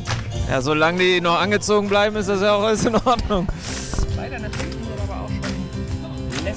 Ja, 0.50 0.62
solange 0.62 1.00
die 1.00 1.20
noch 1.20 1.42
angezogen 1.42 1.90
bleiben, 1.90 2.16
ist 2.16 2.30
das 2.30 2.40
ja 2.40 2.54
auch 2.54 2.64
alles 2.64 2.86
in 2.86 2.96
Ordnung. 2.96 3.50
Leider 4.16 4.40
natürlich 4.40 4.79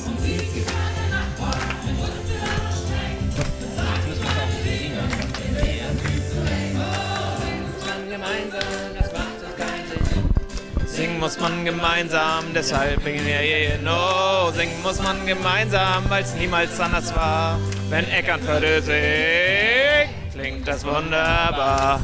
mitgehen. 0.00 0.66
Singen 10.86 11.18
muss 11.18 11.40
man 11.40 11.64
gemeinsam, 11.64 12.44
deshalb 12.54 13.02
bringen 13.02 13.26
wir 13.26 13.38
hier 13.38 13.78
no. 13.78 14.50
Singen 14.54 14.80
muss 14.82 15.02
man 15.02 15.26
gemeinsam, 15.26 16.04
weil 16.08 16.22
es 16.22 16.34
niemals 16.34 16.78
anders 16.78 17.14
war. 17.16 17.58
Wenn 17.88 18.08
Eckernförde 18.10 18.82
singt, 18.82 20.32
klingt 20.32 20.68
das 20.68 20.84
wunderbar. 20.84 22.00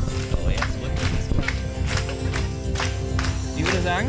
Ich 3.56 3.64
würde 3.64 3.82
sagen, 3.82 4.08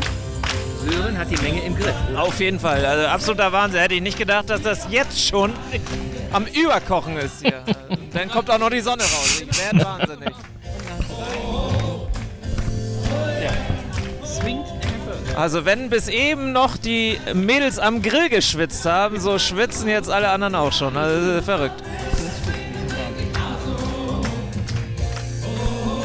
Sören 0.88 1.18
hat 1.18 1.30
die 1.30 1.36
Menge 1.36 1.62
im 1.62 1.76
Griff. 1.76 1.94
Auf 2.16 2.40
jeden 2.40 2.58
Fall, 2.58 2.84
also 2.84 3.06
absoluter 3.06 3.52
Wahnsinn. 3.52 3.80
Hätte 3.80 3.94
ich 3.94 4.02
nicht 4.02 4.18
gedacht, 4.18 4.48
dass 4.50 4.62
das 4.62 4.86
jetzt 4.90 5.26
schon 5.26 5.52
am 6.32 6.46
Überkochen 6.46 7.16
ist 7.16 7.42
hier. 7.42 7.62
Dann 8.12 8.28
kommt 8.30 8.50
auch 8.50 8.58
noch 8.58 8.70
die 8.70 8.80
Sonne 8.80 9.02
raus. 9.02 9.42
Ich 9.48 9.58
werde 9.58 9.84
wahnsinnig. 9.84 10.34
Also 15.36 15.64
wenn 15.64 15.88
bis 15.88 16.08
eben 16.08 16.52
noch 16.52 16.76
die 16.76 17.18
Mädels 17.32 17.78
am 17.78 18.02
Grill 18.02 18.28
geschwitzt 18.28 18.84
haben, 18.84 19.20
so 19.20 19.38
schwitzen 19.38 19.88
jetzt 19.88 20.10
alle 20.10 20.28
anderen 20.28 20.54
auch 20.54 20.72
schon. 20.72 20.96
Also 20.96 21.40
verrückt. 21.40 21.82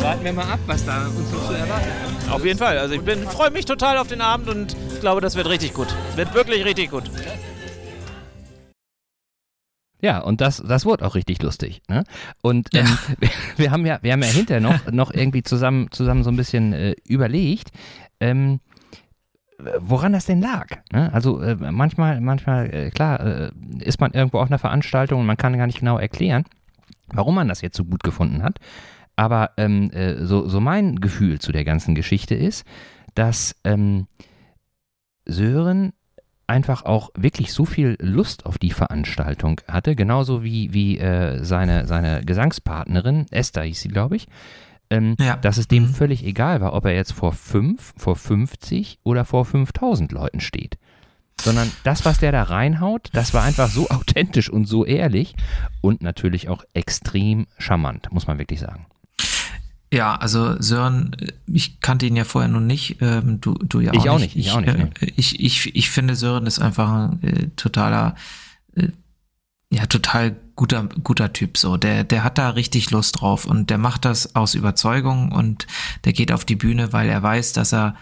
Warten 0.02 0.24
wir 0.24 0.34
mal 0.34 0.44
ab, 0.44 0.60
was 0.68 0.86
da 0.86 1.08
uns 1.08 1.32
noch 1.32 1.48
so 1.48 1.54
erwartet. 1.54 2.15
Auf 2.30 2.44
jeden 2.44 2.60
Fall. 2.60 2.78
Also 2.78 2.96
ich 2.96 3.02
bin 3.02 3.24
freue 3.24 3.52
mich 3.52 3.66
total 3.66 3.98
auf 3.98 4.08
den 4.08 4.22
Abend 4.22 4.50
und 4.50 4.76
glaube, 5.00 5.22
das 5.22 5.36
wird 5.36 5.48
richtig 5.48 5.74
gut. 5.74 5.88
Wird 6.16 6.34
wirklich 6.34 6.66
richtig 6.66 6.90
gut. 6.90 7.04
Ja, 10.02 10.20
und 10.20 10.42
das, 10.42 10.62
das 10.68 10.86
wurde 10.86 11.06
auch 11.06 11.16
richtig 11.16 11.42
lustig. 11.42 11.82
Ne? 11.88 12.04
Und 12.42 12.70
ähm, 12.74 12.86
Ja. 12.86 12.98
wir, 13.20 13.30
wir 13.58 13.72
haben 13.72 13.86
ja, 13.86 14.00
wir 14.02 14.12
haben 14.12 14.24
ja 14.24 14.30
hinterher 14.30 14.62
noch, 14.62 14.80
noch 14.92 15.14
irgendwie 15.14 15.44
zusammen, 15.44 15.88
zusammen 15.92 16.24
so 16.24 16.30
ein 16.30 16.36
bisschen 16.36 16.74
äh, 16.74 16.96
überlegt, 17.08 17.72
ähm, 18.20 18.60
woran 19.80 20.14
das 20.14 20.26
denn 20.26 20.42
lag. 20.42 20.68
Ne? 20.92 21.12
Also 21.14 21.42
äh, 21.42 21.56
manchmal, 21.56 22.20
manchmal, 22.22 22.74
äh, 22.74 22.90
klar, 22.92 23.20
äh, 23.20 23.52
ist 23.80 24.00
man 24.00 24.12
irgendwo 24.12 24.40
auf 24.40 24.48
einer 24.48 24.60
Veranstaltung 24.60 25.22
und 25.22 25.26
man 25.26 25.38
kann 25.38 25.58
gar 25.58 25.68
nicht 25.68 25.80
genau 25.80 25.98
erklären, 25.98 26.46
warum 27.08 27.36
man 27.36 27.48
das 27.48 27.62
jetzt 27.62 27.78
so 27.78 27.86
gut 27.86 28.04
gefunden 28.04 28.44
hat. 28.44 28.60
Aber 29.16 29.52
ähm, 29.58 29.92
äh, 29.92 30.26
so, 30.26 30.48
so 30.48 30.60
mein 30.60 30.98
Gefühl 30.98 31.40
zu 31.40 31.52
der 31.52 31.64
ganzen 31.64 31.96
Geschichte 31.96 32.36
ist, 32.36 32.66
dass 33.14 33.56
ähm, 33.64 34.08
Sören 35.26 35.94
einfach 36.48 36.86
auch 36.86 37.10
wirklich 37.16 37.54
so 37.54 37.66
viel 37.66 37.98
Lust 38.00 38.46
auf 38.46 38.58
die 38.58 38.72
Veranstaltung 38.72 39.62
hatte, 39.68 39.96
genauso 39.96 40.44
wie, 40.44 40.74
wie 40.74 41.00
äh, 41.00 41.44
seine, 41.44 41.88
seine 41.88 42.24
Gesangspartnerin, 42.24 43.26
Esther 43.32 43.64
hieß 43.64 43.82
sie, 43.82 43.88
glaube 43.88 44.16
ich, 44.16 44.28
ähm, 44.90 45.16
ja. 45.20 45.38
dass 45.38 45.58
es 45.58 45.68
dem 45.68 45.84
mhm. 45.84 45.94
völlig 45.94 46.24
egal 46.24 46.62
war, 46.62 46.74
ob 46.74 46.86
er 46.86 46.94
jetzt 46.94 47.14
vor 47.14 47.34
fünf, 47.34 47.94
vor 47.98 48.16
50 48.16 49.00
oder 49.04 49.26
vor 49.26 49.46
5000 49.46 50.12
Leuten 50.12 50.40
steht. 50.40 50.78
Sondern 51.42 51.70
das, 51.84 52.06
was 52.06 52.20
der 52.20 52.32
da 52.32 52.44
reinhaut, 52.44 53.10
das 53.14 53.34
war 53.34 53.44
einfach 53.44 53.70
so 53.70 53.90
authentisch 53.90 54.50
und 54.50 54.66
so 54.66 54.86
ehrlich 54.86 55.36
und 55.82 56.02
natürlich 56.02 56.50
auch 56.50 56.64
extrem 56.74 57.48
charmant, 57.58 58.12
muss 58.12 58.28
man 58.28 58.38
wirklich 58.38 58.60
sagen. 58.60 58.86
Ja, 59.94 60.16
also 60.16 60.62
Sören, 60.62 61.16
ich 61.48 61.80
kannte 61.80 62.06
ihn 62.06 62.16
ja 62.16 62.24
vorher 62.24 62.50
noch 62.50 62.60
nicht, 62.60 62.98
ähm, 63.02 63.40
du, 63.40 63.54
du 63.54 63.80
ja 63.80 63.92
auch, 63.92 63.96
ich 63.96 64.10
auch 64.10 64.20
nicht. 64.20 64.36
Ich, 64.36 64.48
ich 64.48 64.52
auch 64.52 64.62
nicht. 64.62 65.02
Äh, 65.02 65.12
ich, 65.16 65.40
ich, 65.40 65.76
ich 65.76 65.90
finde 65.90 66.16
Sören 66.16 66.48
ist 66.48 66.60
einfach 66.60 66.92
ein 66.92 67.24
äh, 67.24 67.48
totaler, 67.56 68.16
äh, 68.76 68.90
ja, 69.72 69.86
total 69.86 70.36
guter, 70.56 70.90
guter 71.04 71.34
Typ 71.34 71.58
so. 71.58 71.78
Der, 71.78 72.04
der 72.04 72.24
hat 72.24 72.38
da 72.38 72.50
richtig 72.50 72.92
Lust 72.92 73.22
drauf 73.22 73.46
und 73.46 73.70
der 73.70 73.78
macht 73.78 74.06
das 74.06 74.36
aus 74.36 74.56
Überzeugung 74.56 75.32
und 75.32 75.68
der 76.04 76.14
geht 76.14 76.32
auf 76.32 76.46
die 76.46 76.56
Bühne, 76.56 76.92
weil 76.92 77.10
er 77.10 77.22
weiß, 77.22 77.54
dass 77.54 77.74
er 77.74 77.96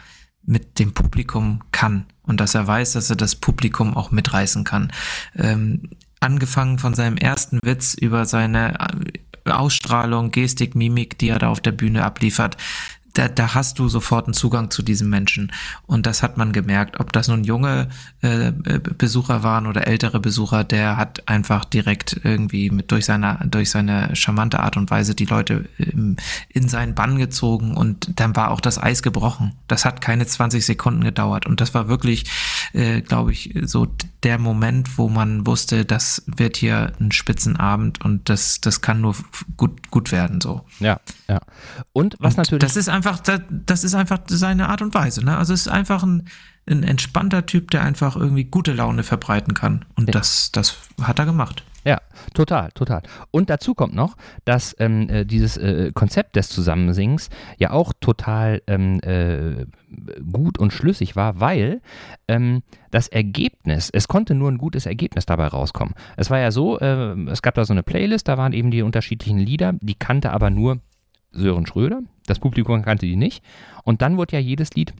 mit 0.46 0.80
dem 0.80 0.94
Publikum 0.94 1.62
kann 1.72 2.06
und 2.24 2.40
dass 2.40 2.56
er 2.56 2.68
weiß, 2.68 2.94
dass 2.94 3.10
er 3.10 3.16
das 3.16 3.36
Publikum 3.36 3.96
auch 3.96 4.12
mitreißen 4.12 4.64
kann. 4.64 4.92
Ähm, 5.36 5.90
angefangen 6.20 6.80
von 6.80 6.94
seinem 6.94 7.18
ersten 7.18 7.60
Witz 7.64 7.94
über 7.94 8.26
seine 8.26 8.78
Ausstrahlung, 9.46 10.32
Gestik, 10.32 10.76
Mimik, 10.76 11.18
die 11.18 11.30
er 11.30 11.40
da 11.40 11.50
auf 11.50 11.60
der 11.60 11.72
Bühne 11.72 12.04
abliefert, 12.04 12.58
da, 13.14 13.28
da 13.28 13.54
hast 13.54 13.80
du 13.80 13.88
sofort 13.88 14.26
einen 14.26 14.34
Zugang 14.34 14.72
zu 14.72 14.82
diesem 14.82 15.10
Menschen. 15.10 15.52
Und 15.86 16.06
das 16.06 16.24
hat 16.24 16.38
man 16.38 16.52
gemerkt. 16.52 17.00
Ob 17.00 17.14
das 17.14 17.28
nun 17.28 17.44
junge 17.44 17.90
äh, 18.22 18.52
Besucher 18.52 19.44
waren 19.44 19.68
oder 19.68 19.88
ältere 19.88 20.20
Besucher, 20.20 20.64
der 20.64 20.98
hat 20.98 21.28
einfach 21.28 21.66
direkt 21.66 22.20
irgendwie 22.24 22.72
mit 22.72 22.92
durch 22.92 23.06
seine, 23.06 23.40
durch 23.50 23.70
seine 23.70 24.16
charmante 24.16 24.60
Art 24.60 24.78
und 24.78 24.90
Weise 24.90 25.14
die 25.14 25.26
Leute 25.26 25.66
ähm, 25.78 26.18
in 26.50 26.68
seinen 26.68 26.96
Bann 26.96 27.18
gezogen 27.18 27.78
und 27.78 28.20
dann 28.20 28.36
war 28.36 28.52
auch 28.52 28.62
das 28.62 28.82
Eis 28.82 29.04
gebrochen. 29.04 29.54
Das 29.68 29.86
hat 29.86 30.02
keine 30.02 30.26
20 30.26 30.66
Sekunden 30.66 31.04
gedauert. 31.04 31.46
Und 31.46 31.62
das 31.62 31.74
war 31.74 31.88
wirklich, 31.88 32.26
äh, 32.74 33.02
glaube 33.02 33.32
ich, 33.32 33.54
so 33.64 33.88
der 34.24 34.40
Moment, 34.40 34.98
wo 34.98 35.10
man 35.10 35.46
wusste, 35.46 35.86
das 35.86 36.24
wird 36.26 36.58
hier 36.58 36.94
ein 37.00 37.12
Spitzenabend 37.12 38.04
und 38.04 38.30
das, 38.30 38.62
das 38.62 38.82
kann 38.82 39.02
nur 39.02 39.16
gut, 39.58 39.92
gut 39.92 40.12
werden. 40.12 40.42
So. 40.42 40.66
Ja, 40.80 41.00
ja. 41.28 41.42
Und 41.92 42.16
was 42.20 42.34
und 42.34 42.38
natürlich. 42.38 42.62
Das 42.62 42.76
ist 42.78 42.90
einfach, 42.90 43.03
das, 43.06 43.42
das 43.50 43.84
ist 43.84 43.96
einfach 43.96 44.20
seine 44.28 44.70
Art 44.70 44.82
und 44.82 44.94
Weise. 44.94 45.24
Ne? 45.24 45.38
Also 45.38 45.54
es 45.54 45.62
ist 45.62 45.68
einfach 45.68 46.04
ein, 46.04 46.28
ein 46.68 46.84
entspannter 46.84 47.46
Typ, 47.46 47.72
der 47.72 47.84
einfach 47.84 48.16
irgendwie 48.16 48.46
gute 48.46 48.74
Laune 48.74 49.04
verbreiten 49.04 49.54
kann. 49.54 49.86
Und 49.96 50.08
ja. 50.08 50.12
das, 50.14 50.52
das 50.52 50.78
hat 51.02 51.20
er 51.20 51.26
gemacht. 51.26 51.64
Ja, 51.86 52.00
total, 52.34 52.72
total. 52.72 53.02
Und 53.32 53.50
dazu 53.50 53.74
kommt 53.74 53.94
noch, 53.94 54.16
dass 54.46 54.74
ähm, 54.80 55.10
äh, 55.10 55.26
dieses 55.26 55.58
äh, 55.58 55.92
Konzept 55.94 56.38
des 56.38 56.48
Zusammensings 56.48 57.30
ja 57.58 57.72
auch 57.72 57.92
total 58.00 58.62
ähm, 58.68 59.02
äh, 59.02 59.66
gut 60.32 60.58
und 60.58 60.72
schlüssig 60.72 61.18
war, 61.18 61.42
weil 61.42 61.82
ähm, 62.30 62.64
das 62.92 63.10
Ergebnis, 63.10 63.90
es 63.92 64.08
konnte 64.08 64.34
nur 64.34 64.50
ein 64.50 64.58
gutes 64.58 64.86
Ergebnis 64.86 65.26
dabei 65.26 65.48
rauskommen. 65.48 65.94
Es 66.16 66.30
war 66.30 66.40
ja 66.40 66.52
so, 66.52 66.80
äh, 66.80 67.20
es 67.30 67.42
gab 67.42 67.56
da 67.56 67.66
so 67.66 67.74
eine 67.74 67.84
Playlist, 67.84 68.30
da 68.30 68.38
waren 68.38 68.54
eben 68.54 68.72
die 68.72 68.82
unterschiedlichen 68.82 69.40
Lieder, 69.40 69.74
die 69.82 69.96
kannte 69.96 70.32
aber 70.32 70.50
nur 70.50 70.80
Sören 71.34 71.66
Schröder, 71.66 72.02
das 72.26 72.40
Publikum 72.40 72.84
kannte 72.84 73.06
die 73.06 73.16
nicht. 73.16 73.44
Und 73.84 74.02
dann 74.02 74.18
wurde 74.18 74.38
ja 74.38 74.40
jedes 74.40 74.72
Lied 74.72 74.94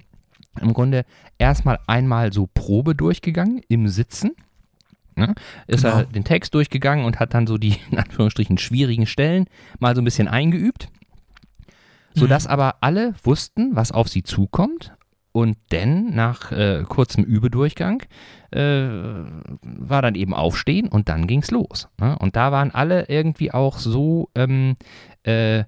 im 0.62 0.74
Grunde 0.74 1.06
erstmal 1.38 1.80
einmal 1.88 2.34
so 2.34 2.48
Probe 2.54 2.96
durchgegangen 2.96 3.62
im 3.70 3.88
Sitzen. 3.88 4.32
Ne? 5.16 5.36
Ist 5.68 5.84
genau. 5.84 5.98
er 5.98 6.06
den 6.06 6.24
Text 6.24 6.54
durchgegangen 6.54 7.06
und 7.06 7.20
hat 7.20 7.34
dann 7.34 7.48
so 7.48 7.58
die 7.58 7.76
in 7.92 7.98
Anführungsstrichen 7.98 8.58
schwierigen 8.58 9.06
Stellen 9.06 9.46
mal 9.80 9.96
so 9.96 10.02
ein 10.02 10.06
bisschen 10.06 10.28
eingeübt, 10.28 10.90
sodass 12.14 12.46
mhm. 12.46 12.52
aber 12.52 12.76
alle 12.82 13.14
wussten, 13.24 13.76
was 13.76 13.92
auf 13.92 14.10
sie 14.10 14.24
zukommt. 14.24 14.94
Und 15.36 15.58
dann 15.70 16.14
nach 16.14 16.52
äh, 16.52 16.84
kurzem 16.88 17.24
Übedurchgang 17.24 18.04
äh, 18.52 18.88
war 19.64 20.04
dann 20.04 20.14
eben 20.14 20.36
Aufstehen 20.36 20.88
und 20.88 21.10
dann 21.10 21.26
ging's 21.26 21.50
los. 21.50 21.88
Ne? 22.00 22.16
Und 22.20 22.36
da 22.36 22.52
waren 22.52 22.70
alle 22.70 23.10
irgendwie 23.10 23.52
auch 23.52 23.80
so 23.80 24.30
ähm, 24.36 24.76
äh, 25.24 25.64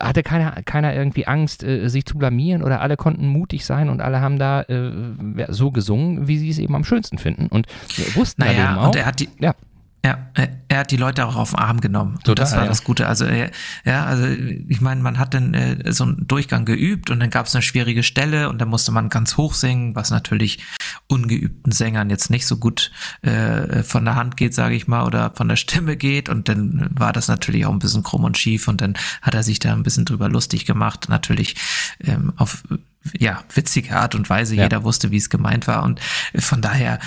hatte 0.00 0.22
keiner, 0.22 0.62
keiner 0.62 0.94
irgendwie 0.94 1.26
Angst, 1.26 1.62
äh, 1.62 1.88
sich 1.88 2.06
zu 2.06 2.16
blamieren 2.16 2.62
oder 2.62 2.80
alle 2.80 2.96
konnten 2.96 3.28
mutig 3.28 3.64
sein 3.64 3.88
und 3.88 4.00
alle 4.00 4.20
haben 4.20 4.38
da 4.38 4.62
äh, 4.62 4.90
so 5.48 5.70
gesungen, 5.70 6.28
wie 6.28 6.38
sie 6.38 6.50
es 6.50 6.58
eben 6.58 6.74
am 6.74 6.84
schönsten 6.84 7.18
finden 7.18 7.46
und 7.48 7.66
wussten 8.14 8.42
naja, 8.42 8.70
eben 8.70 8.78
auch. 8.78 8.86
Und 8.88 8.96
er 8.96 9.06
hat 9.06 9.20
die, 9.20 9.28
ja. 9.38 9.54
Ja, 10.04 10.18
er 10.68 10.78
hat 10.78 10.92
die 10.92 10.96
Leute 10.96 11.26
auch 11.26 11.34
auf 11.34 11.50
den 11.50 11.58
Arm 11.58 11.80
genommen. 11.80 12.20
Total, 12.22 12.36
das 12.36 12.52
war 12.52 12.62
ja. 12.62 12.68
das 12.68 12.84
Gute. 12.84 13.08
Also 13.08 13.26
ja, 13.26 14.04
also 14.04 14.24
ich 14.68 14.80
meine, 14.80 15.00
man 15.02 15.18
hat 15.18 15.34
dann 15.34 15.52
äh, 15.52 15.92
so 15.92 16.04
einen 16.04 16.28
Durchgang 16.28 16.64
geübt 16.64 17.10
und 17.10 17.18
dann 17.18 17.30
gab 17.30 17.46
es 17.46 17.56
eine 17.56 17.62
schwierige 17.62 18.04
Stelle 18.04 18.48
und 18.48 18.60
dann 18.60 18.68
musste 18.68 18.92
man 18.92 19.08
ganz 19.08 19.36
hoch 19.36 19.54
singen, 19.54 19.96
was 19.96 20.10
natürlich 20.10 20.60
ungeübten 21.08 21.72
Sängern 21.72 22.10
jetzt 22.10 22.30
nicht 22.30 22.46
so 22.46 22.56
gut 22.56 22.90
äh, 23.22 23.82
von 23.82 24.04
der 24.04 24.14
Hand 24.16 24.36
geht, 24.36 24.54
sage 24.54 24.74
ich 24.74 24.86
mal, 24.86 25.04
oder 25.04 25.32
von 25.34 25.48
der 25.48 25.56
Stimme 25.56 25.96
geht. 25.96 26.28
Und 26.28 26.48
dann 26.48 26.90
war 26.94 27.12
das 27.12 27.28
natürlich 27.28 27.66
auch 27.66 27.72
ein 27.72 27.78
bisschen 27.78 28.02
krumm 28.02 28.24
und 28.24 28.38
schief 28.38 28.68
und 28.68 28.80
dann 28.80 28.94
hat 29.22 29.34
er 29.34 29.42
sich 29.42 29.58
da 29.58 29.72
ein 29.72 29.82
bisschen 29.82 30.04
drüber 30.04 30.28
lustig 30.28 30.66
gemacht. 30.66 31.08
Natürlich 31.08 31.56
ähm, 32.00 32.32
auf 32.36 32.62
ja, 33.18 33.42
witzige 33.54 33.96
Art 33.96 34.14
und 34.14 34.28
Weise. 34.28 34.54
Ja. 34.54 34.64
Jeder 34.64 34.84
wusste, 34.84 35.10
wie 35.10 35.16
es 35.16 35.30
gemeint 35.30 35.66
war. 35.66 35.82
Und 35.82 36.00
von 36.36 36.60
daher 36.60 36.98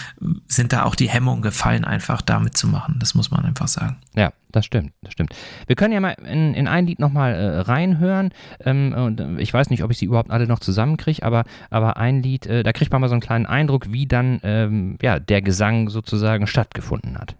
sind 0.47 0.73
da 0.73 0.83
auch 0.83 0.95
die 0.95 1.09
Hemmungen 1.09 1.41
gefallen, 1.41 1.85
einfach 1.85 2.21
damit 2.21 2.57
zu 2.57 2.67
machen. 2.67 2.95
Das 2.99 3.15
muss 3.15 3.31
man 3.31 3.45
einfach 3.45 3.67
sagen. 3.67 3.97
Ja, 4.15 4.31
das 4.51 4.65
stimmt, 4.65 4.93
das 5.01 5.13
stimmt. 5.13 5.35
Wir 5.67 5.75
können 5.75 5.93
ja 5.93 5.99
mal 5.99 6.11
in, 6.11 6.53
in 6.53 6.67
ein 6.67 6.85
Lied 6.87 6.99
nochmal 6.99 7.33
äh, 7.33 7.59
reinhören. 7.59 8.31
Ähm, 8.65 8.93
und 8.93 9.19
äh, 9.19 9.39
ich 9.39 9.53
weiß 9.53 9.69
nicht, 9.69 9.83
ob 9.83 9.91
ich 9.91 9.97
sie 9.97 10.05
überhaupt 10.05 10.31
alle 10.31 10.47
noch 10.47 10.59
zusammenkriege, 10.59 11.23
aber, 11.23 11.43
aber 11.69 11.97
ein 11.97 12.23
Lied, 12.23 12.45
äh, 12.47 12.63
da 12.63 12.73
kriegt 12.73 12.91
man 12.91 13.01
mal 13.01 13.09
so 13.09 13.13
einen 13.13 13.21
kleinen 13.21 13.45
Eindruck, 13.45 13.91
wie 13.91 14.07
dann 14.07 14.39
ähm, 14.43 14.97
ja, 15.01 15.19
der 15.19 15.41
Gesang 15.41 15.89
sozusagen 15.89 16.47
stattgefunden 16.47 17.17
hat. 17.17 17.35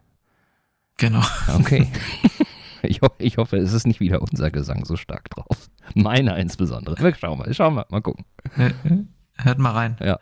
Genau. 0.98 1.24
Okay. 1.58 1.88
Ich, 2.82 3.02
ho 3.02 3.10
ich 3.18 3.36
hoffe, 3.38 3.58
es 3.58 3.74
ist 3.74 3.86
nicht 3.86 4.00
wieder 4.00 4.22
unser 4.22 4.52
Gesang 4.52 4.86
so 4.86 4.96
stark 4.96 5.30
drauf. 5.30 5.70
Meiner 5.96 6.38
insbesondere. 6.38 6.98
Wir 6.98 7.14
schauen 7.14 7.38
mal, 7.38 7.54
schauen 7.54 7.74
mal, 7.74 7.86
mal 7.90 8.02
gucken. 8.02 8.24
Hört 9.36 9.60
mal 9.60 9.72
rein. 9.72 9.98
Ja. 10.00 10.18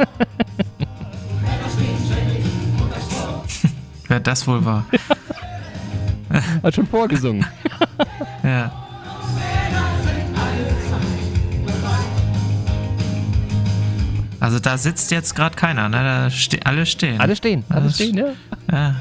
Wer 4.08 4.20
das 4.20 4.46
wohl 4.46 4.64
war. 4.64 4.86
Hat 6.62 6.74
schon 6.74 6.86
vorgesungen. 6.86 7.44
ja. 8.42 8.72
Also 14.40 14.58
da 14.58 14.78
sitzt 14.78 15.10
jetzt 15.10 15.36
gerade 15.36 15.54
keiner, 15.54 15.88
ne? 15.88 16.02
Da 16.02 16.30
ste 16.30 16.64
alle 16.64 16.86
stehen. 16.86 17.20
Alle 17.20 17.36
stehen, 17.36 17.64
alle 17.68 17.86
das 17.86 17.96
stehen, 17.96 18.16
ja. 18.16 18.32
ja. 18.72 18.96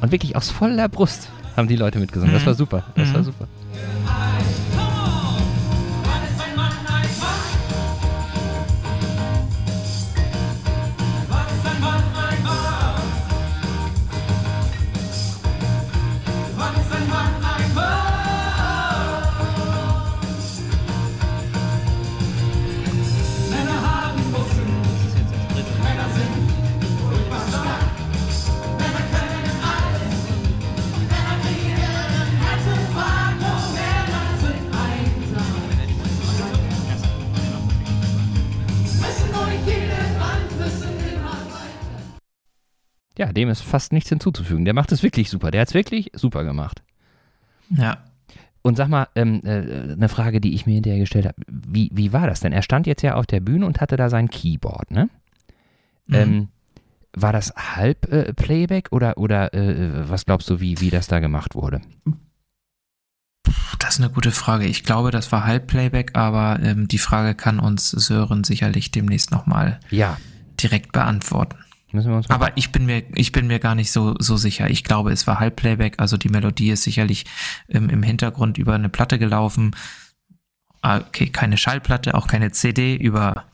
Und 0.00 0.10
wirklich 0.10 0.34
aus 0.34 0.50
voller 0.50 0.88
Brust 0.88 1.28
haben 1.56 1.68
die 1.68 1.76
Leute 1.76 1.98
mitgesungen. 1.98 2.32
Das 2.32 2.46
war 2.46 2.54
mhm. 2.54 2.58
super. 2.58 2.84
Das 2.94 3.08
mhm. 3.08 3.14
war 3.14 3.24
super. 3.24 3.48
Ja, 43.32 43.34
dem 43.34 43.48
ist 43.48 43.62
fast 43.62 43.92
nichts 43.92 44.10
hinzuzufügen. 44.10 44.66
Der 44.66 44.74
macht 44.74 44.92
es 44.92 45.02
wirklich 45.02 45.30
super. 45.30 45.50
Der 45.50 45.62
hat 45.62 45.68
es 45.68 45.74
wirklich 45.74 46.10
super 46.14 46.44
gemacht. 46.44 46.82
Ja. 47.70 48.04
Und 48.60 48.76
sag 48.76 48.88
mal, 48.88 49.08
ähm, 49.14 49.40
äh, 49.42 49.92
eine 49.92 50.10
Frage, 50.10 50.40
die 50.40 50.54
ich 50.54 50.66
mir 50.66 50.74
hinterher 50.74 51.00
gestellt 51.00 51.24
habe. 51.24 51.36
Wie, 51.48 51.90
wie 51.94 52.12
war 52.12 52.26
das 52.26 52.40
denn? 52.40 52.52
Er 52.52 52.60
stand 52.62 52.86
jetzt 52.86 53.02
ja 53.02 53.14
auf 53.14 53.26
der 53.26 53.40
Bühne 53.40 53.64
und 53.64 53.80
hatte 53.80 53.96
da 53.96 54.10
sein 54.10 54.28
Keyboard, 54.28 54.90
ne? 54.90 55.08
Mhm. 56.06 56.14
Ähm, 56.14 56.48
war 57.14 57.32
das 57.32 57.54
Halb-Playback 57.56 58.88
äh, 58.92 58.94
oder, 58.94 59.16
oder 59.16 59.54
äh, 59.54 60.08
was 60.08 60.26
glaubst 60.26 60.50
du, 60.50 60.60
wie, 60.60 60.80
wie 60.80 60.90
das 60.90 61.08
da 61.08 61.20
gemacht 61.20 61.54
wurde? 61.54 61.80
Das 63.78 63.94
ist 63.94 64.00
eine 64.00 64.12
gute 64.12 64.30
Frage. 64.30 64.66
Ich 64.66 64.84
glaube, 64.84 65.10
das 65.10 65.32
war 65.32 65.44
Halb-Playback, 65.44 66.16
aber 66.16 66.60
ähm, 66.62 66.86
die 66.86 66.98
Frage 66.98 67.34
kann 67.34 67.58
uns 67.58 67.90
Sören 67.90 68.44
sicherlich 68.44 68.90
demnächst 68.90 69.30
nochmal 69.30 69.80
ja. 69.90 70.18
direkt 70.60 70.92
beantworten. 70.92 71.56
Aber 72.28 72.56
ich 72.56 72.72
bin 72.72 72.86
mir, 72.86 73.02
ich 73.14 73.32
bin 73.32 73.46
mir 73.46 73.58
gar 73.58 73.74
nicht 73.74 73.92
so, 73.92 74.14
so 74.18 74.36
sicher. 74.36 74.70
Ich 74.70 74.84
glaube, 74.84 75.12
es 75.12 75.26
war 75.26 75.40
Halb-Playback, 75.40 75.96
also 75.98 76.16
die 76.16 76.28
Melodie 76.28 76.70
ist 76.70 76.82
sicherlich 76.82 77.24
ähm, 77.68 77.90
im 77.90 78.02
Hintergrund 78.02 78.58
über 78.58 78.74
eine 78.74 78.88
Platte 78.88 79.18
gelaufen. 79.18 79.76
Ah, 80.80 80.98
okay, 80.98 81.28
keine 81.28 81.56
Schallplatte, 81.56 82.14
auch 82.14 82.26
keine 82.26 82.50
CD, 82.52 82.96
über 82.96 83.44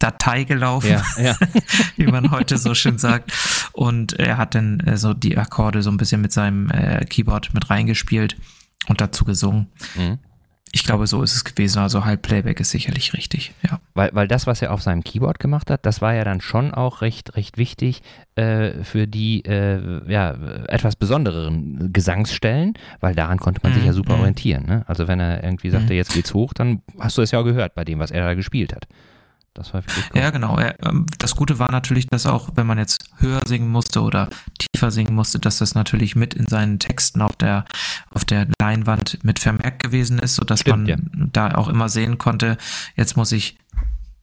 Datei 0.00 0.44
gelaufen, 0.44 0.90
ja, 0.90 1.04
ja. 1.18 1.36
wie 1.96 2.06
man 2.06 2.30
heute 2.30 2.58
so 2.58 2.74
schön 2.74 2.98
sagt. 2.98 3.32
Und 3.72 4.14
er 4.14 4.38
hat 4.38 4.54
dann 4.54 4.80
äh, 4.80 4.96
so 4.96 5.14
die 5.14 5.36
Akkorde 5.36 5.82
so 5.82 5.90
ein 5.90 5.98
bisschen 5.98 6.20
mit 6.20 6.32
seinem 6.32 6.70
äh, 6.70 7.04
Keyboard 7.04 7.54
mit 7.54 7.70
reingespielt 7.70 8.36
und 8.88 9.00
dazu 9.00 9.24
gesungen. 9.24 9.68
Mhm. 9.94 10.18
Ich 10.72 10.84
glaube, 10.84 11.06
so 11.06 11.22
ist 11.22 11.34
es 11.34 11.44
gewesen. 11.44 11.80
Also 11.80 12.04
halb 12.04 12.22
Playback 12.22 12.60
ist 12.60 12.70
sicherlich 12.70 13.12
richtig, 13.12 13.52
ja. 13.62 13.80
Weil, 13.94 14.10
weil 14.12 14.28
das, 14.28 14.46
was 14.46 14.62
er 14.62 14.72
auf 14.72 14.82
seinem 14.82 15.02
Keyboard 15.02 15.40
gemacht 15.40 15.70
hat, 15.70 15.84
das 15.84 16.00
war 16.00 16.14
ja 16.14 16.22
dann 16.22 16.40
schon 16.40 16.72
auch 16.72 17.02
recht, 17.02 17.36
recht 17.36 17.58
wichtig 17.58 18.02
äh, 18.36 18.84
für 18.84 19.08
die 19.08 19.44
äh, 19.44 20.00
ja, 20.10 20.36
etwas 20.68 20.94
besondereren 20.94 21.92
Gesangsstellen, 21.92 22.74
weil 23.00 23.14
daran 23.14 23.38
konnte 23.38 23.60
man 23.62 23.72
mhm. 23.72 23.76
sich 23.76 23.84
ja 23.84 23.92
super 23.92 24.14
mhm. 24.14 24.20
orientieren. 24.20 24.66
Ne? 24.66 24.84
Also 24.86 25.08
wenn 25.08 25.18
er 25.18 25.42
irgendwie 25.42 25.70
sagte, 25.70 25.92
mhm. 25.92 25.98
jetzt 25.98 26.14
geht's 26.14 26.34
hoch, 26.34 26.52
dann 26.54 26.82
hast 26.98 27.18
du 27.18 27.22
es 27.22 27.32
ja 27.32 27.40
auch 27.40 27.44
gehört 27.44 27.74
bei 27.74 27.84
dem, 27.84 27.98
was 27.98 28.12
er 28.12 28.24
da 28.24 28.34
gespielt 28.34 28.74
hat. 28.74 28.86
Das 29.54 29.74
war 29.74 29.82
wirklich 29.84 30.04
cool. 30.14 30.20
Ja, 30.20 30.30
genau. 30.30 30.58
Ähm, 30.58 31.06
das 31.18 31.34
Gute 31.34 31.58
war 31.58 31.70
natürlich, 31.72 32.06
dass 32.06 32.26
auch, 32.26 32.50
wenn 32.54 32.66
man 32.66 32.78
jetzt 32.78 33.04
höher 33.18 33.40
singen 33.46 33.70
musste 33.70 34.02
oder 34.02 34.28
tiefer 34.58 34.90
singen 34.90 35.14
musste, 35.14 35.38
dass 35.38 35.58
das 35.58 35.74
natürlich 35.74 36.14
mit 36.14 36.34
in 36.34 36.46
seinen 36.46 36.78
Texten 36.78 37.20
auf 37.20 37.34
der, 37.36 37.64
auf 38.10 38.24
der 38.24 38.46
Leinwand 38.60 39.24
mit 39.24 39.38
vermerkt 39.40 39.82
gewesen 39.82 40.18
ist, 40.18 40.36
sodass 40.36 40.60
Stimmt, 40.60 40.78
man 40.78 40.86
ja. 40.86 40.96
da 41.32 41.54
auch 41.56 41.68
immer 41.68 41.88
sehen 41.88 42.18
konnte, 42.18 42.58
jetzt 42.96 43.16
muss 43.16 43.32
ich 43.32 43.58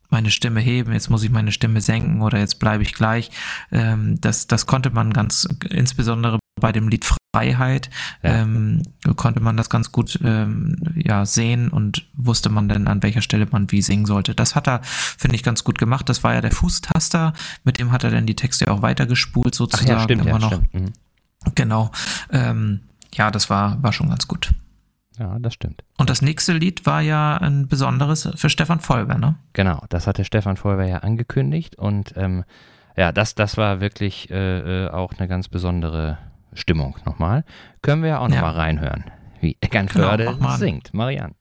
meine 0.09 0.31
Stimme 0.31 0.61
heben, 0.61 0.93
jetzt 0.93 1.09
muss 1.09 1.23
ich 1.23 1.29
meine 1.29 1.51
Stimme 1.51 1.81
senken 1.81 2.21
oder 2.21 2.39
jetzt 2.39 2.59
bleibe 2.59 2.83
ich 2.83 2.93
gleich. 2.93 3.29
Ähm, 3.71 4.19
das, 4.21 4.47
das 4.47 4.65
konnte 4.65 4.89
man 4.89 5.11
ganz, 5.11 5.47
insbesondere 5.69 6.39
bei 6.59 6.71
dem 6.71 6.87
Lied 6.87 7.05
Freiheit, 7.05 7.89
ja. 8.23 8.41
ähm, 8.41 8.81
konnte 9.15 9.39
man 9.39 9.57
das 9.57 9.69
ganz 9.69 9.91
gut 9.91 10.19
ähm, 10.23 10.75
ja, 10.95 11.25
sehen 11.25 11.69
und 11.69 12.07
wusste 12.13 12.49
man 12.49 12.67
dann, 12.67 12.87
an 12.87 13.03
welcher 13.03 13.21
Stelle 13.21 13.47
man 13.51 13.71
wie 13.71 13.81
singen 13.81 14.05
sollte. 14.05 14.33
Das 14.33 14.55
hat 14.55 14.67
er, 14.67 14.81
finde 14.83 15.35
ich, 15.35 15.43
ganz 15.43 15.63
gut 15.63 15.77
gemacht. 15.77 16.09
Das 16.09 16.23
war 16.23 16.33
ja 16.33 16.41
der 16.41 16.51
Fußtaster, 16.51 17.33
mit 17.63 17.79
dem 17.79 17.91
hat 17.91 18.03
er 18.03 18.11
dann 18.11 18.25
die 18.25 18.35
Texte 18.35 18.71
auch 18.71 18.81
weitergespult 18.81 19.53
sozusagen. 19.53 19.91
Ach 19.91 19.97
ja, 19.97 20.03
stimmt, 20.03 20.21
immer 20.21 20.31
ja, 20.31 20.39
noch. 20.39 20.53
Stimmt. 20.53 20.73
Mhm. 20.73 20.93
Genau. 21.55 21.91
Ähm, 22.31 22.81
ja, 23.13 23.31
das 23.31 23.49
war, 23.49 23.81
war 23.83 23.93
schon 23.93 24.09
ganz 24.09 24.27
gut. 24.27 24.51
Ja, 25.19 25.37
das 25.39 25.53
stimmt. 25.53 25.83
Und 25.97 26.09
das 26.09 26.21
nächste 26.21 26.53
Lied 26.53 26.85
war 26.85 27.01
ja 27.01 27.37
ein 27.37 27.67
besonderes 27.67 28.29
für 28.35 28.49
Stefan 28.49 28.79
Vollber, 28.79 29.17
ne? 29.17 29.35
Genau, 29.53 29.83
das 29.89 30.05
hatte 30.05 30.23
Stefan 30.23 30.57
Vollber 30.57 30.85
ja 30.85 30.99
angekündigt 30.99 31.75
und 31.75 32.13
ähm, 32.15 32.43
ja, 32.95 33.11
das, 33.11 33.33
das 33.33 33.57
war 33.57 33.79
wirklich 33.79 34.29
äh, 34.29 34.85
äh 34.85 34.89
auch 34.89 35.13
eine 35.17 35.27
ganz 35.27 35.47
besondere 35.47 36.19
Stimmung 36.57 36.97
nochmal. 37.05 37.43
Können 37.81 38.01
wir 38.01 38.09
ja 38.09 38.19
auch 38.19 38.27
nochmal 38.27 38.53
ja. 38.53 38.59
reinhören, 38.59 39.05
wie 39.39 39.57
Eckernförde 39.61 40.25
genau, 40.25 40.55
singt. 40.55 40.93
Marianne. 40.93 41.35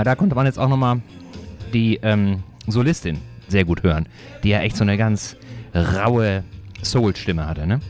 Mal, 0.00 0.04
da 0.04 0.14
konnte 0.14 0.34
man 0.34 0.46
jetzt 0.46 0.58
auch 0.58 0.68
nochmal 0.68 1.00
die 1.72 2.00
ähm, 2.02 2.42
Solistin 2.66 3.18
sehr 3.48 3.64
gut 3.64 3.82
hören, 3.82 4.06
die 4.42 4.48
ja 4.48 4.60
echt 4.60 4.76
so 4.76 4.84
eine 4.84 4.96
ganz 4.96 5.36
raue 5.74 6.42
Soul-Stimme 6.82 7.46
hatte, 7.46 7.66
ne? 7.66 7.80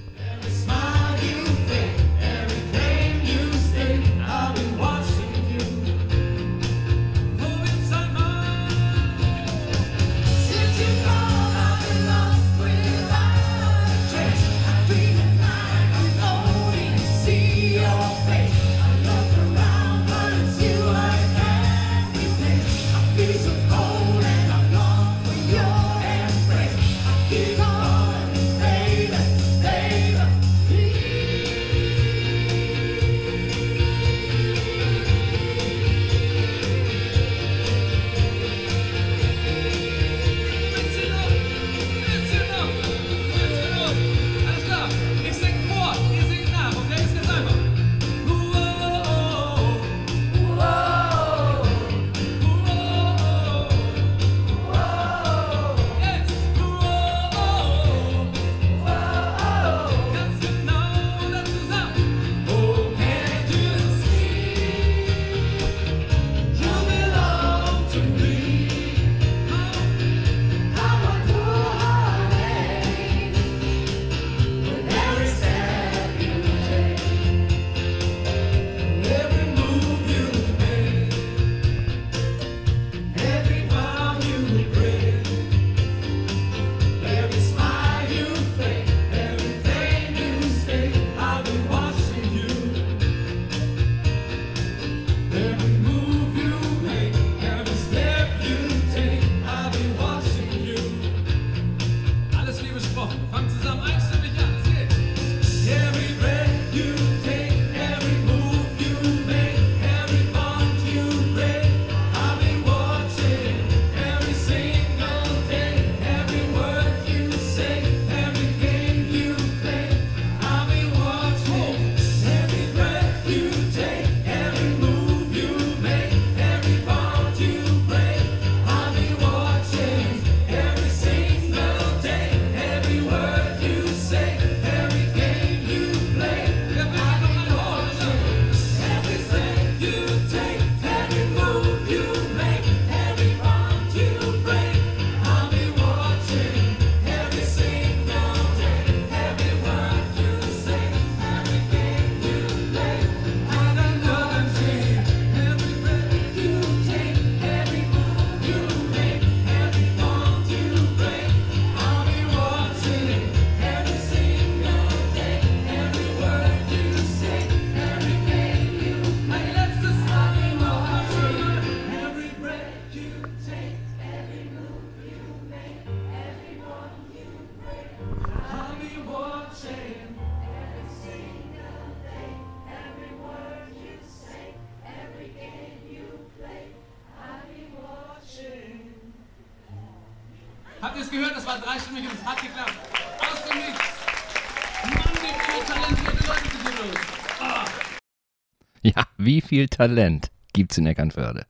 Viel 199.51 199.69
Talent 199.69 200.31
gibt's 200.53 200.79
in 200.79 200.87
Eckernförde? 200.87 201.45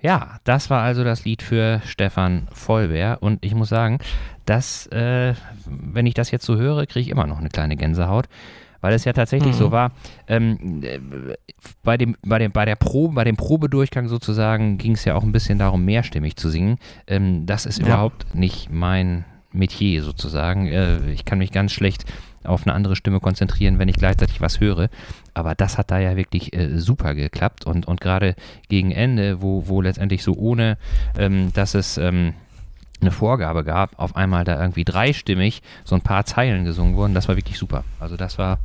Ja, 0.00 0.38
das 0.44 0.70
war 0.70 0.82
also 0.82 1.02
das 1.02 1.24
Lied 1.24 1.42
für 1.42 1.82
Stefan 1.84 2.46
Vollbär 2.52 3.18
und 3.22 3.44
ich 3.44 3.56
muss 3.56 3.68
sagen, 3.68 3.98
dass, 4.46 4.86
äh, 4.86 5.34
wenn 5.66 6.06
ich 6.06 6.14
das 6.14 6.30
jetzt 6.30 6.46
so 6.46 6.56
höre, 6.56 6.86
kriege 6.86 7.00
ich 7.00 7.08
immer 7.08 7.26
noch 7.26 7.38
eine 7.38 7.48
kleine 7.48 7.76
Gänsehaut, 7.76 8.28
weil 8.80 8.94
es 8.94 9.04
ja 9.04 9.12
tatsächlich 9.12 9.54
mhm. 9.54 9.58
so 9.58 9.72
war, 9.72 9.90
ähm, 10.28 10.80
äh, 10.84 11.00
bei, 11.82 11.96
dem, 11.96 12.16
bei, 12.22 12.38
dem, 12.38 12.52
bei 12.52 12.64
der 12.64 12.76
Probe, 12.76 13.14
bei 13.14 13.24
dem 13.24 13.36
Probedurchgang 13.36 14.06
sozusagen 14.06 14.78
ging 14.78 14.92
es 14.92 15.04
ja 15.04 15.16
auch 15.16 15.24
ein 15.24 15.32
bisschen 15.32 15.58
darum, 15.58 15.84
mehrstimmig 15.84 16.36
zu 16.36 16.50
singen. 16.50 16.78
Ähm, 17.08 17.46
das 17.46 17.66
ist 17.66 17.80
ja. 17.80 17.86
überhaupt 17.86 18.32
nicht 18.32 18.70
mein 18.70 19.24
Metier 19.50 20.04
sozusagen. 20.04 20.68
Äh, 20.68 21.10
ich 21.10 21.24
kann 21.24 21.38
mich 21.38 21.50
ganz 21.50 21.72
schlecht 21.72 22.04
auf 22.44 22.66
eine 22.66 22.74
andere 22.74 22.96
Stimme 22.96 23.20
konzentrieren, 23.20 23.78
wenn 23.78 23.88
ich 23.88 23.96
gleichzeitig 23.96 24.40
was 24.40 24.60
höre. 24.60 24.88
Aber 25.34 25.54
das 25.54 25.78
hat 25.78 25.90
da 25.90 25.98
ja 25.98 26.16
wirklich 26.16 26.52
äh, 26.54 26.78
super 26.78 27.14
geklappt 27.14 27.66
und, 27.66 27.86
und 27.86 28.00
gerade 28.00 28.34
gegen 28.68 28.90
Ende, 28.90 29.42
wo, 29.42 29.66
wo 29.66 29.80
letztendlich 29.80 30.22
so 30.22 30.34
ohne, 30.34 30.78
ähm, 31.18 31.52
dass 31.52 31.74
es 31.74 31.98
ähm, 31.98 32.34
eine 33.00 33.10
Vorgabe 33.10 33.64
gab, 33.64 33.98
auf 33.98 34.16
einmal 34.16 34.44
da 34.44 34.60
irgendwie 34.60 34.84
dreistimmig 34.84 35.62
so 35.84 35.94
ein 35.94 36.02
paar 36.02 36.26
Zeilen 36.26 36.64
gesungen 36.64 36.96
wurden, 36.96 37.14
das 37.14 37.28
war 37.28 37.36
wirklich 37.36 37.58
super. 37.58 37.84
Also 37.98 38.16
das 38.16 38.38
war 38.38 38.58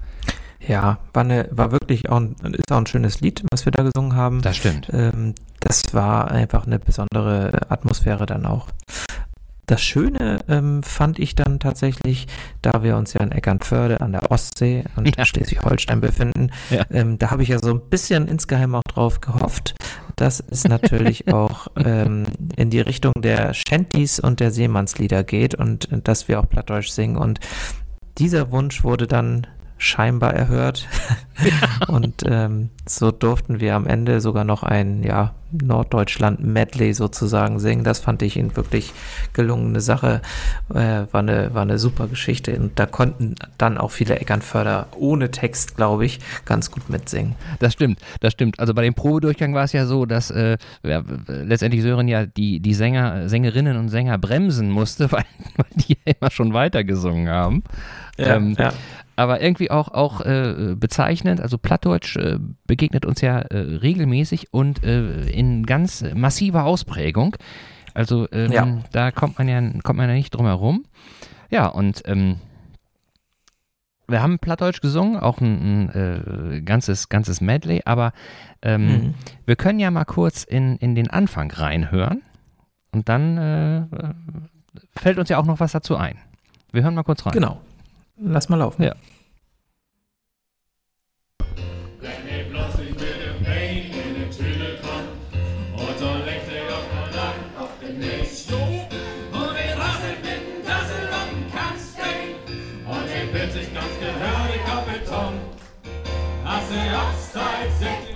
ja, 0.68 0.98
war, 1.14 1.24
eine, 1.24 1.48
war 1.52 1.72
wirklich 1.72 2.10
auch 2.10 2.18
ein, 2.18 2.36
ist 2.54 2.72
auch 2.72 2.78
ein 2.78 2.88
schönes 2.88 3.22
Lied, 3.22 3.44
was 3.52 3.66
wir 3.66 3.72
da 3.72 3.84
gesungen 3.84 4.16
haben. 4.16 4.42
Das 4.42 4.58
stimmt. 4.58 4.90
Ähm, 4.92 5.36
das 5.60 5.94
war 5.94 6.32
einfach 6.32 6.66
eine 6.66 6.80
besondere 6.80 7.52
Atmosphäre 7.70 8.26
dann 8.26 8.46
auch. 8.46 8.70
Das 9.66 9.82
Schöne 9.82 10.40
ähm, 10.48 10.84
fand 10.84 11.18
ich 11.20 11.36
dann 11.36 11.60
tatsächlich, 11.60 12.28
da 12.62 12.84
wir 12.84 12.98
uns 12.98 13.14
ja 13.14 13.22
in 13.22 13.32
Eckernförde 13.32 14.02
an 14.02 14.12
der 14.12 14.32
Ostsee 14.32 14.84
und 14.96 15.18
ja. 15.18 15.26
Schleswig-Holstein 15.26 16.02
befinden, 16.02 16.52
ja. 16.70 16.86
ähm, 16.92 17.18
da 17.18 17.32
habe 17.32 17.44
ich 17.44 17.50
ja 17.50 17.60
so 17.60 17.72
ein 17.72 17.82
bisschen 17.90 18.28
insgeheim 18.28 18.76
auch 18.76 18.84
drauf 18.84 19.22
gehofft, 19.22 19.76
dass 20.16 20.40
es 20.40 20.66
natürlich 20.66 21.28
auch 21.34 21.68
ähm, 21.78 22.26
in 22.56 22.70
die 22.70 22.82
Richtung 22.82 23.14
der 23.18 23.54
Shanties 23.54 24.20
und 24.20 24.40
der 24.40 24.52
Seemannslieder 24.52 25.24
geht 25.24 25.56
und 25.56 25.90
dass 26.04 26.28
wir 26.28 26.40
auch 26.40 26.48
Plattdeutsch 26.48 26.90
singen. 26.90 27.18
Und 27.18 27.40
dieser 28.18 28.52
Wunsch 28.52 28.84
wurde 28.84 29.08
dann 29.08 29.48
scheinbar 29.78 30.34
erhört. 30.34 30.88
und 31.88 32.24
ähm, 32.26 32.70
so 32.88 33.12
durften 33.12 33.60
wir 33.60 33.76
am 33.76 33.88
Ende 33.88 34.22
sogar 34.22 34.46
noch 34.46 34.64
ein 34.64 35.04
ja, 35.04 35.34
Norddeutschland-Medley 35.52 36.94
sozusagen 36.94 37.60
singen. 37.60 37.84
Das 37.84 38.00
fand 38.00 38.22
ich 38.22 38.38
eine 38.40 38.56
wirklich 38.56 38.94
gelungene 39.34 39.82
Sache. 39.82 40.22
Äh, 40.70 41.06
war, 41.12 41.20
eine, 41.20 41.54
war 41.54 41.64
eine 41.64 41.78
super 41.78 42.08
Geschichte. 42.08 42.58
Und 42.58 42.80
da 42.80 42.86
konnten 42.86 43.36
dann 43.58 43.78
auch 43.78 43.92
viele 43.92 44.20
Eckernförder 44.20 44.88
ohne 44.98 45.32
Text, 45.32 45.76
glaube 45.76 46.06
ich, 46.06 46.20
ganz 46.46 46.72
gut 46.72 46.90
mitsingen. 46.90 47.36
Das 47.60 47.74
stimmt, 47.74 48.00
das 48.22 48.34
stimmt. 48.34 48.60
Also 48.60 48.74
bei 48.74 48.84
dem 48.84 48.94
Probedurchgang 48.94 49.54
war 49.54 49.66
es 49.66 49.74
ja 49.74 49.86
so, 49.86 50.06
dass 50.06 50.32
äh, 50.32 50.58
ja, 50.84 51.04
letztendlich 51.28 51.82
Sören 51.82 52.08
ja 52.08 52.26
die, 52.26 52.60
die 52.60 52.74
Sänger, 52.74 53.28
Sängerinnen 53.30 53.78
und 53.78 53.90
Sänger 53.90 54.18
bremsen 54.18 54.70
musste, 54.70 55.12
weil, 55.12 55.26
weil 55.58 55.68
die 55.76 55.98
ja 56.06 56.14
immer 56.20 56.32
schon 56.32 56.54
weitergesungen 56.54 57.30
haben. 57.30 57.64
Ja, 58.18 58.36
ähm, 58.36 58.56
ja 58.58 58.74
aber 59.16 59.42
irgendwie 59.42 59.72
auch, 59.72 59.90
auch 59.90 60.22
äh, 60.22 60.76
bezeichnend. 60.76 61.40
Also 61.40 61.58
Plattdeutsch 61.58 62.18
äh, 62.18 62.38
begegnet 62.66 63.06
uns 63.06 63.22
ja 63.22 63.40
äh, 63.40 63.58
regelmäßig 63.58 64.54
und 64.54 64.84
äh, 64.84 65.26
in 65.30 65.66
ganz 65.66 66.04
massiver 66.14 66.66
Ausprägung. 66.66 67.36
Also 67.94 68.28
ähm, 68.32 68.52
ja. 68.52 68.80
da 68.92 69.12
kommt 69.12 69.38
man 69.38 69.48
ja 69.48 69.62
kommt 69.84 69.98
man 69.98 70.10
ja 70.10 70.16
nicht 70.16 70.32
drum 70.32 70.46
herum. 70.46 70.86
Ja, 71.50 71.68
und 71.68 72.02
ähm, 72.06 72.40
wir 74.08 74.22
haben 74.22 74.38
Plattdeutsch 74.38 74.82
gesungen, 74.82 75.18
auch 75.18 75.40
ein, 75.40 75.90
ein 75.90 76.58
äh, 76.58 76.62
ganzes, 76.62 77.10
ganzes 77.10 77.42
Medley, 77.42 77.82
aber 77.86 78.12
ähm, 78.62 78.88
mhm. 78.88 79.14
wir 79.46 79.56
können 79.56 79.80
ja 79.80 79.90
mal 79.90 80.06
kurz 80.06 80.44
in, 80.44 80.76
in 80.78 80.94
den 80.94 81.10
Anfang 81.10 81.50
reinhören 81.50 82.22
und 82.92 83.10
dann 83.10 83.38
äh, 83.38 83.84
fällt 84.96 85.18
uns 85.18 85.30
ja 85.30 85.38
auch 85.38 85.46
noch 85.46 85.60
was 85.60 85.72
dazu 85.72 85.96
ein. 85.96 86.18
Wir 86.72 86.84
hören 86.84 86.94
mal 86.94 87.04
kurz 87.04 87.26
rein. 87.26 87.34
Genau. 87.34 87.62
Lass 88.18 88.50
mal 88.50 88.58
laufen. 88.58 88.84
Ja. 88.84 88.96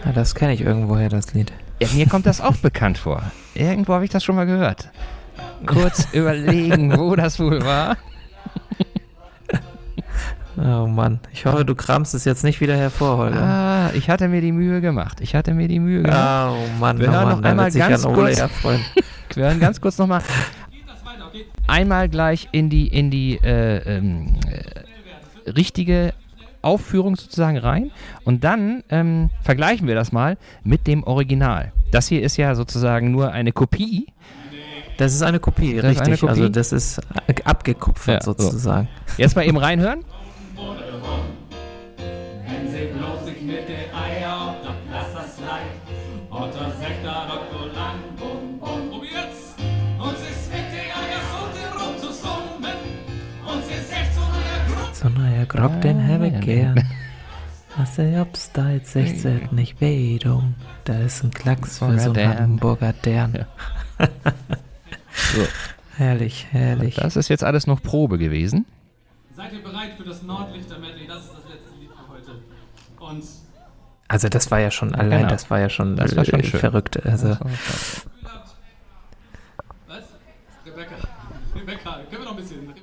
Ja, 0.06 0.14
das 0.14 0.34
kenne 0.34 0.54
ich 0.54 0.62
irgendwoher, 0.62 1.10
das 1.10 1.34
Lied. 1.34 1.52
Ja, 1.82 1.88
mir 1.94 2.08
kommt 2.08 2.26
das 2.26 2.42
auch 2.42 2.56
bekannt 2.58 2.98
vor. 2.98 3.22
Irgendwo 3.54 3.94
habe 3.94 4.06
ich 4.06 4.10
das 4.10 4.24
schon 4.24 4.36
mal 4.36 4.46
gehört. 4.46 4.90
Kurz 5.66 6.08
überlegen, 6.14 6.98
wo 6.98 7.16
das 7.16 7.40
wohl 7.40 7.64
war. 7.64 7.98
Oh 10.62 10.88
Mann, 10.88 11.22
ich 11.32 11.46
hoffe, 11.46 11.64
du 11.64 11.74
kramst 11.74 12.14
es 12.14 12.26
jetzt 12.26 12.44
nicht 12.44 12.60
wieder 12.60 12.76
hervor, 12.76 13.18
Holger. 13.18 13.42
Ah, 13.42 13.92
ich 13.94 14.10
hatte 14.10 14.28
mir 14.28 14.42
die 14.42 14.52
Mühe 14.52 14.82
gemacht. 14.82 15.22
Ich 15.22 15.34
hatte 15.34 15.54
mir 15.54 15.70
die 15.70 15.80
Mühe 15.80 16.02
gemacht. 16.02 16.54
Oh 16.54 16.80
Mann, 16.80 17.00
wir 17.00 17.08
oh 17.08 17.12
hören 17.12 17.30
Mann, 17.30 17.40
noch 17.40 17.50
einmal 17.50 17.72
ganz 17.72 18.04
kurz. 18.04 18.44
wir 19.36 19.46
hören 19.46 19.60
ganz 19.60 19.80
kurz 19.80 19.98
nochmal. 19.98 20.22
Einmal 21.68 22.10
gleich 22.10 22.50
in 22.52 22.70
die 22.70 22.88
in 22.88 23.10
die 23.10 23.38
äh, 23.42 23.78
ähm, 23.98 24.36
äh, 24.50 25.50
richtige 25.52 26.14
Aufführung 26.62 27.16
sozusagen 27.16 27.58
rein 27.58 27.92
und 28.26 28.44
dann 28.44 28.84
ähm, 28.90 29.30
vergleichen 29.44 29.88
wir 29.88 29.96
das 29.96 30.12
mal 30.12 30.38
mit 30.64 30.88
dem 30.88 31.04
Original. 31.06 31.72
Das 31.92 32.08
hier 32.08 32.22
ist 32.22 32.36
ja 32.36 32.54
sozusagen 32.54 33.12
nur 33.12 33.32
eine 33.32 33.54
Kopie. 33.54 34.08
Das 34.98 35.14
ist 35.14 35.22
eine 35.22 35.40
Kopie, 35.40 35.76
das 35.76 35.86
richtig. 35.86 36.08
Eine 36.08 36.18
Kopie. 36.18 36.30
Also 36.32 36.50
das 36.50 36.74
ist 36.74 37.00
abgekupfert 37.46 38.22
ja, 38.22 38.26
sozusagen. 38.26 38.90
So. 39.06 39.14
Jetzt 39.22 39.38
mal 39.38 39.46
eben 39.46 39.58
reinhören. 39.58 40.04
Neuer 55.40 55.46
Grog, 55.46 55.82
den 55.82 56.06
habe 56.06 56.28
ich 56.28 56.40
gern. 56.42 56.84
Was 57.78 57.96
der 57.96 58.24
ob's 58.24 58.52
da 58.52 58.72
jetzt 58.72 58.92
16 58.92 59.50
nicht 59.52 59.80
wehtun. 59.80 60.56
Da 60.84 61.00
ist 61.00 61.24
ein 61.24 61.32
Klacks 61.32 61.80
für 61.80 61.98
so 61.98 62.12
einen 62.12 62.40
Hamburger 62.40 62.92
Dern. 62.92 63.36
Ja. 63.36 63.48
so. 65.14 65.48
Herrlich, 65.96 66.48
herrlich. 66.52 66.96
Das 66.96 67.16
ist 67.16 67.30
jetzt 67.30 67.46
alles 67.46 67.68
noch 67.68 67.82
Probe 67.82 68.18
gewesen. 68.18 68.66
Seid 69.34 69.54
ihr 69.54 69.64
bereit 69.64 69.92
für 69.98 70.04
das 70.04 70.24
Nordlichter 70.24 70.78
Medley? 70.78 71.08
Das 71.08 71.24
ist 71.24 71.32
das 71.32 71.44
letzte 71.50 71.80
Lied 71.80 71.90
für 71.92 72.14
heute. 72.14 72.32
Und 73.00 73.24
also 74.10 74.28
das 74.28 74.52
war 74.52 74.60
ja 74.60 74.72
schon 74.72 74.94
allein, 74.94 75.20
genau. 75.20 75.30
das 75.30 75.50
war 75.50 75.60
ja 75.60 75.70
schon, 75.70 75.96
das 75.96 76.18
war 76.18 76.26
schon 76.26 76.44
verrückt. 76.44 77.06
Also. 77.06 77.30
Was? 79.88 80.04
Rebecca. 80.66 80.96
Rebecca, 81.56 82.00
können 82.10 82.24
wir 82.24 82.26
noch 82.26 82.32
ein 82.32 82.38
bisschen. 82.38 82.74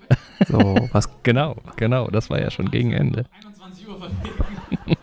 So, 0.59 0.89
was 0.93 1.09
genau, 1.23 1.57
genau, 1.77 2.09
das 2.09 2.31
war 2.31 2.41
ja 2.41 2.51
schon 2.51 2.71
gegen 2.71 2.93
Ende. 2.93 3.27
21 3.45 3.89
Uhr 3.89 3.99
verlegen. 3.99 4.97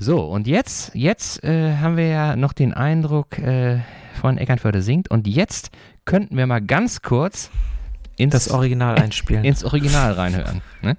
So, 0.00 0.22
und 0.22 0.46
jetzt, 0.46 0.94
jetzt 0.94 1.42
äh, 1.42 1.76
haben 1.76 1.96
wir 1.96 2.06
ja 2.06 2.36
noch 2.36 2.52
den 2.52 2.72
Eindruck 2.72 3.38
äh, 3.38 3.80
von 4.14 4.38
Eckernförde 4.38 4.80
singt. 4.80 5.10
Und 5.10 5.26
jetzt 5.26 5.70
könnten 6.04 6.36
wir 6.36 6.46
mal 6.46 6.60
ganz 6.60 7.02
kurz 7.02 7.50
ins 8.16 8.32
das 8.32 8.50
Original 8.50 8.96
einspielen. 8.96 9.44
Ins 9.44 9.64
Original 9.64 10.12
reinhören. 10.12 10.62
Ne? 10.82 10.96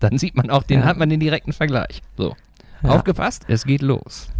Dann 0.00 0.18
sieht 0.18 0.36
man 0.36 0.50
auch 0.50 0.62
den, 0.62 0.80
ja. 0.80 0.84
hat 0.84 0.98
man 0.98 1.08
den 1.08 1.18
direkten 1.18 1.52
Vergleich. 1.52 2.02
So. 2.16 2.36
Ja. 2.82 2.90
Aufgepasst, 2.90 3.44
es 3.48 3.64
geht 3.64 3.82
los. 3.82 4.31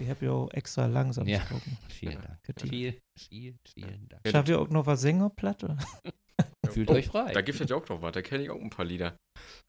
Ich 0.00 0.08
habe 0.08 0.24
ja 0.24 0.32
auch 0.32 0.50
extra 0.52 0.86
langsam 0.86 1.28
ja. 1.28 1.38
gesprochen. 1.38 1.76
Vielen 1.88 2.22
Dank. 2.22 2.38
Viel, 2.58 2.98
viel, 3.18 3.54
vielen 3.66 4.08
Dank. 4.08 4.22
Schafft 4.26 4.48
ihr 4.48 4.58
auch 4.58 4.68
noch 4.70 4.86
was 4.86 5.02
singen, 5.02 5.30
Platte? 5.36 5.76
Fühlt 6.70 6.90
oh, 6.90 6.94
euch 6.94 7.08
frei. 7.08 7.32
Da 7.32 7.42
gibt 7.42 7.60
es 7.60 7.68
ja 7.68 7.76
auch 7.76 7.88
noch 7.88 8.00
was, 8.00 8.12
da 8.12 8.22
kenne 8.22 8.44
ich 8.44 8.50
auch 8.50 8.60
ein 8.60 8.70
paar 8.70 8.84
Lieder. 8.84 9.16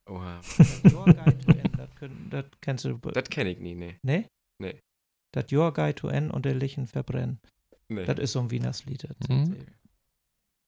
Oha. 0.10 0.40
Your 0.86 1.06
Guide 1.06 1.38
to 1.40 1.52
End, 1.52 1.78
das, 1.78 1.90
das 2.30 2.46
kennst 2.62 2.86
du. 2.86 2.98
Das 2.98 3.30
kenne 3.30 3.52
ich 3.52 3.60
nie, 3.60 3.76
nee. 3.76 3.98
Nee? 4.04 4.28
Nee. 4.62 4.80
Das 5.34 5.52
Your 5.52 5.74
Guide 5.74 5.96
to 5.96 6.08
End 6.08 6.32
und 6.32 6.46
der 6.46 6.56
Lichen 6.56 6.88
verbrennen. 6.88 7.40
Nee. 7.90 8.06
Das 8.06 8.20
ist 8.20 8.32
so 8.34 8.40
ein 8.40 8.52
Wienerslied. 8.52 9.08
Mhm. 9.28 9.66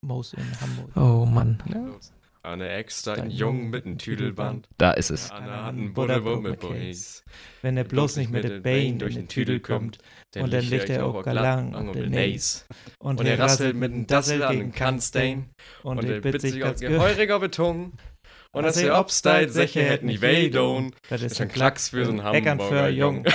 Moos 0.05 0.33
in 0.33 0.61
Hamburg. 0.61 0.97
Oh 0.97 1.25
Mann. 1.25 1.63
Ja. 1.69 1.99
Anne 2.45 2.67
extra 2.69 3.13
ein 3.13 3.29
Jung 3.31 3.69
mit 3.69 3.85
einem 3.85 3.97
Tüdelband. 3.97 4.67
Da 4.77 4.91
ist 4.91 5.11
es. 5.11 5.31
Anne 5.31 5.63
hat 5.63 5.69
einen 5.69 5.93
Butterbrot 5.93 6.43
mit 6.43 6.59
Boys. 6.59 7.23
Wenn 7.61 7.77
er 7.77 7.85
bloß 7.85 8.17
nicht 8.17 8.31
mit 8.31 8.43
den 8.43 8.61
Beinen 8.61 8.99
durch 8.99 9.13
den 9.15 9.29
Tüdel 9.29 9.61
kommt, 9.61 9.99
und 10.35 10.51
dann 10.51 10.65
liegt 10.65 10.89
er 10.89 11.05
auch 11.05 11.23
galang 11.23 11.73
um 11.73 11.89
auf 11.89 11.95
den 11.95 12.11
Nace. 12.11 12.65
Und, 12.99 13.19
Und 13.21 13.25
er 13.27 13.39
rasselt 13.39 13.77
mit 13.77 13.93
dem 13.93 14.07
Dassel 14.07 14.43
an 14.43 14.57
den 14.57 14.71
Kannstein. 14.73 15.51
Und 15.83 15.99
Und 15.99 16.05
er 16.09 16.19
bittet 16.19 16.41
sich 16.41 16.53
ge- 16.55 16.73
geheuriger 16.79 17.39
Beton. 17.39 17.93
Und 18.51 18.63
dass 18.63 18.75
Also, 18.77 18.87
er 18.89 18.95
ob 18.95 19.05
obstyle, 19.05 19.49
Style 19.49 19.51
sicher 19.67 19.81
hätten 19.83 20.07
die 20.09 20.21
Weidon. 20.21 20.93
Das 21.09 21.21
ist 21.23 21.39
ein 21.39 21.47
Klacks 21.47 21.89
für 21.89 22.05
so 22.05 22.11
einen 22.11 22.19
Eckern 22.19 22.59
für 22.59 22.65
Hamburger 22.65 22.89
Jung. 22.89 23.25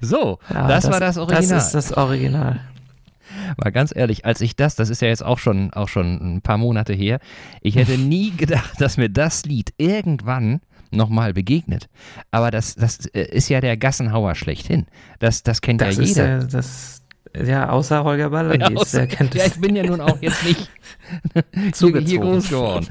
So, 0.00 0.38
Ja, 0.50 0.68
das, 0.68 0.90
war 0.90 1.00
das 1.00 1.16
Original. 1.16 1.40
Das 1.48 1.66
ist 1.66 1.74
das 1.74 1.92
Original. 1.96 2.60
Mal 3.62 3.70
ganz 3.70 3.92
ehrlich, 3.94 4.24
als 4.24 4.40
ich 4.40 4.56
das, 4.56 4.76
das 4.76 4.90
ist 4.90 5.02
ja 5.02 5.08
jetzt 5.08 5.24
auch 5.24 5.38
schon, 5.38 5.72
auch 5.72 5.88
schon 5.88 6.36
ein 6.36 6.42
paar 6.42 6.58
Monate 6.58 6.92
her, 6.92 7.18
ich 7.60 7.76
hätte 7.76 7.98
nie 7.98 8.30
gedacht, 8.36 8.80
dass 8.80 8.96
mir 8.96 9.08
das 9.08 9.44
Lied 9.44 9.72
irgendwann 9.78 10.60
nochmal 10.90 11.32
begegnet. 11.34 11.88
Aber 12.30 12.50
das, 12.50 12.74
das 12.76 13.06
äh, 13.06 13.22
ist 13.30 13.48
ja 13.48 13.60
der 13.60 13.76
Gassenhauer 13.76 14.34
schlechthin. 14.34 14.86
Das, 15.18 15.42
das 15.42 15.60
kennt 15.60 15.80
Das 15.80 15.96
ja 15.96 16.02
jeder. 16.02 16.28
ja, 16.28 16.44
das, 16.44 17.02
ja, 17.44 17.68
außer 17.68 18.02
Holger 18.04 18.30
Ballerdies, 18.30 18.68
Ja, 18.70 18.76
außer- 18.76 18.96
der 18.98 19.06
kennt 19.08 19.34
ja, 19.34 19.44
ich 19.46 19.60
bin 19.60 19.76
ja 19.76 19.82
nun 19.82 20.00
auch 20.00 20.16
jetzt 20.22 20.44
nicht 20.44 20.70
hier, 21.34 21.44
hier 21.52 21.72
Zugezogen. 21.72 22.20
groß 22.20 22.48
geworden. 22.48 22.86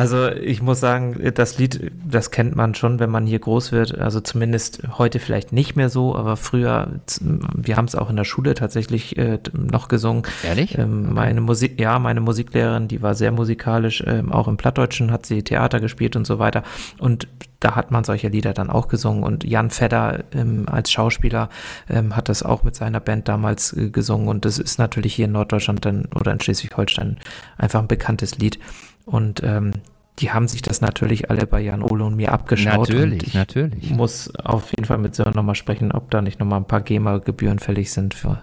Also 0.00 0.30
ich 0.30 0.62
muss 0.62 0.80
sagen, 0.80 1.30
das 1.34 1.58
Lied, 1.58 1.92
das 2.08 2.30
kennt 2.30 2.56
man 2.56 2.74
schon, 2.74 3.00
wenn 3.00 3.10
man 3.10 3.26
hier 3.26 3.38
groß 3.38 3.70
wird. 3.70 3.98
Also 3.98 4.20
zumindest 4.20 4.80
heute 4.96 5.18
vielleicht 5.18 5.52
nicht 5.52 5.76
mehr 5.76 5.90
so, 5.90 6.16
aber 6.16 6.38
früher, 6.38 6.88
wir 7.20 7.76
haben 7.76 7.84
es 7.84 7.94
auch 7.94 8.08
in 8.08 8.16
der 8.16 8.24
Schule 8.24 8.54
tatsächlich 8.54 9.18
äh, 9.18 9.38
noch 9.52 9.88
gesungen. 9.88 10.22
Ehrlich? 10.42 10.78
Ähm, 10.78 11.12
meine 11.12 11.42
Musik, 11.42 11.78
ja, 11.78 11.98
meine 11.98 12.22
Musiklehrerin, 12.22 12.88
die 12.88 13.02
war 13.02 13.14
sehr 13.14 13.30
musikalisch, 13.30 14.02
ähm, 14.06 14.32
auch 14.32 14.48
im 14.48 14.56
Plattdeutschen 14.56 15.12
hat 15.12 15.26
sie 15.26 15.42
Theater 15.42 15.80
gespielt 15.80 16.16
und 16.16 16.26
so 16.26 16.38
weiter. 16.38 16.62
Und 16.98 17.28
da 17.60 17.76
hat 17.76 17.90
man 17.90 18.02
solche 18.04 18.28
Lieder 18.28 18.54
dann 18.54 18.70
auch 18.70 18.88
gesungen. 18.88 19.22
Und 19.22 19.44
Jan 19.44 19.68
Fedder 19.68 20.24
ähm, 20.32 20.64
als 20.66 20.90
Schauspieler 20.90 21.50
ähm, 21.90 22.16
hat 22.16 22.30
das 22.30 22.42
auch 22.42 22.62
mit 22.62 22.74
seiner 22.74 23.00
Band 23.00 23.28
damals 23.28 23.74
äh, 23.74 23.90
gesungen. 23.90 24.28
Und 24.28 24.46
das 24.46 24.58
ist 24.58 24.78
natürlich 24.78 25.14
hier 25.14 25.26
in 25.26 25.32
Norddeutschland 25.32 25.84
dann 25.84 26.06
oder 26.14 26.32
in 26.32 26.40
Schleswig-Holstein 26.40 27.18
einfach 27.58 27.80
ein 27.80 27.88
bekanntes 27.88 28.38
Lied. 28.38 28.58
Und 29.04 29.42
ähm, 29.42 29.72
die 30.20 30.32
haben 30.32 30.48
sich 30.48 30.62
das 30.62 30.80
natürlich 30.80 31.30
alle 31.30 31.46
bei 31.46 31.60
Jan 31.60 31.82
Ole 31.82 32.04
und 32.04 32.16
mir 32.16 32.32
abgeschaut. 32.32 32.90
und 32.90 32.96
Natürlich, 32.96 33.22
ich 33.28 33.34
natürlich. 33.34 33.90
muss 33.90 34.34
auf 34.36 34.70
jeden 34.70 34.84
Fall 34.84 34.98
mit 34.98 35.14
Sören 35.14 35.32
nochmal 35.34 35.54
sprechen, 35.54 35.92
ob 35.92 36.10
da 36.10 36.20
nicht 36.20 36.38
nochmal 36.38 36.60
ein 36.60 36.66
paar 36.66 36.82
GEMA-Gebühren 36.82 37.58
fällig 37.58 37.90
sind, 37.90 38.14
für, 38.14 38.42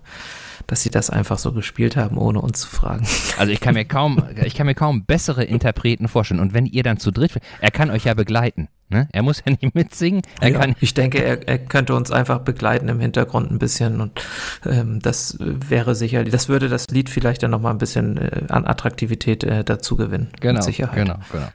dass 0.66 0.82
sie 0.82 0.90
das 0.90 1.10
einfach 1.10 1.38
so 1.38 1.54
gespielt 1.54 1.96
haben, 1.96 2.18
ohne 2.18 2.42
uns 2.42 2.62
zu 2.62 2.68
fragen. 2.70 3.06
Also 3.38 3.54
ich 3.54 3.60
kann 3.60 3.76
mir 3.76 3.86
kaum, 3.86 4.24
ich 4.44 4.56
kann 4.56 4.66
mir 4.66 4.74
kaum 4.74 5.06
bessere 5.06 5.44
Interpreten 5.44 6.08
vorstellen. 6.08 6.40
Und 6.40 6.56
wenn 6.56 6.66
ihr 6.66 6.82
dann 6.82 6.98
zu 6.98 7.12
dritt, 7.12 7.40
er 7.62 7.70
kann 7.70 7.92
euch 7.92 8.06
ja 8.06 8.16
begleiten. 8.16 8.68
Ne? 8.90 9.10
Er 9.12 9.22
muss 9.22 9.44
ja 9.46 9.52
nicht 9.52 9.76
mitsingen. 9.76 10.22
Er 10.40 10.52
ja, 10.52 10.60
kann, 10.60 10.76
ich 10.80 10.94
denke, 10.94 11.22
er, 11.22 11.46
er 11.46 11.58
könnte 11.58 11.94
uns 11.94 12.10
einfach 12.10 12.40
begleiten 12.40 12.88
im 12.88 13.02
Hintergrund 13.02 13.52
ein 13.52 13.60
bisschen 13.60 14.00
und 14.00 14.22
ähm, 14.66 15.00
das 15.02 15.36
wäre 15.40 15.94
sicherlich, 15.94 16.32
das 16.32 16.48
würde 16.48 16.70
das 16.70 16.88
Lied 16.88 17.10
vielleicht 17.10 17.44
dann 17.44 17.52
nochmal 17.52 17.74
ein 17.74 17.80
bisschen 17.80 18.18
äh, 18.18 18.44
an 18.48 18.66
Attraktivität 18.66 19.44
äh, 19.44 19.66
dazu 19.66 19.98
gewinnen. 19.98 20.30
genau, 20.40 20.54
mit 20.54 20.64
Sicherheit. 20.64 20.96
genau, 20.96 21.18
genau. 21.32 21.48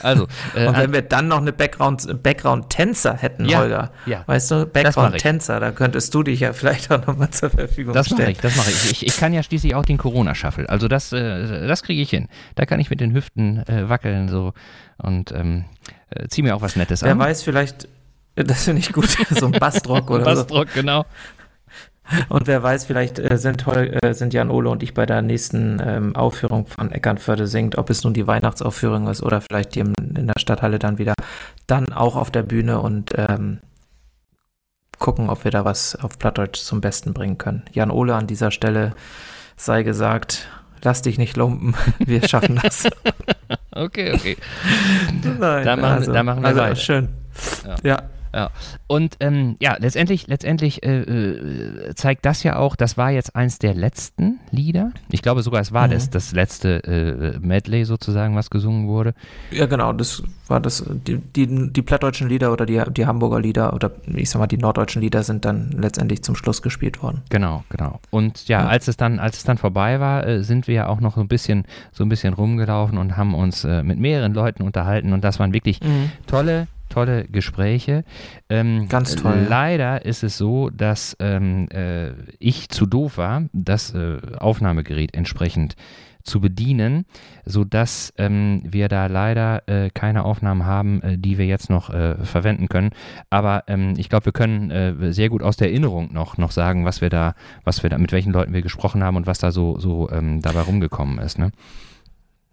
Also, 0.00 0.28
äh, 0.54 0.68
Und 0.68 0.76
wenn 0.78 0.92
wir 0.92 1.02
dann 1.02 1.26
noch 1.26 1.40
eine 1.40 1.52
Background, 1.52 2.22
Background-Tänzer 2.22 3.14
hätten, 3.14 3.46
Ja, 3.46 3.58
Holger, 3.58 3.90
ja. 4.06 4.22
weißt 4.26 4.50
du. 4.52 4.66
Background-Tänzer, 4.66 5.58
da 5.58 5.72
könntest 5.72 6.14
du 6.14 6.22
dich 6.22 6.38
ja 6.38 6.52
vielleicht 6.52 6.92
auch 6.92 7.04
nochmal 7.04 7.30
zur 7.30 7.50
Verfügung 7.50 7.94
Das 7.94 8.10
mache 8.10 8.20
stellen. 8.20 8.30
ich, 8.32 8.38
das 8.38 8.56
mache 8.56 8.70
ich. 8.70 8.92
ich. 8.92 9.06
Ich 9.06 9.16
kann 9.16 9.32
ja 9.32 9.42
schließlich 9.42 9.74
auch 9.74 9.84
den 9.84 9.98
Corona-Shuffle. 9.98 10.68
Also 10.68 10.86
das, 10.86 11.12
äh, 11.12 11.66
das 11.66 11.82
kriege 11.82 12.00
ich 12.00 12.10
hin. 12.10 12.28
Da 12.54 12.64
kann 12.64 12.78
ich 12.78 12.90
mit 12.90 13.00
den 13.00 13.12
Hüften 13.12 13.66
äh, 13.66 13.88
wackeln 13.88 14.28
so 14.28 14.52
und 14.98 15.32
ähm, 15.32 15.64
äh, 16.10 16.28
zieh 16.28 16.42
mir 16.42 16.54
auch 16.56 16.62
was 16.62 16.76
Nettes 16.76 17.02
Wer 17.02 17.12
an. 17.12 17.18
weiß, 17.18 17.42
vielleicht, 17.42 17.88
das 18.34 18.64
finde 18.64 18.80
ich 18.80 18.92
gut, 18.92 19.08
so 19.30 19.46
ein 19.46 19.52
Bassdrock 19.52 20.10
oder 20.10 20.24
so. 20.36 20.42
Bassdruck, 20.42 20.72
genau. 20.74 21.04
Und 22.28 22.46
wer 22.46 22.62
weiß, 22.62 22.84
vielleicht 22.84 23.18
äh, 23.18 23.36
sind, 23.36 23.66
Hol- 23.66 23.98
äh, 24.00 24.14
sind 24.14 24.32
Jan 24.32 24.48
Ole 24.50 24.70
und 24.70 24.84
ich 24.84 24.94
bei 24.94 25.06
der 25.06 25.22
nächsten 25.22 25.82
ähm, 25.84 26.14
Aufführung 26.14 26.66
von 26.66 26.92
Eckernförde 26.92 27.48
singt, 27.48 27.76
ob 27.78 27.90
es 27.90 28.04
nun 28.04 28.14
die 28.14 28.28
Weihnachtsaufführung 28.28 29.08
ist 29.08 29.24
oder 29.24 29.40
vielleicht 29.40 29.74
die 29.74 29.80
im, 29.80 29.92
in 30.16 30.28
der 30.28 30.38
Stadthalle 30.38 30.78
dann 30.78 30.98
wieder, 30.98 31.14
dann 31.66 31.92
auch 31.92 32.14
auf 32.14 32.30
der 32.30 32.44
Bühne 32.44 32.80
und 32.80 33.10
ähm, 33.16 33.58
gucken, 35.00 35.28
ob 35.28 35.42
wir 35.44 35.50
da 35.50 35.64
was 35.64 35.96
auf 35.96 36.16
Plattdeutsch 36.18 36.60
zum 36.60 36.80
Besten 36.80 37.12
bringen 37.12 37.38
können. 37.38 37.64
Jan 37.72 37.90
Ole 37.90 38.14
an 38.14 38.28
dieser 38.28 38.52
Stelle 38.52 38.94
sei 39.56 39.82
gesagt, 39.82 40.48
lass 40.82 41.02
dich 41.02 41.18
nicht 41.18 41.36
lumpen, 41.36 41.74
wir 41.98 42.26
schaffen 42.28 42.58
das. 42.62 42.88
Okay, 43.78 44.12
okay. 44.14 44.36
Nein, 45.38 45.64
Da 45.66 45.76
machen- 45.76 46.10
da 46.10 46.22
machen 46.22 46.40
wir 46.42 46.48
also 46.48 46.60
weiter. 46.62 46.76
schön. 46.76 47.08
Ja. 47.66 47.76
ja. 47.82 48.02
Ja. 48.36 48.50
Und 48.86 49.16
ähm, 49.20 49.56
ja, 49.60 49.76
letztendlich, 49.80 50.26
letztendlich 50.26 50.84
äh, 50.84 51.00
äh, 51.00 51.94
zeigt 51.94 52.24
das 52.26 52.42
ja 52.42 52.56
auch, 52.56 52.76
das 52.76 52.96
war 52.98 53.10
jetzt 53.10 53.34
eins 53.34 53.58
der 53.58 53.74
letzten 53.74 54.38
Lieder. 54.50 54.92
Ich 55.10 55.22
glaube 55.22 55.42
sogar, 55.42 55.60
es 55.62 55.72
war 55.72 55.86
Mhm. 55.88 55.92
das, 55.92 56.10
das 56.10 56.32
letzte 56.32 56.84
äh, 56.84 57.38
Medley 57.40 57.84
sozusagen, 57.86 58.36
was 58.36 58.50
gesungen 58.50 58.88
wurde. 58.88 59.14
Ja, 59.50 59.64
genau, 59.66 59.92
das 59.94 60.22
war 60.48 60.60
das, 60.60 60.84
die, 61.06 61.16
die, 61.16 61.72
die 61.72 61.82
plattdeutschen 61.82 62.28
Lieder 62.28 62.52
oder 62.52 62.66
die, 62.66 62.80
die 62.92 63.06
Hamburger 63.06 63.40
Lieder 63.40 63.72
oder 63.72 63.90
ich 64.14 64.28
sag 64.30 64.38
mal, 64.38 64.46
die 64.46 64.58
norddeutschen 64.58 65.00
Lieder 65.00 65.22
sind 65.22 65.44
dann 65.46 65.70
letztendlich 65.72 66.22
zum 66.22 66.36
Schluss 66.36 66.60
gespielt 66.62 67.02
worden. 67.02 67.22
Genau, 67.30 67.64
genau. 67.70 68.00
Und 68.10 68.48
ja, 68.48 68.60
Ja. 68.60 68.66
als 68.68 68.86
es 68.86 68.96
dann, 68.98 69.18
als 69.18 69.38
es 69.38 69.44
dann 69.44 69.56
vorbei 69.58 69.98
war, 69.98 70.26
äh, 70.26 70.42
sind 70.42 70.68
wir 70.68 70.74
ja 70.74 70.86
auch 70.88 71.00
noch 71.00 71.14
so 71.16 71.22
ein 71.22 71.28
bisschen, 71.28 71.64
so 71.92 72.04
ein 72.04 72.10
bisschen 72.10 72.34
rumgelaufen 72.34 72.98
und 72.98 73.16
haben 73.16 73.34
uns 73.34 73.64
äh, 73.64 73.82
mit 73.82 73.98
mehreren 73.98 74.34
Leuten 74.34 74.62
unterhalten 74.62 75.12
und 75.14 75.24
das 75.24 75.38
waren 75.40 75.54
wirklich 75.54 75.80
tolle, 76.26 76.66
tolle 76.88 77.24
Gespräche. 77.24 78.04
Ähm, 78.48 78.88
Ganz 78.88 79.16
toll. 79.16 79.46
Leider 79.48 80.04
ist 80.04 80.22
es 80.22 80.36
so, 80.38 80.70
dass 80.70 81.16
ähm, 81.20 81.68
äh, 81.70 82.10
ich 82.38 82.68
zu 82.68 82.86
doof 82.86 83.18
war, 83.18 83.44
das 83.52 83.94
äh, 83.94 84.18
Aufnahmegerät 84.38 85.14
entsprechend 85.14 85.76
zu 86.26 86.40
bedienen, 86.40 87.06
sodass 87.44 88.12
ähm, 88.18 88.60
wir 88.64 88.88
da 88.88 89.06
leider 89.06 89.66
äh, 89.68 89.90
keine 89.90 90.24
Aufnahmen 90.24 90.66
haben, 90.66 91.00
äh, 91.02 91.18
die 91.18 91.38
wir 91.38 91.46
jetzt 91.46 91.70
noch 91.70 91.90
äh, 91.90 92.16
verwenden 92.24 92.68
können. 92.68 92.90
Aber 93.30 93.64
ähm, 93.68 93.94
ich 93.96 94.08
glaube, 94.08 94.26
wir 94.26 94.32
können 94.32 94.70
äh, 94.70 95.12
sehr 95.12 95.28
gut 95.28 95.42
aus 95.42 95.56
der 95.56 95.68
Erinnerung 95.68 96.12
noch, 96.12 96.36
noch 96.36 96.50
sagen, 96.50 96.84
was 96.84 97.00
wir 97.00 97.10
da, 97.10 97.34
was 97.64 97.82
wir 97.82 97.90
da, 97.90 97.98
mit 97.98 98.12
welchen 98.12 98.32
Leuten 98.32 98.52
wir 98.52 98.62
gesprochen 98.62 99.02
haben 99.02 99.16
und 99.16 99.26
was 99.26 99.38
da 99.38 99.52
so, 99.52 99.78
so 99.78 100.10
ähm, 100.10 100.42
dabei 100.42 100.60
rumgekommen 100.60 101.18
ist. 101.18 101.38
Ne? 101.38 101.52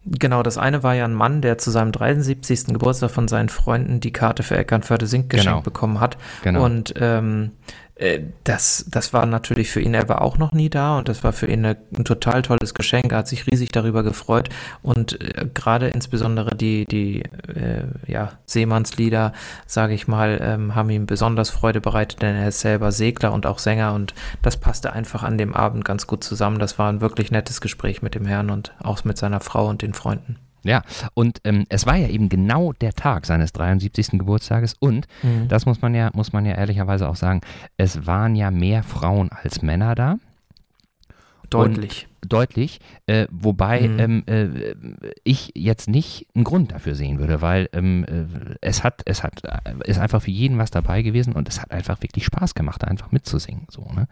Genau, 0.06 0.44
das 0.44 0.58
eine 0.58 0.84
war 0.84 0.96
ja 0.96 1.06
ein 1.06 1.14
Mann, 1.14 1.42
der 1.42 1.58
zu 1.58 1.72
seinem 1.72 1.92
73. 1.92 2.66
Geburtstag 2.68 3.12
von 3.12 3.28
seinen 3.28 3.50
Freunden 3.50 4.00
die 4.00 4.12
Karte 4.12 4.44
für 4.44 4.58
Eckernförde 4.58 5.08
Sink 5.08 5.30
geschenkt 5.30 5.52
Genau. 5.52 5.62
bekommen 5.62 6.00
hat. 6.00 6.18
Genau. 6.44 6.66
Und 6.66 6.94
ähm, 7.00 7.52
äh, 7.93 7.93
das, 8.44 8.86
das 8.90 9.14
war 9.14 9.28
natürlich 9.28 9.70
für 9.70 9.80
ihn, 9.80 9.94
er 9.94 10.10
war 10.10 10.24
auch 10.24 10.40
noch 10.40 10.52
nie 10.52 10.70
da 10.70 10.98
und 10.98 11.10
das 11.10 11.24
war 11.24 11.32
für 11.32 11.46
ihn 11.46 11.64
eine, 11.64 11.78
ein 11.96 12.04
total 12.04 12.42
tolles 12.42 12.74
Geschenk. 12.74 13.12
Er 13.12 13.20
hat 13.20 13.28
sich 13.28 13.46
riesig 13.46 13.72
darüber 13.72 14.02
gefreut 14.02 14.50
und 14.82 15.22
äh, 15.22 15.48
gerade 15.54 15.90
insbesondere 15.90 16.56
die, 16.56 16.86
die 16.86 17.22
äh, 17.22 17.86
ja, 18.08 18.32
Seemannslieder, 18.46 19.32
sage 19.68 19.94
ich 19.94 20.08
mal, 20.08 20.40
ähm, 20.42 20.74
haben 20.74 20.90
ihm 20.90 21.06
besonders 21.06 21.52
Freude 21.52 21.82
bereitet, 21.82 22.24
denn 22.24 22.36
er 22.36 22.48
ist 22.48 22.62
selber 22.62 22.92
Segler 22.92 23.32
und 23.32 23.46
auch 23.46 23.60
Sänger 23.60 23.94
und 23.94 24.16
das 24.42 24.58
passte 24.58 24.94
einfach 24.94 25.22
an 25.22 25.38
dem 25.38 25.54
Abend 25.54 25.86
ganz 25.86 26.08
gut 26.08 26.24
zusammen. 26.24 26.58
Das 26.58 26.80
war 26.80 26.90
ein 26.92 27.02
wirklich 27.02 27.30
nettes 27.30 27.62
Gespräch 27.62 28.02
mit 28.02 28.16
dem 28.16 28.26
Herrn 28.26 28.50
und 28.50 28.74
auch 28.84 29.04
mit 29.04 29.20
seiner 29.20 29.40
Frau 29.40 29.68
und 29.68 29.84
den 29.84 29.94
Freunden. 29.94 30.38
Ja, 30.64 30.82
und 31.14 31.40
ähm, 31.44 31.66
es 31.70 31.86
war 31.86 31.96
ja 31.98 32.08
eben 32.08 32.30
genau 32.30 32.72
der 32.74 32.94
Tag 32.94 33.26
seines 33.26 33.52
73. 33.54 34.12
Geburtstages 34.20 34.76
und 34.80 35.08
Mhm. 35.22 35.48
das 35.50 35.66
muss 35.66 35.82
man 35.82 35.94
ja, 35.94 36.10
muss 36.14 36.32
man 36.34 36.46
ja 36.46 36.54
ehrlicherweise 36.54 37.08
auch 37.10 37.16
sagen, 37.18 37.42
es 37.78 38.06
waren 38.06 38.36
ja 38.36 38.50
mehr 38.52 38.84
Frauen 38.84 39.30
als 39.32 39.62
Männer 39.62 39.96
da. 39.96 40.16
Deutlich. 41.50 42.08
Deutlich, 42.26 42.80
äh, 43.06 43.28
wobei 43.30 43.88
Mhm. 43.90 44.00
ähm, 44.00 44.24
äh, 44.28 44.74
ich 45.26 45.52
jetzt 45.56 45.90
nicht 45.90 46.26
einen 46.34 46.46
Grund 46.46 46.72
dafür 46.72 46.96
sehen 46.96 47.20
würde, 47.20 47.42
weil 47.42 47.70
ähm, 47.74 48.06
äh, 48.08 48.56
es 48.62 48.84
hat, 48.84 49.02
es 49.06 49.22
hat, 49.24 49.44
äh, 49.44 49.74
ist 49.86 50.00
einfach 50.00 50.22
für 50.22 50.32
jeden 50.32 50.58
was 50.58 50.72
dabei 50.72 51.02
gewesen 51.02 51.34
und 51.34 51.50
es 51.50 51.62
hat 51.62 51.72
einfach 51.72 52.02
wirklich 52.02 52.24
Spaß 52.26 52.56
gemacht, 52.56 52.82
da 52.82 52.88
einfach 52.88 53.12
mitzusingen. 53.12 53.68
So, 53.70 53.82
ne? 53.94 54.08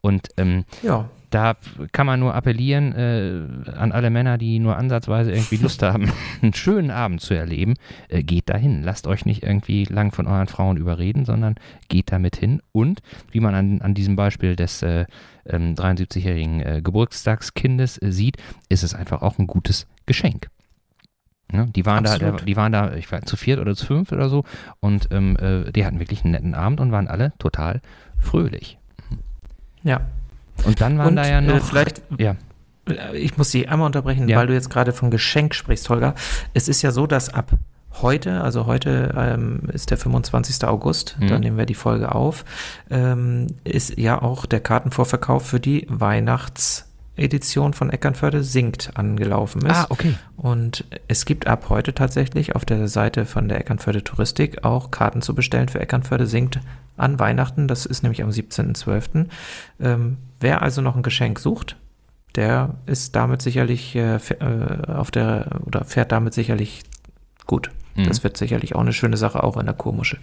Und 0.00 0.28
ähm, 0.36 0.64
ja. 0.82 1.08
da 1.30 1.54
kann 1.92 2.06
man 2.06 2.20
nur 2.20 2.34
appellieren 2.34 2.92
äh, 2.92 3.70
an 3.76 3.92
alle 3.92 4.10
Männer, 4.10 4.38
die 4.38 4.58
nur 4.58 4.76
ansatzweise 4.76 5.32
irgendwie 5.32 5.56
Lust 5.56 5.82
haben, 5.82 6.12
einen 6.42 6.54
schönen 6.54 6.90
Abend 6.90 7.20
zu 7.20 7.34
erleben. 7.34 7.74
Äh, 8.08 8.22
geht 8.22 8.48
dahin. 8.48 8.82
Lasst 8.82 9.06
euch 9.06 9.24
nicht 9.24 9.42
irgendwie 9.42 9.84
lang 9.84 10.12
von 10.12 10.26
euren 10.26 10.48
Frauen 10.48 10.76
überreden, 10.76 11.24
sondern 11.24 11.56
geht 11.88 12.12
damit 12.12 12.36
hin. 12.36 12.62
Und 12.72 13.00
wie 13.30 13.40
man 13.40 13.54
an, 13.54 13.80
an 13.80 13.94
diesem 13.94 14.16
Beispiel 14.16 14.56
des 14.56 14.82
äh, 14.82 15.06
ähm, 15.46 15.74
73-jährigen 15.74 16.60
äh, 16.60 16.80
Geburtstagskindes 16.82 18.00
äh, 18.00 18.12
sieht, 18.12 18.36
ist 18.68 18.82
es 18.82 18.94
einfach 18.94 19.22
auch 19.22 19.38
ein 19.38 19.46
gutes 19.46 19.86
Geschenk. 20.06 20.48
Ne? 21.52 21.68
Die, 21.74 21.86
waren 21.86 22.02
da, 22.02 22.18
die 22.18 22.56
waren 22.56 22.72
da, 22.72 22.94
ich 22.94 23.10
war 23.12 23.22
zu 23.22 23.36
viert 23.36 23.60
oder 23.60 23.76
zu 23.76 23.86
fünft 23.86 24.12
oder 24.12 24.28
so 24.28 24.44
und 24.80 25.08
ähm, 25.12 25.36
äh, 25.36 25.70
die 25.70 25.86
hatten 25.86 26.00
wirklich 26.00 26.24
einen 26.24 26.32
netten 26.32 26.54
Abend 26.54 26.80
und 26.80 26.90
waren 26.90 27.06
alle 27.06 27.32
total 27.38 27.80
fröhlich. 28.18 28.78
Ja. 29.86 30.00
Und 30.64 30.80
dann 30.80 30.98
waren 30.98 31.08
Und 31.08 31.16
da 31.16 31.26
ja 31.28 31.38
äh, 31.38 31.42
noch. 31.42 31.62
vielleicht, 31.64 32.02
ja. 32.18 32.34
ich 33.12 33.36
muss 33.36 33.50
Sie 33.50 33.68
einmal 33.68 33.86
unterbrechen, 33.86 34.28
Ja. 34.28 34.38
weil 34.38 34.46
du 34.46 34.54
jetzt 34.54 34.70
gerade 34.70 34.92
von 34.92 35.10
Geschenk 35.10 35.54
sprichst, 35.54 35.88
Holger. 35.90 36.14
Es 36.54 36.68
ist 36.68 36.82
ja 36.82 36.90
so, 36.90 37.06
dass 37.06 37.32
ab 37.32 37.52
heute, 38.02 38.42
also 38.42 38.66
heute 38.66 39.14
ähm, 39.16 39.60
ist 39.72 39.90
der 39.90 39.96
25. 39.98 40.64
August, 40.66 41.16
Mhm. 41.18 41.28
da 41.28 41.38
nehmen 41.38 41.56
wir 41.58 41.66
die 41.66 41.74
Folge 41.74 42.14
auf, 42.14 42.44
ähm, 42.90 43.46
ist 43.64 43.96
ja 43.98 44.20
auch 44.20 44.44
der 44.46 44.60
Kartenvorverkauf 44.60 45.46
für 45.46 45.60
die 45.60 45.86
Weihnachtsedition 45.88 47.72
von 47.72 47.90
Eckernförde 47.90 48.42
sinkt 48.42 48.90
angelaufen 48.94 49.64
ist. 49.64 49.76
Ah, 49.76 49.86
okay. 49.88 50.14
Und 50.36 50.84
es 51.08 51.24
gibt 51.24 51.46
ab 51.46 51.66
heute 51.70 51.94
tatsächlich 51.94 52.54
auf 52.54 52.64
der 52.64 52.86
Seite 52.88 53.24
von 53.24 53.48
der 53.48 53.58
Eckernförde 53.60 54.04
Touristik 54.04 54.64
auch 54.64 54.90
Karten 54.90 55.22
zu 55.22 55.34
bestellen 55.34 55.68
für 55.68 55.80
Eckernförde 55.80 56.26
singt 56.26 56.60
an 56.96 57.18
Weihnachten. 57.18 57.68
Das 57.68 57.86
ist 57.86 58.02
nämlich 58.02 58.22
am 58.22 58.30
17.12. 58.30 59.26
Ähm, 59.80 60.16
wer 60.40 60.62
also 60.62 60.82
noch 60.82 60.96
ein 60.96 61.02
Geschenk 61.02 61.38
sucht, 61.38 61.76
der 62.34 62.74
ist 62.86 63.16
damit 63.16 63.42
sicherlich 63.42 63.96
äh, 63.96 64.16
äh, 64.16 64.92
auf 64.92 65.10
der 65.10 65.60
oder 65.64 65.84
fährt 65.84 66.12
damit 66.12 66.34
sicherlich 66.34 66.82
gut. 67.46 67.70
Mhm. 67.94 68.04
Das 68.04 68.22
wird 68.22 68.36
sicherlich 68.36 68.74
auch 68.74 68.80
eine 68.80 68.92
schöne 68.92 69.16
Sache, 69.16 69.42
auch 69.42 69.56
in 69.56 69.66
der 69.66 69.74
Kurmuschel. 69.74 70.18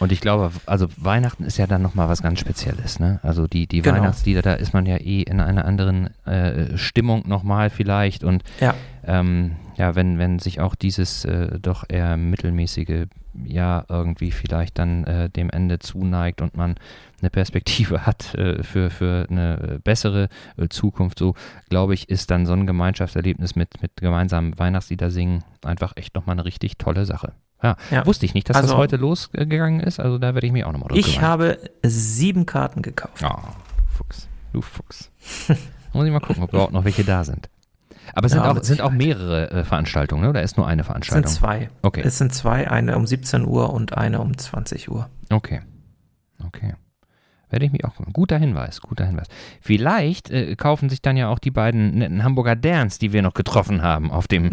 Und 0.00 0.12
ich 0.12 0.20
glaube, 0.20 0.50
also 0.66 0.86
Weihnachten 0.96 1.44
ist 1.44 1.56
ja 1.58 1.66
dann 1.66 1.82
nochmal 1.82 2.08
was 2.08 2.22
ganz 2.22 2.38
Spezielles, 2.40 3.00
ne? 3.00 3.18
Also 3.22 3.46
die, 3.46 3.66
die 3.66 3.82
Genau. 3.82 3.96
Weihnachtslieder, 3.96 4.42
da 4.42 4.54
ist 4.54 4.72
man 4.72 4.86
ja 4.86 4.96
eh 4.96 5.22
in 5.22 5.40
einer 5.40 5.64
anderen 5.64 6.10
äh, 6.26 6.76
Stimmung 6.76 7.24
nochmal 7.26 7.70
vielleicht 7.70 8.22
und 8.24 8.42
Ja. 8.60 8.74
ähm, 9.04 9.56
ja, 9.76 9.94
wenn, 9.94 10.18
wenn 10.18 10.38
sich 10.40 10.60
auch 10.60 10.74
dieses 10.74 11.24
äh, 11.24 11.58
doch 11.60 11.84
eher 11.88 12.16
mittelmäßige 12.16 13.06
Jahr 13.44 13.86
irgendwie 13.88 14.32
vielleicht 14.32 14.78
dann 14.78 15.04
äh, 15.04 15.30
dem 15.30 15.50
Ende 15.50 15.78
zuneigt 15.78 16.42
und 16.42 16.56
man 16.56 16.74
eine 17.20 17.30
Perspektive 17.30 18.04
hat 18.06 18.34
äh, 18.34 18.62
für, 18.64 18.90
für 18.90 19.26
eine 19.30 19.80
bessere 19.84 20.28
äh, 20.56 20.68
Zukunft, 20.68 21.18
so 21.18 21.34
glaube 21.68 21.94
ich, 21.94 22.08
ist 22.08 22.30
dann 22.30 22.46
so 22.46 22.52
ein 22.54 22.66
Gemeinschaftserlebnis 22.66 23.54
mit, 23.56 23.80
mit 23.82 23.92
gemeinsamen 23.96 24.58
Weihnachtslieder 24.58 25.10
singen 25.10 25.44
einfach 25.64 25.92
echt 25.96 26.14
nochmal 26.16 26.34
eine 26.34 26.44
richtig 26.44 26.78
tolle 26.78 27.04
Sache. 27.06 27.32
Ja, 27.62 27.76
Ja. 27.90 28.06
wusste 28.06 28.24
ich 28.26 28.34
nicht, 28.34 28.48
dass 28.48 28.56
Also- 28.56 28.68
das 28.68 28.76
heute 28.76 28.96
losgegangen 28.96 29.80
ist, 29.80 29.98
also 30.00 30.18
da 30.18 30.34
werde 30.34 30.46
ich 30.46 30.52
mich 30.52 30.64
auch 30.64 30.72
nochmal 30.72 30.96
Ich 30.96 31.20
habe 31.20 31.58
sieben 31.82 32.46
Karten 32.46 32.82
gekauft. 32.82 33.24
Oh, 33.24 33.36
Fuchs, 33.96 34.28
du 34.52 34.62
Fuchs. 34.62 35.10
Muss 35.92 36.06
ich 36.06 36.12
mal 36.12 36.20
gucken, 36.20 36.42
ob 36.44 36.50
überhaupt 36.52 36.72
noch 36.72 36.84
welche 36.84 37.02
da 37.04 37.24
sind. 37.24 37.48
Aber 38.14 38.26
es 38.26 38.32
sind, 38.32 38.42
Ja, 38.42 38.50
auch, 38.52 38.62
sind 38.62 38.80
auch 38.80 38.90
mehrere 38.90 39.50
äh, 39.50 39.64
Veranstaltungen, 39.64 40.22
ne? 40.22 40.30
oder 40.30 40.42
ist 40.42 40.56
nur 40.56 40.66
eine 40.66 40.80
Es 40.82 40.86
sind 40.86 40.92
Veranstaltung? 40.92 41.32
zwei. 41.32 41.70
Okay. 41.82 42.02
Es 42.04 42.16
sind 42.18 42.32
zwei, 42.32 42.70
eine 42.70 42.96
um 42.96 43.06
17 43.06 43.44
Uhr 43.44 43.72
und 43.72 43.96
eine 43.98 44.20
um 44.20 44.36
20 44.38 44.90
Uhr. 44.90 45.08
Okay. 45.30 45.60
Okay. 46.46 46.74
Werde 47.50 47.64
ich 47.64 47.72
mich 47.72 47.84
auch. 47.84 47.94
Guter 48.12 48.38
Hinweis, 48.38 48.80
guter 48.80 49.06
Hinweis. 49.06 49.26
Vielleicht 49.60 50.30
äh, 50.30 50.54
kaufen 50.56 50.90
sich 50.90 51.00
dann 51.00 51.16
ja 51.16 51.28
auch 51.28 51.38
die 51.38 51.50
beiden 51.50 51.98
netten 51.98 52.22
Hamburger 52.22 52.56
Derns, 52.56 52.98
die 52.98 53.12
wir 53.12 53.22
noch 53.22 53.34
getroffen 53.34 53.82
haben, 53.82 54.10
auf 54.10 54.28
dem. 54.28 54.50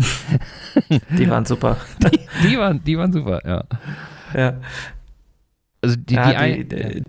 Die 1.18 1.30
waren 1.30 1.46
super. 1.46 1.78
die, 2.43 2.58
waren, 2.58 2.84
die 2.84 2.98
waren 2.98 3.12
super, 3.12 3.41
ja. 3.46 3.64
Ja. 4.34 4.54
Also 5.82 5.96
die, 5.98 6.16
ja, 6.16 6.30
die, 6.30 6.36
ein, 6.36 6.70
die, 6.70 7.04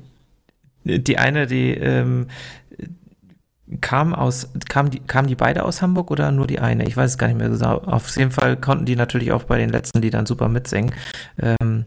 die, 0.85 1.05
die 1.05 1.19
eine, 1.19 1.47
die 1.47 1.71
ähm, 1.71 2.27
kam 3.81 4.15
aus, 4.15 4.51
kam 4.69 4.91
die, 4.91 5.01
kamen 5.01 5.29
die 5.29 5.35
beide 5.35 5.65
aus 5.65 5.83
Hamburg 5.83 6.11
oder 6.11 6.31
nur 6.31 6.47
die 6.47 6.61
eine? 6.61 6.87
Ich 6.87 6.97
weiß 6.97 7.13
es 7.13 7.19
gar 7.19 7.27
nicht 7.27 7.39
mehr 7.39 7.49
genau. 7.49 7.79
Auf 7.79 8.17
jeden 8.17 8.31
Fall 8.31 8.57
konnten 8.57 8.85
die 8.85 8.97
natürlich 8.97 9.33
auch 9.33 9.45
bei 9.45 9.59
den 9.59 9.71
letzten 9.71 10.01
Liedern 10.01 10.27
super 10.27 10.49
mitsingen. 10.49 10.95
Ähm, 11.39 11.85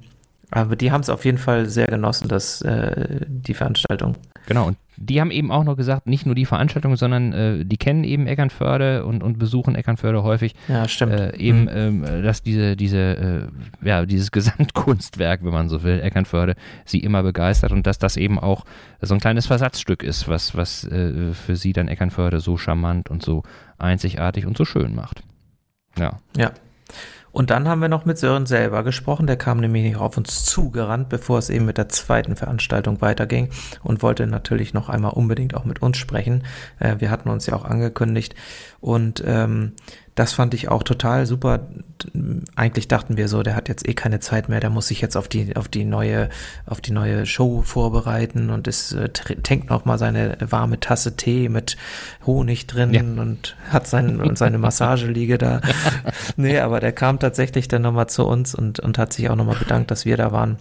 aber 0.52 0.76
die 0.76 0.92
haben 0.92 1.02
es 1.02 1.10
auf 1.10 1.26
jeden 1.26 1.38
Fall 1.38 1.68
sehr 1.68 1.88
genossen, 1.88 2.28
dass 2.28 2.62
äh, 2.62 3.26
die 3.28 3.54
Veranstaltung. 3.54 4.16
Genau, 4.48 4.68
und 4.68 4.78
die 4.98 5.22
haben 5.22 5.32
eben 5.32 5.52
auch 5.52 5.64
noch 5.64 5.78
gesagt, 5.78 6.08
nicht 6.08 6.26
nur 6.26 6.36
die 6.36 6.46
Veranstaltung, 6.46 6.96
sondern 6.98 7.32
äh, 7.32 7.66
die 7.66 7.78
kennen 7.78 8.04
eben 8.04 8.26
Eckernförde 8.28 9.06
und, 9.06 9.22
und 9.24 9.38
besuchen 9.40 9.76
Eckernförde 9.76 10.24
häufig. 10.24 10.56
Ja, 10.68 10.88
stimmt. 10.88 11.14
Äh, 11.14 11.38
eben, 11.38 11.62
Mhm. 11.64 12.04
ähm, 12.06 12.24
dass 12.24 12.42
diese, 12.42 12.76
diese, 12.76 13.50
äh, 13.84 13.88
ja, 13.88 14.06
dieses 14.06 14.32
Gesamtkunstwerk, 14.34 15.44
wenn 15.44 15.52
man 15.54 15.70
so 15.70 15.84
will, 15.84 16.00
Eckernförde, 16.02 16.56
sie 16.84 17.00
immer 17.00 17.22
begeistert 17.24 17.72
und 17.72 17.86
dass 17.88 18.00
das 18.00 18.18
eben 18.18 18.40
auch 18.40 18.66
so 19.02 19.14
ein 19.14 19.20
kleines 19.22 19.46
Versatzstück 19.46 20.04
ist, 20.04 20.28
was, 20.28 20.58
was 20.58 20.84
äh, 20.86 21.34
für 21.34 21.56
sie 21.56 21.72
dann 21.74 21.88
Eckernförde 21.88 22.40
so 22.40 22.58
charmant 22.58 23.10
und 23.10 23.24
so 23.24 23.44
einzigartig 23.78 24.46
und 24.46 24.58
so 24.58 24.66
schön 24.66 24.96
macht. 24.96 25.22
Ja. 25.98 26.20
Ja. 26.36 26.52
Und 27.40 27.52
dann 27.52 27.70
haben 27.70 27.80
wir 27.80 27.88
noch 27.88 28.04
mit 28.04 28.18
Sören 28.18 28.46
selber 28.46 28.84
gesprochen. 28.84 29.26
Der 29.26 29.38
kam 29.38 29.62
nämlich 29.62 29.96
auf 29.96 30.18
uns 30.18 30.44
zugerannt, 30.44 31.08
bevor 31.08 31.40
es 31.40 31.50
eben 31.50 31.64
mit 31.64 31.78
der 31.78 31.88
zweiten 31.88 32.36
Veranstaltung 32.36 33.00
weiterging 33.00 33.48
und 33.82 34.04
wollte 34.04 34.28
natürlich 34.28 34.74
noch 34.74 34.90
einmal 34.90 35.14
unbedingt 35.14 35.56
auch 35.56 35.64
mit 35.64 35.82
uns 35.82 35.98
sprechen. 35.98 36.44
Äh, 36.80 36.98
wir 37.00 37.10
hatten 37.10 37.30
uns 37.30 37.46
ja 37.46 37.54
auch 37.54 37.64
angekündigt 37.64 38.36
und 38.82 39.24
ähm, 39.26 39.72
das 40.20 40.34
fand 40.34 40.54
ich 40.54 40.68
auch 40.68 40.84
total 40.84 41.26
super. 41.26 41.62
Eigentlich 42.58 42.90
dachten 42.90 43.16
wir 43.16 43.30
so, 43.30 43.42
der 43.42 43.56
hat 43.56 43.70
jetzt 43.70 43.88
eh 43.88 43.94
keine 43.94 44.20
Zeit 44.20 44.50
mehr, 44.50 44.60
der 44.60 44.70
muss 44.70 44.88
sich 44.90 45.00
jetzt 45.00 45.16
auf 45.16 45.30
die 45.30 45.56
auf 45.56 45.70
die 45.70 45.86
neue 45.86 46.28
auf 46.66 46.82
die 46.82 46.92
neue 46.92 47.26
Show 47.26 47.62
vorbereiten 47.62 48.50
und 48.50 48.68
ist 48.68 48.92
äh, 48.92 49.06
tr- 49.06 49.42
trinkt 49.42 49.70
noch 49.70 49.86
mal 49.86 49.98
seine 49.98 50.36
warme 50.42 50.80
Tasse 50.82 51.16
Tee 51.16 51.48
mit 51.48 51.78
Honig 52.26 52.68
drin 52.68 52.94
Ja. 52.94 53.02
und 53.02 53.56
hat 53.70 53.88
sein, 53.88 54.20
und 54.20 54.38
seine 54.38 54.58
Massageliege 54.58 55.38
da. 55.38 55.62
nee, 56.36 56.60
aber 56.60 56.82
der 56.82 56.92
kam 56.92 57.18
tatsächlich 57.20 57.70
dann 57.70 57.82
nochmal 57.84 58.08
zu 58.10 58.26
uns 58.26 58.54
und, 58.54 58.80
und 58.82 58.98
hat 58.98 59.14
sich 59.14 59.30
auch 59.30 59.36
nochmal 59.38 59.56
bedankt, 59.58 59.90
dass 59.90 60.04
wir 60.04 60.18
da 60.18 60.34
waren, 60.34 60.58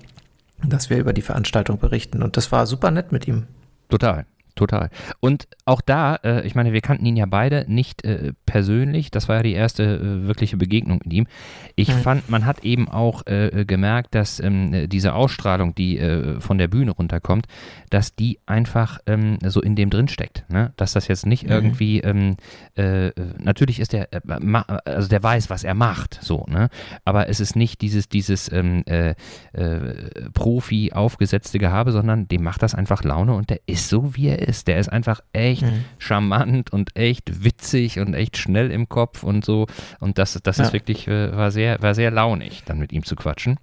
dass 0.64 0.88
wir 0.88 0.98
über 0.98 1.12
die 1.12 1.22
Veranstaltung 1.22 1.78
berichten. 1.80 2.22
Und 2.22 2.36
das 2.36 2.52
war 2.52 2.64
super 2.66 2.92
nett 2.92 3.10
mit 3.10 3.26
ihm. 3.26 3.48
Total, 3.88 4.24
total. 4.58 4.90
Und 5.20 5.48
auch 5.64 5.80
da, 5.80 6.16
äh, 6.16 6.46
ich 6.46 6.54
meine, 6.54 6.72
wir 6.72 6.80
kannten 6.80 7.06
ihn 7.06 7.16
ja 7.16 7.26
beide 7.26 7.64
nicht 7.68 8.04
äh, 8.04 8.32
persönlich. 8.44 9.10
Das 9.10 9.28
war 9.28 9.36
ja 9.36 9.42
die 9.42 9.52
erste 9.54 9.82
äh, 9.84 10.26
wirkliche 10.26 10.56
Begegnung 10.56 11.00
mit 11.04 11.12
ihm. 11.12 11.26
Ich 11.76 11.88
Mhm. 11.88 11.92
fand, 12.02 12.28
man 12.28 12.44
hat 12.44 12.64
eben 12.64 12.88
auch 12.88 13.26
äh, 13.26 13.64
gemerkt, 13.64 14.14
dass 14.14 14.40
ähm, 14.40 14.74
äh, 14.74 14.86
diese 14.88 15.14
Ausstrahlung, 15.14 15.74
die 15.74 15.98
äh, 15.98 16.40
von 16.40 16.58
der 16.58 16.68
Bühne 16.68 16.90
runterkommt, 16.90 17.46
dass 17.90 18.14
die 18.14 18.38
einfach 18.46 18.98
ähm, 19.06 19.38
so 19.44 19.62
in 19.62 19.76
dem 19.76 19.90
drin 19.90 20.08
steckt. 20.08 20.44
Ne? 20.50 20.72
Dass 20.76 20.92
das 20.92 21.08
jetzt 21.08 21.24
nicht 21.26 21.44
Mhm. 21.44 21.50
irgendwie, 21.50 22.00
ähm, 22.00 22.36
äh, 22.76 23.10
natürlich 23.38 23.80
ist 23.80 23.92
der, 23.92 24.12
äh, 24.12 24.20
also 24.84 25.08
der 25.08 25.22
weiß, 25.22 25.50
was 25.50 25.64
er 25.64 25.74
macht, 25.74 26.18
so, 26.20 26.44
ne? 26.48 26.68
Aber 27.04 27.28
es 27.28 27.38
ist 27.40 27.54
nicht 27.56 27.80
dieses, 27.80 28.08
dieses 28.08 28.50
ähm, 28.52 28.82
äh, 28.86 29.14
äh, 29.52 30.30
Profi 30.34 30.92
aufgesetzte 30.92 31.58
Gehabe, 31.58 31.92
sondern 31.92 32.26
dem 32.28 32.42
macht 32.42 32.62
das 32.62 32.74
einfach 32.74 33.04
Laune 33.04 33.34
und 33.34 33.50
der 33.50 33.60
ist 33.66 33.88
so, 33.88 34.16
wie 34.16 34.28
er 34.28 34.40
ist. 34.40 34.47
Der 34.48 34.78
ist 34.78 34.88
einfach 34.88 35.20
echt 35.32 35.62
Mhm. 35.62 35.84
charmant 35.98 36.72
und 36.72 36.96
echt 36.96 37.44
witzig 37.44 37.98
und 38.00 38.14
echt 38.14 38.36
schnell 38.36 38.70
im 38.70 38.88
Kopf 38.88 39.22
und 39.22 39.44
so. 39.44 39.66
Und 40.00 40.18
das, 40.18 40.38
das 40.42 40.58
ist 40.58 40.68
Ja. 40.68 40.72
wirklich, 40.72 41.06
äh, 41.08 41.36
war 41.36 41.50
sehr, 41.50 41.80
war 41.82 41.94
sehr 41.94 42.10
launig, 42.10 42.62
dann 42.64 42.78
mit 42.78 42.92
ihm 42.92 43.04
zu 43.04 43.14
quatschen. 43.16 43.58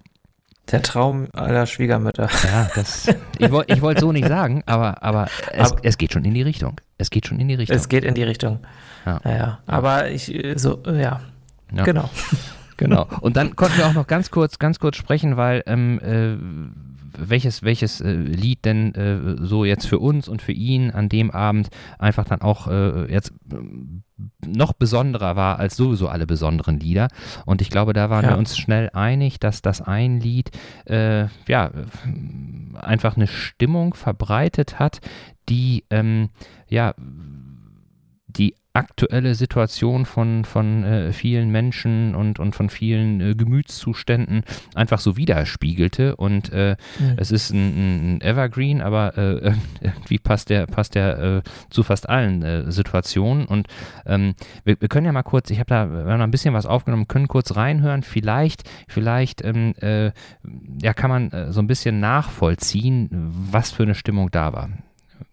Der 0.70 0.82
Traum 0.82 1.28
aller 1.32 1.64
Schwiegermütter. 1.66 2.28
Ja, 2.44 2.68
das, 2.74 3.08
ich 3.38 3.50
wollte 3.52 3.72
ich 3.72 3.80
wollte 3.82 4.00
so 4.00 4.10
nicht 4.10 4.26
sagen, 4.26 4.62
aber, 4.66 5.02
aber, 5.02 5.28
es, 5.52 5.70
Aber- 5.72 5.80
es 5.84 5.96
geht 5.98 6.12
schon 6.12 6.24
in 6.24 6.34
die 6.34 6.42
Richtung. 6.42 6.80
Es 6.98 7.10
geht 7.10 7.26
schon 7.26 7.38
in 7.38 7.46
die 7.48 7.54
Richtung. 7.54 7.76
Es 7.76 7.88
geht 7.88 8.04
in 8.04 8.14
die 8.14 8.24
Richtung. 8.24 8.58
Ja. 9.04 9.20
Naja, 9.22 9.58
aber 9.66 10.10
ich, 10.10 10.34
äh, 10.34 10.58
so, 10.58 10.82
äh, 10.86 11.00
ja, 11.02 11.20
Ja. 11.74 11.84
genau. 11.84 12.08
Genau. 12.78 13.06
Und 13.22 13.38
dann 13.38 13.56
konnten 13.56 13.78
wir 13.78 13.86
auch 13.86 13.94
noch 13.94 14.06
ganz 14.06 14.30
kurz, 14.30 14.58
ganz 14.58 14.78
kurz 14.78 14.96
sprechen, 14.96 15.38
weil 15.38 15.62
ähm, 15.66 15.98
äh, 16.00 16.36
welches, 17.18 17.62
welches 17.62 18.00
äh, 18.00 18.12
Lied 18.12 18.64
denn 18.64 18.94
äh, 18.94 19.36
so 19.44 19.64
jetzt 19.64 19.86
für 19.86 19.98
uns 19.98 20.28
und 20.28 20.42
für 20.42 20.52
ihn 20.52 20.90
an 20.90 21.08
dem 21.08 21.30
Abend 21.30 21.68
einfach 21.98 22.24
dann 22.24 22.40
auch 22.40 22.66
äh, 22.68 23.12
jetzt 23.12 23.32
ähm, 23.52 24.02
noch 24.46 24.72
besonderer 24.72 25.36
war 25.36 25.58
als 25.58 25.76
sowieso 25.76 26.08
alle 26.08 26.26
besonderen 26.26 26.80
Lieder. 26.80 27.08
Und 27.44 27.60
ich 27.60 27.70
glaube, 27.70 27.92
da 27.92 28.08
waren 28.10 28.24
Ja. 28.24 28.30
wir 28.30 28.38
uns 28.38 28.56
schnell 28.56 28.90
einig, 28.94 29.38
dass 29.40 29.60
das 29.62 29.82
ein 29.82 30.20
Lied 30.20 30.50
äh, 30.86 31.26
ja 31.48 31.70
einfach 32.74 33.16
eine 33.16 33.26
Stimmung 33.26 33.94
verbreitet 33.94 34.78
hat, 34.78 35.00
die 35.48 35.84
ähm, 35.90 36.30
ja 36.68 36.94
die 38.36 38.54
aktuelle 38.76 39.34
Situation 39.34 40.04
von, 40.04 40.44
von 40.44 40.84
äh, 40.84 41.12
vielen 41.12 41.48
Menschen 41.50 42.14
und, 42.14 42.38
und 42.38 42.54
von 42.54 42.68
vielen 42.68 43.22
äh, 43.22 43.34
Gemütszuständen 43.34 44.42
einfach 44.74 45.00
so 45.00 45.16
widerspiegelte. 45.16 46.16
Und 46.16 46.52
äh, 46.52 46.76
Mhm. 47.00 47.14
es 47.16 47.30
ist 47.30 47.50
ein, 47.50 48.16
ein 48.16 48.20
Evergreen, 48.20 48.82
aber 48.82 49.16
äh, 49.16 49.54
irgendwie 49.80 50.18
passt 50.18 50.50
der, 50.50 50.66
passt 50.66 50.94
der 50.94 51.18
äh, 51.18 51.42
zu 51.70 51.82
fast 51.84 52.06
allen 52.08 52.42
äh, 52.42 52.70
Situationen. 52.70 53.46
Und 53.46 53.66
ähm, 54.04 54.34
wir, 54.64 54.78
wir 54.78 54.88
können 54.88 55.06
ja 55.06 55.12
mal 55.12 55.22
kurz, 55.22 55.50
ich 55.50 55.58
habe 55.58 55.68
da, 55.70 55.90
wir 55.90 56.12
haben 56.12 56.20
ein 56.20 56.30
bisschen 56.30 56.52
was 56.52 56.66
aufgenommen, 56.66 57.08
können 57.08 57.28
kurz 57.28 57.56
reinhören. 57.56 58.02
Vielleicht, 58.02 58.68
vielleicht 58.88 59.42
ähm, 59.42 59.72
äh, 59.80 60.12
ja, 60.82 60.92
kann 60.92 61.08
man 61.08 61.52
so 61.52 61.60
ein 61.60 61.66
bisschen 61.66 61.98
nachvollziehen, 62.00 63.08
was 63.50 63.70
für 63.70 63.84
eine 63.84 63.94
Stimmung 63.94 64.30
da 64.30 64.52
war. 64.52 64.68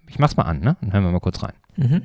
Ich 0.08 0.18
mach's 0.18 0.38
mal 0.38 0.44
an, 0.44 0.62
ne? 0.62 0.78
Dann 0.80 0.94
hören 0.94 1.04
wir 1.04 1.12
mal 1.12 1.20
kurz 1.20 1.44
rein. 1.44 1.54
Mhm. 1.76 2.02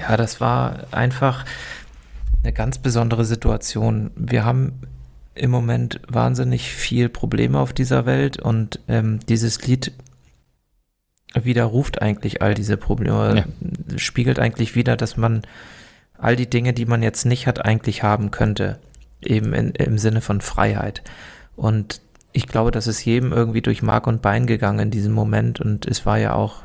Ja, 0.00 0.16
das 0.16 0.40
war 0.40 0.86
einfach 0.92 1.44
eine 2.42 2.52
ganz 2.52 2.78
besondere 2.78 3.24
Situation. 3.24 4.10
Wir 4.16 4.44
haben 4.44 4.80
im 5.34 5.50
Moment 5.50 6.00
wahnsinnig 6.08 6.72
viel 6.72 7.08
Probleme 7.08 7.58
auf 7.58 7.72
dieser 7.72 8.06
Welt 8.06 8.38
und 8.38 8.80
ähm, 8.88 9.20
dieses 9.28 9.66
Lied 9.66 9.92
widerruft 11.34 12.02
eigentlich 12.02 12.42
all 12.42 12.54
diese 12.54 12.76
Probleme, 12.76 13.36
ja. 13.36 13.98
spiegelt 13.98 14.38
eigentlich 14.38 14.74
wieder, 14.74 14.96
dass 14.96 15.16
man 15.16 15.42
all 16.18 16.36
die 16.36 16.50
Dinge, 16.50 16.72
die 16.72 16.86
man 16.86 17.02
jetzt 17.02 17.24
nicht 17.24 17.46
hat, 17.46 17.64
eigentlich 17.64 18.02
haben 18.02 18.30
könnte. 18.30 18.78
Eben 19.22 19.52
in, 19.52 19.70
im 19.72 19.98
Sinne 19.98 20.22
von 20.22 20.40
Freiheit. 20.40 21.02
Und 21.54 22.00
ich 22.32 22.46
glaube, 22.46 22.70
das 22.70 22.86
ist 22.86 23.04
jedem 23.04 23.32
irgendwie 23.32 23.60
durch 23.60 23.82
Mark 23.82 24.06
und 24.06 24.22
Bein 24.22 24.46
gegangen 24.46 24.78
in 24.78 24.90
diesem 24.90 25.12
Moment. 25.12 25.60
Und 25.60 25.86
es 25.86 26.06
war 26.06 26.18
ja 26.18 26.34
auch 26.34 26.62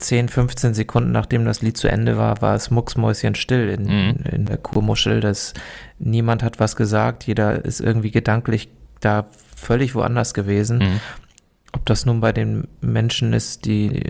10, 0.00 0.28
15 0.28 0.74
Sekunden 0.74 1.12
nachdem 1.12 1.44
das 1.44 1.62
Lied 1.62 1.76
zu 1.76 1.88
Ende 1.88 2.16
war, 2.16 2.40
war 2.42 2.54
es 2.54 2.70
mucksmäuschen 2.70 3.34
still 3.34 3.68
in, 3.68 3.84
mhm. 3.84 4.16
in 4.30 4.46
der 4.46 4.56
Kurmuschel. 4.56 5.20
Das, 5.20 5.54
niemand 5.98 6.42
hat 6.42 6.58
was 6.58 6.76
gesagt, 6.76 7.26
jeder 7.26 7.64
ist 7.64 7.80
irgendwie 7.80 8.10
gedanklich 8.10 8.68
da 9.00 9.26
völlig 9.56 9.94
woanders 9.94 10.34
gewesen. 10.34 10.78
Mhm. 10.78 11.00
Ob 11.72 11.86
das 11.86 12.04
nun 12.04 12.20
bei 12.20 12.32
den 12.32 12.66
Menschen 12.80 13.32
ist, 13.32 13.64
die 13.64 14.02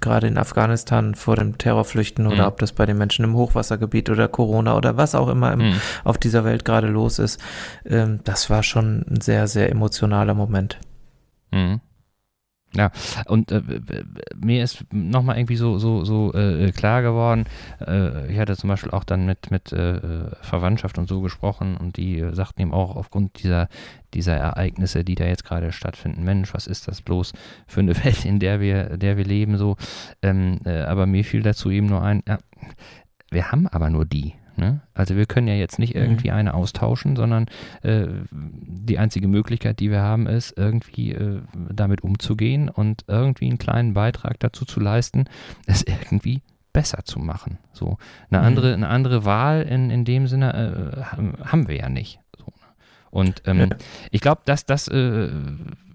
gerade 0.00 0.28
in 0.28 0.38
Afghanistan 0.38 1.16
vor 1.16 1.34
dem 1.34 1.58
Terror 1.58 1.84
flüchten 1.84 2.28
oder 2.28 2.42
mhm. 2.42 2.48
ob 2.48 2.58
das 2.60 2.72
bei 2.72 2.86
den 2.86 2.96
Menschen 2.96 3.24
im 3.24 3.34
Hochwassergebiet 3.34 4.08
oder 4.08 4.28
Corona 4.28 4.76
oder 4.76 4.96
was 4.96 5.16
auch 5.16 5.28
immer 5.28 5.52
im, 5.52 5.70
mhm. 5.70 5.80
auf 6.04 6.18
dieser 6.18 6.44
Welt 6.44 6.64
gerade 6.64 6.86
los 6.86 7.18
ist, 7.18 7.40
ähm, 7.84 8.20
das 8.22 8.50
war 8.50 8.62
schon 8.62 9.04
ein 9.10 9.20
sehr, 9.20 9.48
sehr 9.48 9.70
emotionaler 9.70 10.34
Moment. 10.34 10.78
Mhm. 11.50 11.80
Ja, 12.74 12.90
und 13.26 13.50
äh, 13.50 13.62
mir 14.36 14.62
ist 14.62 14.84
nochmal 14.92 15.38
irgendwie 15.38 15.56
so, 15.56 15.78
so, 15.78 16.04
so 16.04 16.34
äh, 16.34 16.70
klar 16.72 17.00
geworden, 17.00 17.46
äh, 17.80 18.30
ich 18.30 18.38
hatte 18.38 18.56
zum 18.56 18.68
Beispiel 18.68 18.90
auch 18.90 19.04
dann 19.04 19.24
mit, 19.24 19.50
mit 19.50 19.72
äh, 19.72 20.30
Verwandtschaft 20.42 20.98
und 20.98 21.08
so 21.08 21.22
gesprochen 21.22 21.78
und 21.78 21.96
die 21.96 22.22
sagten 22.32 22.60
ihm 22.60 22.74
auch 22.74 22.94
aufgrund 22.94 23.42
dieser, 23.42 23.68
dieser 24.12 24.36
Ereignisse, 24.36 25.02
die 25.02 25.14
da 25.14 25.24
jetzt 25.24 25.44
gerade 25.44 25.72
stattfinden, 25.72 26.24
Mensch, 26.24 26.52
was 26.52 26.66
ist 26.66 26.88
das 26.88 27.00
bloß 27.00 27.32
für 27.66 27.80
eine 27.80 27.96
Welt, 28.04 28.26
in 28.26 28.38
der 28.38 28.60
wir, 28.60 28.98
der 28.98 29.16
wir 29.16 29.24
leben, 29.24 29.56
so. 29.56 29.76
Ähm, 30.20 30.60
äh, 30.66 30.82
aber 30.82 31.06
mir 31.06 31.24
fiel 31.24 31.42
dazu 31.42 31.70
eben 31.70 31.86
nur 31.86 32.02
ein, 32.02 32.22
ja, 32.28 32.38
wir 33.30 33.50
haben 33.50 33.66
aber 33.66 33.88
nur 33.88 34.04
die. 34.04 34.34
Ne? 34.58 34.80
Also 34.92 35.16
wir 35.16 35.26
können 35.26 35.46
ja 35.46 35.54
jetzt 35.54 35.78
nicht 35.78 35.94
mhm. 35.94 36.02
irgendwie 36.02 36.32
eine 36.32 36.54
austauschen, 36.54 37.14
sondern 37.14 37.46
äh, 37.82 38.08
die 38.32 38.98
einzige 38.98 39.28
Möglichkeit, 39.28 39.78
die 39.78 39.90
wir 39.90 40.02
haben, 40.02 40.26
ist 40.26 40.56
irgendwie 40.56 41.12
äh, 41.12 41.40
damit 41.70 42.02
umzugehen 42.02 42.68
und 42.68 43.04
irgendwie 43.06 43.46
einen 43.46 43.58
kleinen 43.58 43.94
Beitrag 43.94 44.40
dazu 44.40 44.64
zu 44.64 44.80
leisten, 44.80 45.26
es 45.66 45.84
irgendwie 45.84 46.42
besser 46.72 47.04
zu 47.04 47.20
machen. 47.20 47.58
So 47.72 47.98
eine 48.30 48.40
mhm. 48.40 48.46
andere, 48.46 48.74
eine 48.74 48.88
andere 48.88 49.24
Wahl 49.24 49.62
in, 49.62 49.90
in 49.90 50.04
dem 50.04 50.26
Sinne 50.26 50.96
äh, 50.96 51.02
haben 51.44 51.68
wir 51.68 51.76
ja 51.76 51.88
nicht. 51.88 52.18
So, 52.36 52.46
ne? 52.46 52.52
Und 53.10 53.42
ähm, 53.46 53.60
ja. 53.60 53.68
ich 54.10 54.20
glaube, 54.20 54.42
dass 54.44 54.66
das 54.66 54.88
äh, 54.88 55.28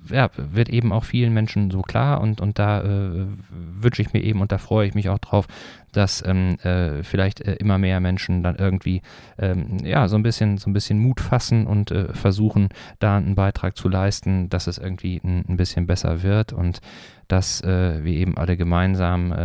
ja, 0.10 0.30
wird 0.36 0.70
eben 0.70 0.92
auch 0.92 1.04
vielen 1.04 1.34
Menschen 1.34 1.72
so 1.72 1.82
klar 1.82 2.22
und, 2.22 2.42
und 2.42 2.60
da 2.60 2.82
äh, 2.82 3.26
wünsche 3.50 4.02
ich 4.02 4.14
mir 4.14 4.22
eben 4.24 4.42
und 4.42 4.52
da 4.52 4.58
freue 4.58 4.88
ich 4.88 4.96
mich 4.96 5.10
auch 5.10 5.20
drauf, 5.20 5.48
dass 5.92 6.24
ähm, 6.26 6.58
äh, 6.60 7.04
vielleicht 7.04 7.42
äh, 7.42 7.54
immer 7.56 7.78
mehr 7.78 8.00
Menschen 8.00 8.44
dann 8.44 8.56
irgendwie 8.56 9.02
ähm, 9.38 9.78
ja 9.84 10.08
so 10.08 10.16
ein 10.16 10.24
bisschen 10.24 10.58
so 10.58 10.70
ein 10.70 10.74
bisschen 10.74 11.00
Mut 11.00 11.22
fassen 11.22 11.68
und 11.68 11.92
äh, 11.92 12.14
versuchen 12.14 12.70
da 13.00 13.18
einen 13.18 13.36
Beitrag 13.36 13.78
zu 13.78 13.90
leisten, 13.90 14.50
dass 14.50 14.68
es 14.68 14.78
irgendwie 14.78 15.22
ein, 15.24 15.46
ein 15.48 15.58
bisschen 15.58 15.88
besser 15.88 16.24
wird 16.24 16.54
und 16.54 16.82
dass 17.28 17.62
äh, 17.62 18.04
wir 18.04 18.14
eben 18.14 18.38
alle 18.38 18.58
gemeinsam 18.58 19.32
äh, 19.32 19.36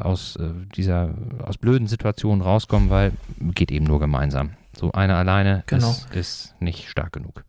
aus 0.00 0.38
dieser 0.74 1.14
aus 1.44 1.58
blöden 1.58 1.86
Situationen 1.86 2.42
rauskommen, 2.42 2.90
weil 2.90 3.12
geht 3.38 3.70
eben 3.70 3.84
nur 3.84 4.00
gemeinsam. 4.00 4.50
So 4.76 4.92
einer 4.92 5.16
alleine 5.16 5.62
genau. 5.66 5.90
ist, 5.90 6.14
ist 6.14 6.54
nicht 6.60 6.88
stark 6.88 7.12
genug. 7.12 7.44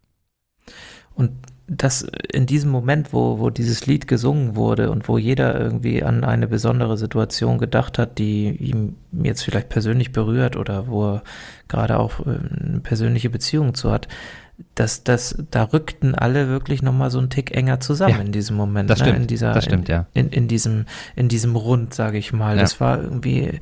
Und 1.16 1.32
dass 1.68 2.06
in 2.32 2.46
diesem 2.46 2.70
Moment, 2.70 3.12
wo, 3.12 3.40
wo 3.40 3.50
dieses 3.50 3.88
Lied 3.88 4.08
gesungen 4.08 4.56
wurde 4.56 4.92
und 4.92 5.08
wo 5.08 5.18
jeder 5.18 5.60
irgendwie 5.60 6.04
an 6.04 6.24
eine 6.24 6.48
besondere 6.48 6.98
Situation 6.98 7.58
gedacht 7.58 7.98
hat, 7.98 8.20
die 8.20 8.50
ihm 8.52 8.96
jetzt 9.12 9.42
vielleicht 9.44 9.70
persönlich 9.70 10.12
berührt 10.12 10.58
oder 10.58 10.88
wo 10.88 11.16
er 11.16 11.24
gerade 11.68 12.00
auch 12.00 12.20
äh, 12.20 12.38
eine 12.66 12.82
persönliche 12.82 13.32
Beziehung 13.32 13.74
zu 13.74 13.92
hat, 13.92 14.08
dass 14.76 15.04
das, 15.04 15.44
da 15.52 15.64
rückten 15.64 16.14
alle 16.16 16.48
wirklich 16.48 16.82
nochmal 16.82 17.10
so 17.10 17.18
einen 17.18 17.30
Tick 17.30 17.56
enger 17.56 17.80
zusammen 17.80 18.16
ja, 18.16 18.22
in 18.22 18.32
diesem 18.32 18.56
Moment. 18.56 18.90
Das 18.90 19.00
ne? 19.00 19.06
stimmt, 19.06 19.22
in 19.22 19.28
dieser, 19.28 19.54
das 19.54 19.66
stimmt, 19.66 19.90
in, 19.90 19.96
ja. 19.96 20.06
In, 20.14 20.30
in, 20.30 20.48
diesem, 20.48 20.86
in 21.16 21.30
diesem 21.30 21.56
Rund, 21.56 21.94
sage 21.94 22.18
ich 22.20 22.32
mal. 22.32 22.56
Ja. 22.56 22.62
Das 22.62 22.80
war 22.80 23.02
irgendwie, 23.02 23.60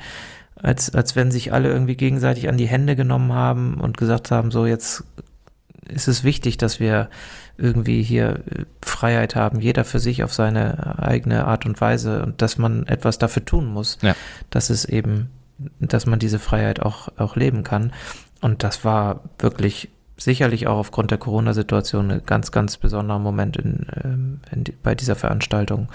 als, 0.56 0.94
als 0.94 1.16
wenn 1.16 1.32
sich 1.32 1.54
alle 1.54 1.70
irgendwie 1.70 1.96
gegenseitig 1.96 2.50
an 2.50 2.58
die 2.58 2.68
Hände 2.68 2.96
genommen 2.96 3.32
haben 3.32 3.76
und 3.76 3.98
gesagt 3.98 4.30
haben, 4.30 4.52
so 4.52 4.66
jetzt 4.66 5.06
ist 5.88 6.08
es 6.08 6.24
wichtig, 6.24 6.58
dass 6.58 6.80
wir 6.80 7.10
irgendwie 7.58 8.04
hier 8.04 8.42
äh, 8.50 8.66
Freiheit 8.84 9.36
haben, 9.36 9.60
jeder 9.60 9.86
für 9.86 10.00
sich 10.00 10.24
auf 10.24 10.34
seine 10.34 11.00
eigene 11.00 11.46
Art 11.46 11.66
und 11.66 11.80
Weise 11.80 12.24
und 12.24 12.42
dass 12.42 12.58
man 12.58 12.88
etwas 12.88 13.18
dafür 13.18 13.46
tun 13.46 13.68
muss, 13.68 13.98
ja. 14.02 14.16
dass 14.50 14.70
es 14.70 14.86
eben, 14.86 15.30
dass 15.80 16.06
man 16.06 16.20
diese 16.20 16.40
Freiheit 16.40 16.82
auch, 16.82 17.10
auch 17.18 17.36
leben 17.36 17.64
kann. 17.64 17.94
Und 18.42 18.64
das 18.64 18.84
war 18.84 19.22
wirklich 19.40 19.90
sicherlich 20.18 20.68
auch 20.68 20.78
aufgrund 20.78 21.12
der 21.12 21.18
Corona-Situation 21.18 22.12
ein 22.12 22.22
ganz, 22.26 22.52
ganz 22.52 22.78
besonderer 22.78 23.20
Moment 23.20 23.58
in, 23.58 23.88
ähm, 24.04 24.40
in, 24.52 24.64
bei 24.82 24.96
dieser 24.96 25.16
Veranstaltung. 25.16 25.90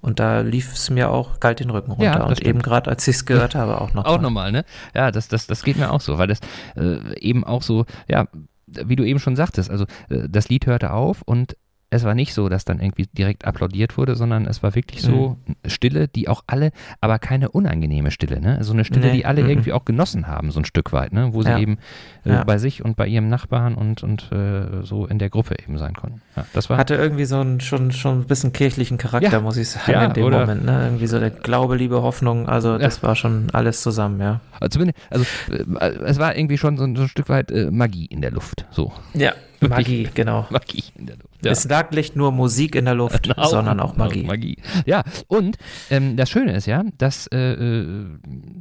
Und 0.00 0.20
da 0.20 0.40
lief 0.40 0.74
es 0.74 0.90
mir 0.90 1.10
auch 1.10 1.40
kalt 1.40 1.60
den 1.60 1.70
Rücken 1.70 1.92
runter. 1.92 2.04
Ja, 2.04 2.24
und 2.24 2.36
stimmt. 2.36 2.48
eben 2.48 2.62
gerade, 2.62 2.90
als 2.90 3.08
ich 3.08 3.16
es 3.16 3.24
gehört 3.24 3.54
habe, 3.54 3.80
auch 3.80 3.94
noch. 3.94 4.04
auch 4.04 4.20
nochmal, 4.20 4.52
ne? 4.52 4.64
Ja, 4.94 5.10
das, 5.10 5.28
das, 5.28 5.46
das 5.46 5.62
geht 5.62 5.78
mir 5.78 5.90
auch 5.90 6.02
so, 6.02 6.18
weil 6.18 6.28
das 6.28 6.40
äh, 6.76 7.18
eben 7.20 7.42
auch 7.42 7.62
so, 7.62 7.86
ja, 8.06 8.26
wie 8.66 8.96
du 8.96 9.04
eben 9.04 9.18
schon 9.18 9.36
sagtest, 9.36 9.70
also 9.70 9.84
äh, 10.08 10.28
das 10.28 10.48
Lied 10.48 10.66
hörte 10.66 10.92
auf 10.92 11.22
und 11.22 11.56
es 11.94 12.02
war 12.02 12.14
nicht 12.14 12.34
so, 12.34 12.48
dass 12.48 12.64
dann 12.64 12.80
irgendwie 12.80 13.06
direkt 13.06 13.44
applaudiert 13.44 13.96
wurde, 13.96 14.16
sondern 14.16 14.46
es 14.46 14.62
war 14.62 14.74
wirklich 14.74 15.00
so 15.00 15.36
mhm. 15.46 15.54
Stille, 15.66 16.08
die 16.08 16.28
auch 16.28 16.42
alle, 16.48 16.72
aber 17.00 17.20
keine 17.20 17.50
unangenehme 17.50 18.10
Stille, 18.10 18.40
ne? 18.40 18.58
So 18.64 18.72
eine 18.72 18.84
Stille, 18.84 19.06
nee. 19.06 19.12
die 19.12 19.26
alle 19.26 19.44
mhm. 19.44 19.50
irgendwie 19.50 19.72
auch 19.72 19.84
genossen 19.84 20.26
haben, 20.26 20.50
so 20.50 20.58
ein 20.58 20.64
Stück 20.64 20.92
weit, 20.92 21.12
ne? 21.12 21.32
Wo 21.32 21.42
sie 21.42 21.50
ja. 21.50 21.58
eben 21.58 21.78
äh, 22.24 22.30
ja. 22.30 22.44
bei 22.44 22.58
sich 22.58 22.84
und 22.84 22.96
bei 22.96 23.06
ihrem 23.06 23.28
Nachbarn 23.28 23.74
und, 23.76 24.02
und 24.02 24.32
äh, 24.32 24.82
so 24.82 25.06
in 25.06 25.20
der 25.20 25.30
Gruppe 25.30 25.54
eben 25.62 25.78
sein 25.78 25.94
konnten. 25.94 26.20
Ja, 26.34 26.44
das 26.52 26.68
war 26.68 26.78
Hatte 26.78 26.96
irgendwie 26.96 27.26
so 27.26 27.38
einen 27.38 27.60
schon, 27.60 27.92
schon 27.92 28.22
ein 28.22 28.24
bisschen 28.24 28.52
kirchlichen 28.52 28.98
Charakter, 28.98 29.40
muss 29.40 29.56
ich 29.56 29.68
sagen, 29.68 30.06
in 30.06 30.12
dem 30.14 30.30
Moment, 30.30 30.64
ne? 30.64 30.86
Irgendwie 30.86 31.06
so 31.06 31.20
der 31.20 31.30
Glaube, 31.30 31.76
Liebe, 31.76 32.02
Hoffnung, 32.02 32.48
also 32.48 32.76
das 32.76 33.04
war 33.04 33.14
schon 33.14 33.50
alles 33.52 33.82
zusammen, 33.82 34.20
ja. 34.20 34.40
Also, 34.60 34.84
also 35.10 35.24
äh, 35.52 35.90
es 36.04 36.18
war 36.18 36.36
irgendwie 36.36 36.58
schon 36.58 36.76
so, 36.76 36.84
so 36.96 37.02
ein 37.02 37.08
Stück 37.08 37.28
weit 37.28 37.52
äh, 37.52 37.70
Magie 37.70 38.06
in 38.06 38.20
der 38.20 38.32
Luft, 38.32 38.66
so. 38.72 38.92
Ja, 39.12 39.32
Magie, 39.60 40.08
genau. 40.12 40.46
Magie 40.50 40.84
in 40.96 41.06
der 41.06 41.16
Luft. 41.16 41.33
Ja. 41.44 41.52
Es 41.52 41.68
lag 41.68 41.90
nicht 41.90 42.16
nur 42.16 42.32
Musik 42.32 42.74
in 42.74 42.84
der 42.84 42.94
Luft, 42.94 43.36
auch, 43.38 43.46
sondern 43.50 43.80
auch 43.80 43.96
Magie. 43.96 44.22
Auch 44.22 44.28
Magie. 44.28 44.56
Ja, 44.86 45.02
und 45.28 45.56
ähm, 45.90 46.16
das 46.16 46.30
Schöne 46.30 46.52
ist 46.54 46.66
ja, 46.66 46.84
dass 46.98 47.26
äh, 47.28 47.52
äh 47.52 48.06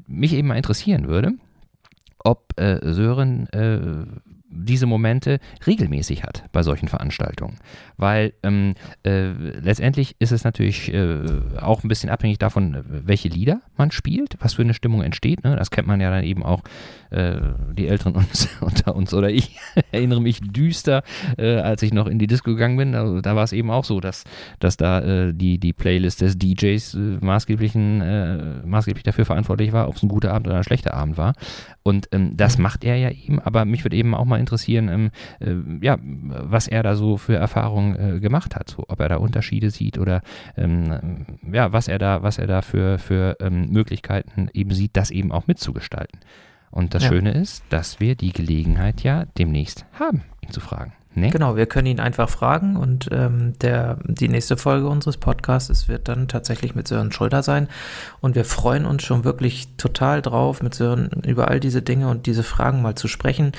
mich 0.08 0.34
eben 0.34 0.48
mal 0.48 0.56
interessieren 0.58 1.08
würde, 1.08 1.34
ob 2.20 2.54
äh, 2.60 2.80
Sören 2.94 3.48
äh, 3.50 4.06
diese 4.56 4.86
Momente 4.86 5.40
regelmäßig 5.66 6.24
hat 6.24 6.44
bei 6.52 6.64
solchen 6.64 6.88
Veranstaltungen. 6.88 7.58
Weil 7.98 8.34
ähm, 8.44 8.74
äh, 9.04 9.32
letztendlich 9.32 10.16
ist 10.20 10.32
es 10.32 10.44
natürlich 10.44 10.94
äh, 10.94 11.22
auch 11.60 11.84
ein 11.84 11.88
bisschen 11.88 12.10
abhängig 12.10 12.38
davon, 12.38 12.84
welche 12.88 13.30
Lieder 13.30 13.62
man 13.78 13.92
spielt, 13.92 14.36
was 14.40 14.54
für 14.54 14.62
eine 14.62 14.74
Stimmung 14.74 15.02
entsteht. 15.02 15.44
Ne? 15.44 15.56
Das 15.56 15.72
kennt 15.72 15.88
man 15.88 16.02
ja 16.02 16.12
dann 16.12 16.24
eben 16.24 16.44
auch, 16.44 16.62
äh, 17.14 17.42
die 17.74 17.88
Älteren 17.88 18.16
uns, 18.16 18.50
unter 18.62 18.96
uns 18.96 19.14
oder 19.14 19.30
ich 19.30 19.58
erinnere 19.92 20.22
mich 20.22 20.40
düster, 20.42 21.04
äh, 21.38 21.56
als 21.58 21.82
ich 21.84 21.94
noch 21.94 22.08
in 22.08 22.20
die 22.20 22.28
Disco 22.28 22.52
gegangen 22.52 22.78
bin. 22.78 22.96
Also, 22.96 23.22
da 23.22 23.36
war 23.36 23.44
es 23.44 23.54
eben 23.54 23.72
auch 23.72 23.86
so, 23.86 24.00
dass, 24.00 24.24
dass 24.60 24.78
da 24.78 25.00
äh, 25.00 25.34
die, 25.34 25.58
die 25.58 25.74
Playlist 25.74 26.22
des 26.22 26.38
DJs 26.38 26.94
äh, 26.94 26.98
maßgeblichen, 27.22 28.64
maßgeblich 28.66 29.04
dafür 29.04 29.26
verantwortlich 29.26 29.72
war, 29.74 29.88
ob 29.88 29.96
es 29.96 30.04
ein 30.04 30.10
guter 30.10 30.34
Abend 30.34 30.48
oder 30.48 30.58
ein 30.58 30.64
schlechter 30.64 30.94
Abend 30.94 31.18
war. 31.18 31.34
Und 31.84 32.08
ähm, 32.14 32.36
das 32.36 32.58
mhm. 32.58 32.64
macht 32.64 32.84
er 32.86 32.96
ja 32.96 33.12
eben, 33.12 33.40
aber 33.40 33.66
mich 33.66 33.84
würde 33.84 33.98
eben 33.98 34.16
auch 34.16 34.26
mal 34.26 34.40
interessieren, 34.40 34.88
ähm, 34.88 35.12
äh, 35.40 35.86
ja, 35.86 35.98
was 36.02 36.68
er 36.68 36.82
da 36.82 36.96
so 36.96 37.18
für 37.18 37.36
Erfahrungen 37.36 37.96
äh, 37.96 38.20
gemacht 38.20 38.56
hat, 38.56 38.70
so, 38.70 38.86
ob 38.88 39.00
er 39.02 39.10
da 39.10 39.18
Unterschiede 39.18 39.70
sieht 39.70 39.98
oder 39.98 40.22
ähm, 40.56 41.26
ja, 41.52 41.74
was 41.74 41.90
er 41.90 42.00
da, 42.00 42.24
was 42.24 42.38
er 42.38 42.48
da 42.48 42.62
für, 42.62 42.98
für 42.98 43.38
ähm, 43.42 43.70
Möglichkeiten 43.70 44.50
eben 44.54 44.72
sieht, 44.72 44.96
das 44.96 45.12
eben 45.12 45.32
auch 45.32 45.48
mitzugestalten. 45.48 46.20
Und 46.74 46.96
das 46.96 47.04
ja. 47.04 47.10
Schöne 47.10 47.32
ist, 47.32 47.64
dass 47.70 48.00
wir 48.00 48.16
die 48.16 48.34
Gelegenheit 48.34 49.04
ja 49.04 49.26
demnächst 49.38 49.86
haben, 49.94 50.24
ihn 50.42 50.50
zu 50.50 50.60
fragen. 50.60 50.94
Nee? 51.16 51.30
Genau, 51.30 51.56
wir 51.56 51.68
können 51.68 51.86
ihn 51.86 52.00
einfach 52.00 52.28
fragen 52.28 52.76
und 52.76 53.08
ähm, 53.12 53.54
der, 53.62 54.00
die 54.04 54.30
nächste 54.30 54.58
Folge 54.58 54.88
unseres 54.88 55.18
Podcasts 55.18 55.88
wird 55.88 56.08
dann 56.08 56.28
tatsächlich 56.28 56.74
mit 56.74 56.88
Sören 56.88 57.12
Schulter 57.12 57.44
sein. 57.44 57.68
Und 58.20 58.34
wir 58.34 58.46
freuen 58.46 58.86
uns 58.86 59.04
schon 59.04 59.24
wirklich 59.24 59.68
total 59.78 60.24
drauf, 60.24 60.64
mit 60.64 60.74
Sören 60.74 61.10
über 61.24 61.50
all 61.50 61.60
diese 61.60 61.84
Dinge 61.84 62.10
und 62.10 62.26
diese 62.26 62.42
Fragen 62.42 62.82
mal 62.82 62.96
zu 62.96 63.08
sprechen. 63.08 63.52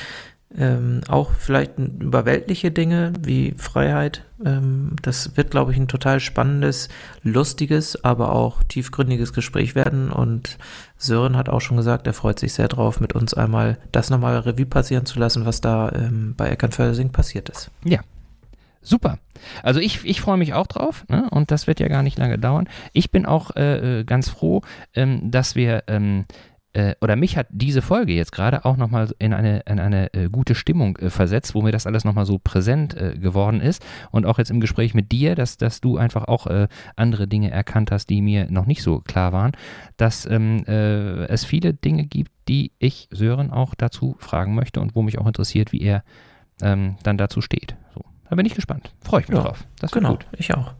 Ähm, 0.56 1.00
auch 1.08 1.32
vielleicht 1.32 1.78
über 1.78 2.24
weltliche 2.24 2.70
Dinge 2.70 3.12
wie 3.20 3.54
Freiheit. 3.56 4.24
Ähm, 4.44 4.96
das 5.02 5.36
wird, 5.36 5.50
glaube 5.50 5.72
ich, 5.72 5.78
ein 5.78 5.88
total 5.88 6.20
spannendes, 6.20 6.88
lustiges, 7.22 8.04
aber 8.04 8.32
auch 8.32 8.62
tiefgründiges 8.62 9.32
Gespräch 9.32 9.74
werden. 9.74 10.10
Und 10.10 10.58
Sören 10.96 11.36
hat 11.36 11.48
auch 11.48 11.60
schon 11.60 11.76
gesagt, 11.76 12.06
er 12.06 12.14
freut 12.14 12.38
sich 12.38 12.52
sehr 12.52 12.68
drauf, 12.68 13.00
mit 13.00 13.14
uns 13.14 13.34
einmal 13.34 13.78
das 13.90 14.10
nochmal 14.10 14.38
Revue 14.38 14.66
passieren 14.66 15.06
zu 15.06 15.18
lassen, 15.18 15.44
was 15.44 15.60
da 15.60 15.90
ähm, 15.92 16.34
bei 16.36 16.48
Eckernförde 16.48 17.04
passiert 17.08 17.48
ist. 17.48 17.70
Ja, 17.84 18.00
Super. 18.86 19.18
Also 19.62 19.80
ich, 19.80 20.04
ich 20.04 20.20
freue 20.20 20.36
mich 20.36 20.52
auch 20.52 20.66
drauf 20.66 21.06
ne? 21.08 21.26
und 21.30 21.50
das 21.50 21.66
wird 21.66 21.80
ja 21.80 21.88
gar 21.88 22.02
nicht 22.02 22.18
lange 22.18 22.38
dauern. 22.38 22.68
Ich 22.92 23.10
bin 23.10 23.24
auch 23.24 23.56
äh, 23.56 24.00
äh 24.00 24.04
ganz 24.04 24.28
froh, 24.28 24.60
ähm, 24.94 25.30
dass 25.30 25.56
wir 25.56 25.84
ähm, 25.86 26.26
äh, 26.74 26.96
oder 27.00 27.16
mich 27.16 27.36
hat 27.36 27.46
diese 27.50 27.82
Folge 27.82 28.12
jetzt 28.12 28.32
gerade 28.32 28.64
auch 28.64 28.76
nochmal 28.76 29.08
in 29.18 29.32
eine, 29.32 29.60
in 29.60 29.78
eine 29.78 30.12
äh, 30.12 30.28
gute 30.28 30.54
Stimmung 30.54 30.96
äh, 30.98 31.08
versetzt, 31.08 31.54
wo 31.54 31.62
mir 31.62 31.72
das 31.72 31.86
alles 31.86 32.04
nochmal 32.04 32.26
so 32.26 32.38
präsent 32.38 32.96
äh, 32.96 33.16
geworden 33.16 33.60
ist. 33.60 33.84
Und 34.10 34.26
auch 34.26 34.38
jetzt 34.38 34.50
im 34.50 34.60
Gespräch 34.60 34.92
mit 34.92 35.12
dir, 35.12 35.36
dass, 35.36 35.56
dass 35.56 35.80
du 35.80 35.96
einfach 35.96 36.24
auch 36.24 36.46
äh, 36.48 36.68
andere 36.96 37.28
Dinge 37.28 37.50
erkannt 37.50 37.90
hast, 37.90 38.10
die 38.10 38.20
mir 38.20 38.50
noch 38.50 38.66
nicht 38.66 38.82
so 38.82 39.00
klar 39.00 39.32
waren, 39.32 39.52
dass 39.96 40.26
ähm, 40.26 40.64
äh, 40.66 41.26
es 41.26 41.44
viele 41.44 41.74
Dinge 41.74 42.04
gibt, 42.04 42.32
die 42.48 42.72
ich 42.78 43.08
Sören 43.10 43.50
auch 43.50 43.74
dazu 43.74 44.16
fragen 44.18 44.54
möchte 44.54 44.80
und 44.80 44.94
wo 44.94 45.02
mich 45.02 45.18
auch 45.18 45.26
interessiert, 45.26 45.72
wie 45.72 45.80
er 45.80 46.02
ähm, 46.60 46.96
dann 47.04 47.18
dazu 47.18 47.40
steht. 47.40 47.76
So, 47.94 48.04
da 48.28 48.34
bin 48.34 48.46
ich 48.46 48.54
gespannt. 48.54 48.92
Freue 49.02 49.20
ich 49.20 49.28
mich 49.28 49.38
ja, 49.38 49.44
drauf. 49.44 49.64
Das 49.80 49.92
genau, 49.92 50.10
gut. 50.10 50.26
ich 50.36 50.52
auch. 50.54 50.74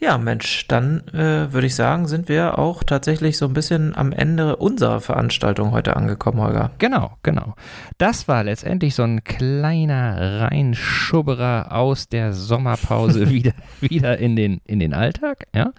Ja, 0.00 0.16
Mensch, 0.16 0.68
dann 0.68 1.08
äh, 1.08 1.52
würde 1.52 1.66
ich 1.66 1.74
sagen, 1.74 2.06
sind 2.06 2.28
wir 2.28 2.58
auch 2.58 2.84
tatsächlich 2.84 3.36
so 3.36 3.46
ein 3.46 3.52
bisschen 3.52 3.96
am 3.96 4.12
Ende 4.12 4.54
unserer 4.54 5.00
Veranstaltung 5.00 5.72
heute 5.72 5.96
angekommen, 5.96 6.40
Holger. 6.40 6.70
Genau, 6.78 7.16
genau. 7.24 7.54
Das 7.98 8.28
war 8.28 8.44
letztendlich 8.44 8.94
so 8.94 9.02
ein 9.02 9.24
kleiner 9.24 10.42
Reinschubberer 10.42 11.72
aus 11.72 12.08
der 12.08 12.32
Sommerpause 12.32 13.28
wieder, 13.30 13.52
wieder 13.80 14.18
in, 14.18 14.36
den, 14.36 14.60
in 14.66 14.78
den 14.78 14.94
Alltag. 14.94 15.48
Ja? 15.52 15.72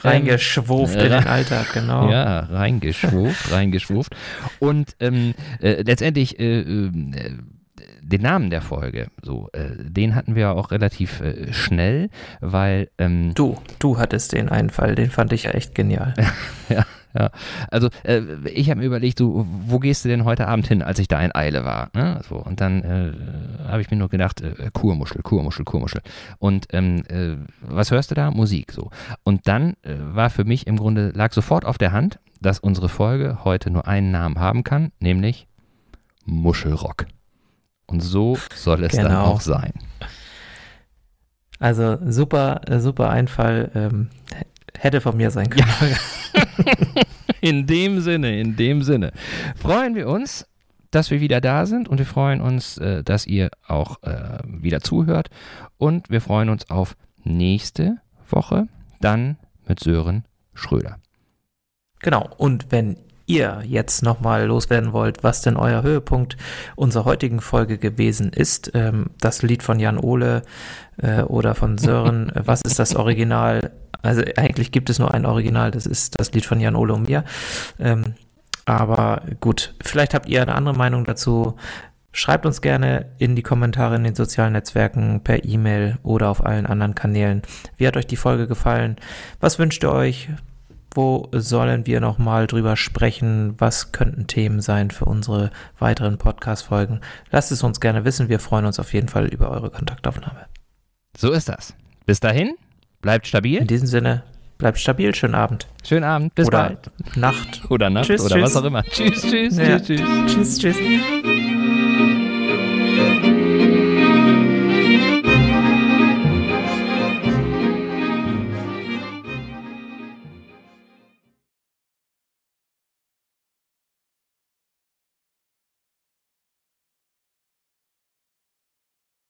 Reingeschwuft 0.00 0.96
ähm, 0.96 1.06
in 1.06 1.12
den 1.12 1.26
Alltag, 1.26 1.72
genau. 1.72 2.10
Ja, 2.10 2.40
reingeschwuft, 2.40 3.52
reingeschwuft. 3.52 4.14
Und 4.58 4.96
ähm, 5.00 5.32
äh, 5.62 5.80
letztendlich 5.80 6.38
äh, 6.38 6.60
äh 6.60 6.90
den 8.02 8.22
Namen 8.22 8.50
der 8.50 8.62
Folge, 8.62 9.08
so, 9.22 9.48
äh, 9.52 9.70
den 9.78 10.14
hatten 10.14 10.34
wir 10.34 10.52
auch 10.52 10.70
relativ 10.70 11.20
äh, 11.20 11.52
schnell, 11.52 12.10
weil. 12.40 12.90
Ähm, 12.98 13.32
du, 13.34 13.56
du 13.78 13.98
hattest 13.98 14.32
den 14.32 14.48
Einfall, 14.48 14.94
den 14.94 15.10
fand 15.10 15.32
ich 15.32 15.44
ja 15.44 15.50
echt 15.52 15.74
genial. 15.74 16.14
ja. 16.68 16.84
Ja, 17.14 17.30
also 17.70 17.88
äh, 18.04 18.22
ich 18.48 18.70
habe 18.70 18.80
mir 18.80 18.86
überlegt, 18.86 19.18
so, 19.18 19.46
wo 19.46 19.78
gehst 19.78 20.04
du 20.04 20.08
denn 20.08 20.24
heute 20.24 20.48
Abend 20.48 20.66
hin, 20.66 20.82
als 20.82 20.98
ich 20.98 21.08
da 21.08 21.20
in 21.20 21.34
Eile 21.34 21.64
war? 21.64 21.90
Ne? 21.94 22.22
So, 22.26 22.36
und 22.36 22.60
dann 22.60 22.82
äh, 22.82 23.68
habe 23.68 23.82
ich 23.82 23.90
mir 23.90 23.98
nur 23.98 24.08
gedacht, 24.08 24.40
äh, 24.40 24.70
Kurmuschel, 24.72 25.22
Kurmuschel, 25.22 25.64
Kurmuschel. 25.64 26.00
Und 26.38 26.68
ähm, 26.72 27.02
äh, 27.08 27.36
was 27.60 27.90
hörst 27.90 28.10
du 28.10 28.14
da? 28.14 28.30
Musik. 28.30 28.72
So. 28.72 28.90
Und 29.24 29.46
dann 29.46 29.74
äh, 29.82 29.94
war 29.98 30.30
für 30.30 30.44
mich 30.44 30.66
im 30.66 30.76
Grunde, 30.76 31.12
lag 31.14 31.32
sofort 31.32 31.66
auf 31.66 31.76
der 31.76 31.92
Hand, 31.92 32.18
dass 32.40 32.58
unsere 32.58 32.88
Folge 32.88 33.40
heute 33.44 33.70
nur 33.70 33.86
einen 33.86 34.10
Namen 34.10 34.38
haben 34.38 34.64
kann, 34.64 34.92
nämlich 34.98 35.46
Muschelrock. 36.24 37.06
Und 37.92 38.00
so 38.00 38.38
soll 38.54 38.82
es 38.84 38.92
genau. 38.92 39.08
dann 39.08 39.16
auch 39.16 39.40
sein. 39.40 39.72
Also 41.58 41.98
super, 42.04 42.62
super 42.78 43.10
Einfall. 43.10 43.70
Ähm, 43.74 44.08
hätte 44.76 45.00
von 45.00 45.16
mir 45.16 45.30
sein 45.30 45.50
können. 45.50 45.68
Ja. 45.78 47.02
in 47.40 47.66
dem 47.66 48.00
Sinne, 48.00 48.40
in 48.40 48.56
dem 48.56 48.82
Sinne. 48.82 49.12
Freuen 49.56 49.94
wir 49.94 50.08
uns, 50.08 50.48
dass 50.90 51.10
wir 51.10 51.20
wieder 51.20 51.40
da 51.40 51.66
sind 51.66 51.88
und 51.88 51.98
wir 51.98 52.06
freuen 52.06 52.40
uns, 52.40 52.78
äh, 52.78 53.04
dass 53.04 53.26
ihr 53.26 53.50
auch 53.66 54.02
äh, 54.02 54.38
wieder 54.44 54.80
zuhört. 54.80 55.28
Und 55.78 56.10
wir 56.10 56.20
freuen 56.20 56.48
uns 56.48 56.70
auf 56.70 56.96
nächste 57.22 57.98
Woche, 58.28 58.68
dann 59.00 59.36
mit 59.68 59.80
Sören 59.80 60.24
Schröder. 60.54 60.96
Genau. 62.00 62.28
Und 62.38 62.72
wenn 62.72 62.96
ihr 63.26 63.62
jetzt 63.64 64.02
nochmal 64.02 64.46
loswerden 64.46 64.92
wollt, 64.92 65.22
was 65.22 65.42
denn 65.42 65.56
euer 65.56 65.82
Höhepunkt 65.82 66.36
unserer 66.76 67.04
heutigen 67.04 67.40
Folge 67.40 67.78
gewesen 67.78 68.30
ist, 68.30 68.72
ähm, 68.74 69.10
das 69.20 69.42
Lied 69.42 69.62
von 69.62 69.78
Jan 69.78 69.98
Ole 69.98 70.42
äh, 70.98 71.22
oder 71.22 71.54
von 71.54 71.78
Sören, 71.78 72.32
was 72.44 72.62
ist 72.62 72.78
das 72.78 72.96
Original? 72.96 73.72
Also 74.02 74.22
eigentlich 74.36 74.72
gibt 74.72 74.90
es 74.90 74.98
nur 74.98 75.14
ein 75.14 75.26
Original, 75.26 75.70
das 75.70 75.86
ist 75.86 76.18
das 76.18 76.32
Lied 76.32 76.44
von 76.44 76.60
Jan 76.60 76.76
Ole 76.76 76.94
und 76.94 77.08
mir. 77.08 77.24
Ähm, 77.78 78.14
aber 78.64 79.22
gut, 79.40 79.74
vielleicht 79.82 80.14
habt 80.14 80.28
ihr 80.28 80.42
eine 80.42 80.54
andere 80.54 80.76
Meinung 80.76 81.04
dazu. 81.04 81.56
Schreibt 82.14 82.44
uns 82.44 82.60
gerne 82.60 83.06
in 83.18 83.36
die 83.36 83.42
Kommentare 83.42 83.96
in 83.96 84.04
den 84.04 84.14
sozialen 84.14 84.52
Netzwerken, 84.52 85.22
per 85.24 85.44
E-Mail 85.44 85.96
oder 86.02 86.28
auf 86.28 86.44
allen 86.44 86.66
anderen 86.66 86.94
Kanälen. 86.94 87.42
Wie 87.78 87.86
hat 87.86 87.96
euch 87.96 88.06
die 88.06 88.16
Folge 88.16 88.46
gefallen? 88.46 88.96
Was 89.40 89.58
wünscht 89.58 89.82
ihr 89.82 89.92
euch? 89.92 90.28
Wo 90.94 91.28
sollen 91.32 91.86
wir 91.86 92.00
nochmal 92.00 92.46
drüber 92.46 92.76
sprechen? 92.76 93.54
Was 93.58 93.92
könnten 93.92 94.26
Themen 94.26 94.60
sein 94.60 94.90
für 94.90 95.06
unsere 95.06 95.50
weiteren 95.78 96.18
Podcast-Folgen? 96.18 97.00
Lasst 97.30 97.50
es 97.50 97.62
uns 97.62 97.80
gerne 97.80 98.04
wissen. 98.04 98.28
Wir 98.28 98.38
freuen 98.38 98.66
uns 98.66 98.78
auf 98.78 98.92
jeden 98.92 99.08
Fall 99.08 99.26
über 99.26 99.50
eure 99.50 99.70
Kontaktaufnahme. 99.70 100.46
So 101.16 101.32
ist 101.32 101.48
das. 101.48 101.74
Bis 102.04 102.20
dahin, 102.20 102.54
bleibt 103.00 103.26
stabil. 103.26 103.58
In 103.58 103.66
diesem 103.66 103.86
Sinne, 103.86 104.22
bleibt 104.58 104.78
stabil. 104.78 105.14
Schönen 105.14 105.34
Abend. 105.34 105.66
Schönen 105.82 106.04
Abend. 106.04 106.34
Bis 106.34 106.48
oder 106.48 106.58
bald. 106.58 107.16
Nacht. 107.16 107.62
Oder 107.70 107.88
Nacht. 107.88 108.06
Tschüss, 108.06 108.24
oder 108.24 108.36
tschüss. 108.36 108.44
was 108.44 108.56
auch 108.56 108.64
immer. 108.64 108.82
Tschüss, 108.82 109.22
tschüss, 109.22 109.56
ja. 109.56 109.80
tschüss, 109.80 109.98
tschüss. 110.26 110.58
Tschüss, 110.58 110.76
tschüss. 110.76 111.51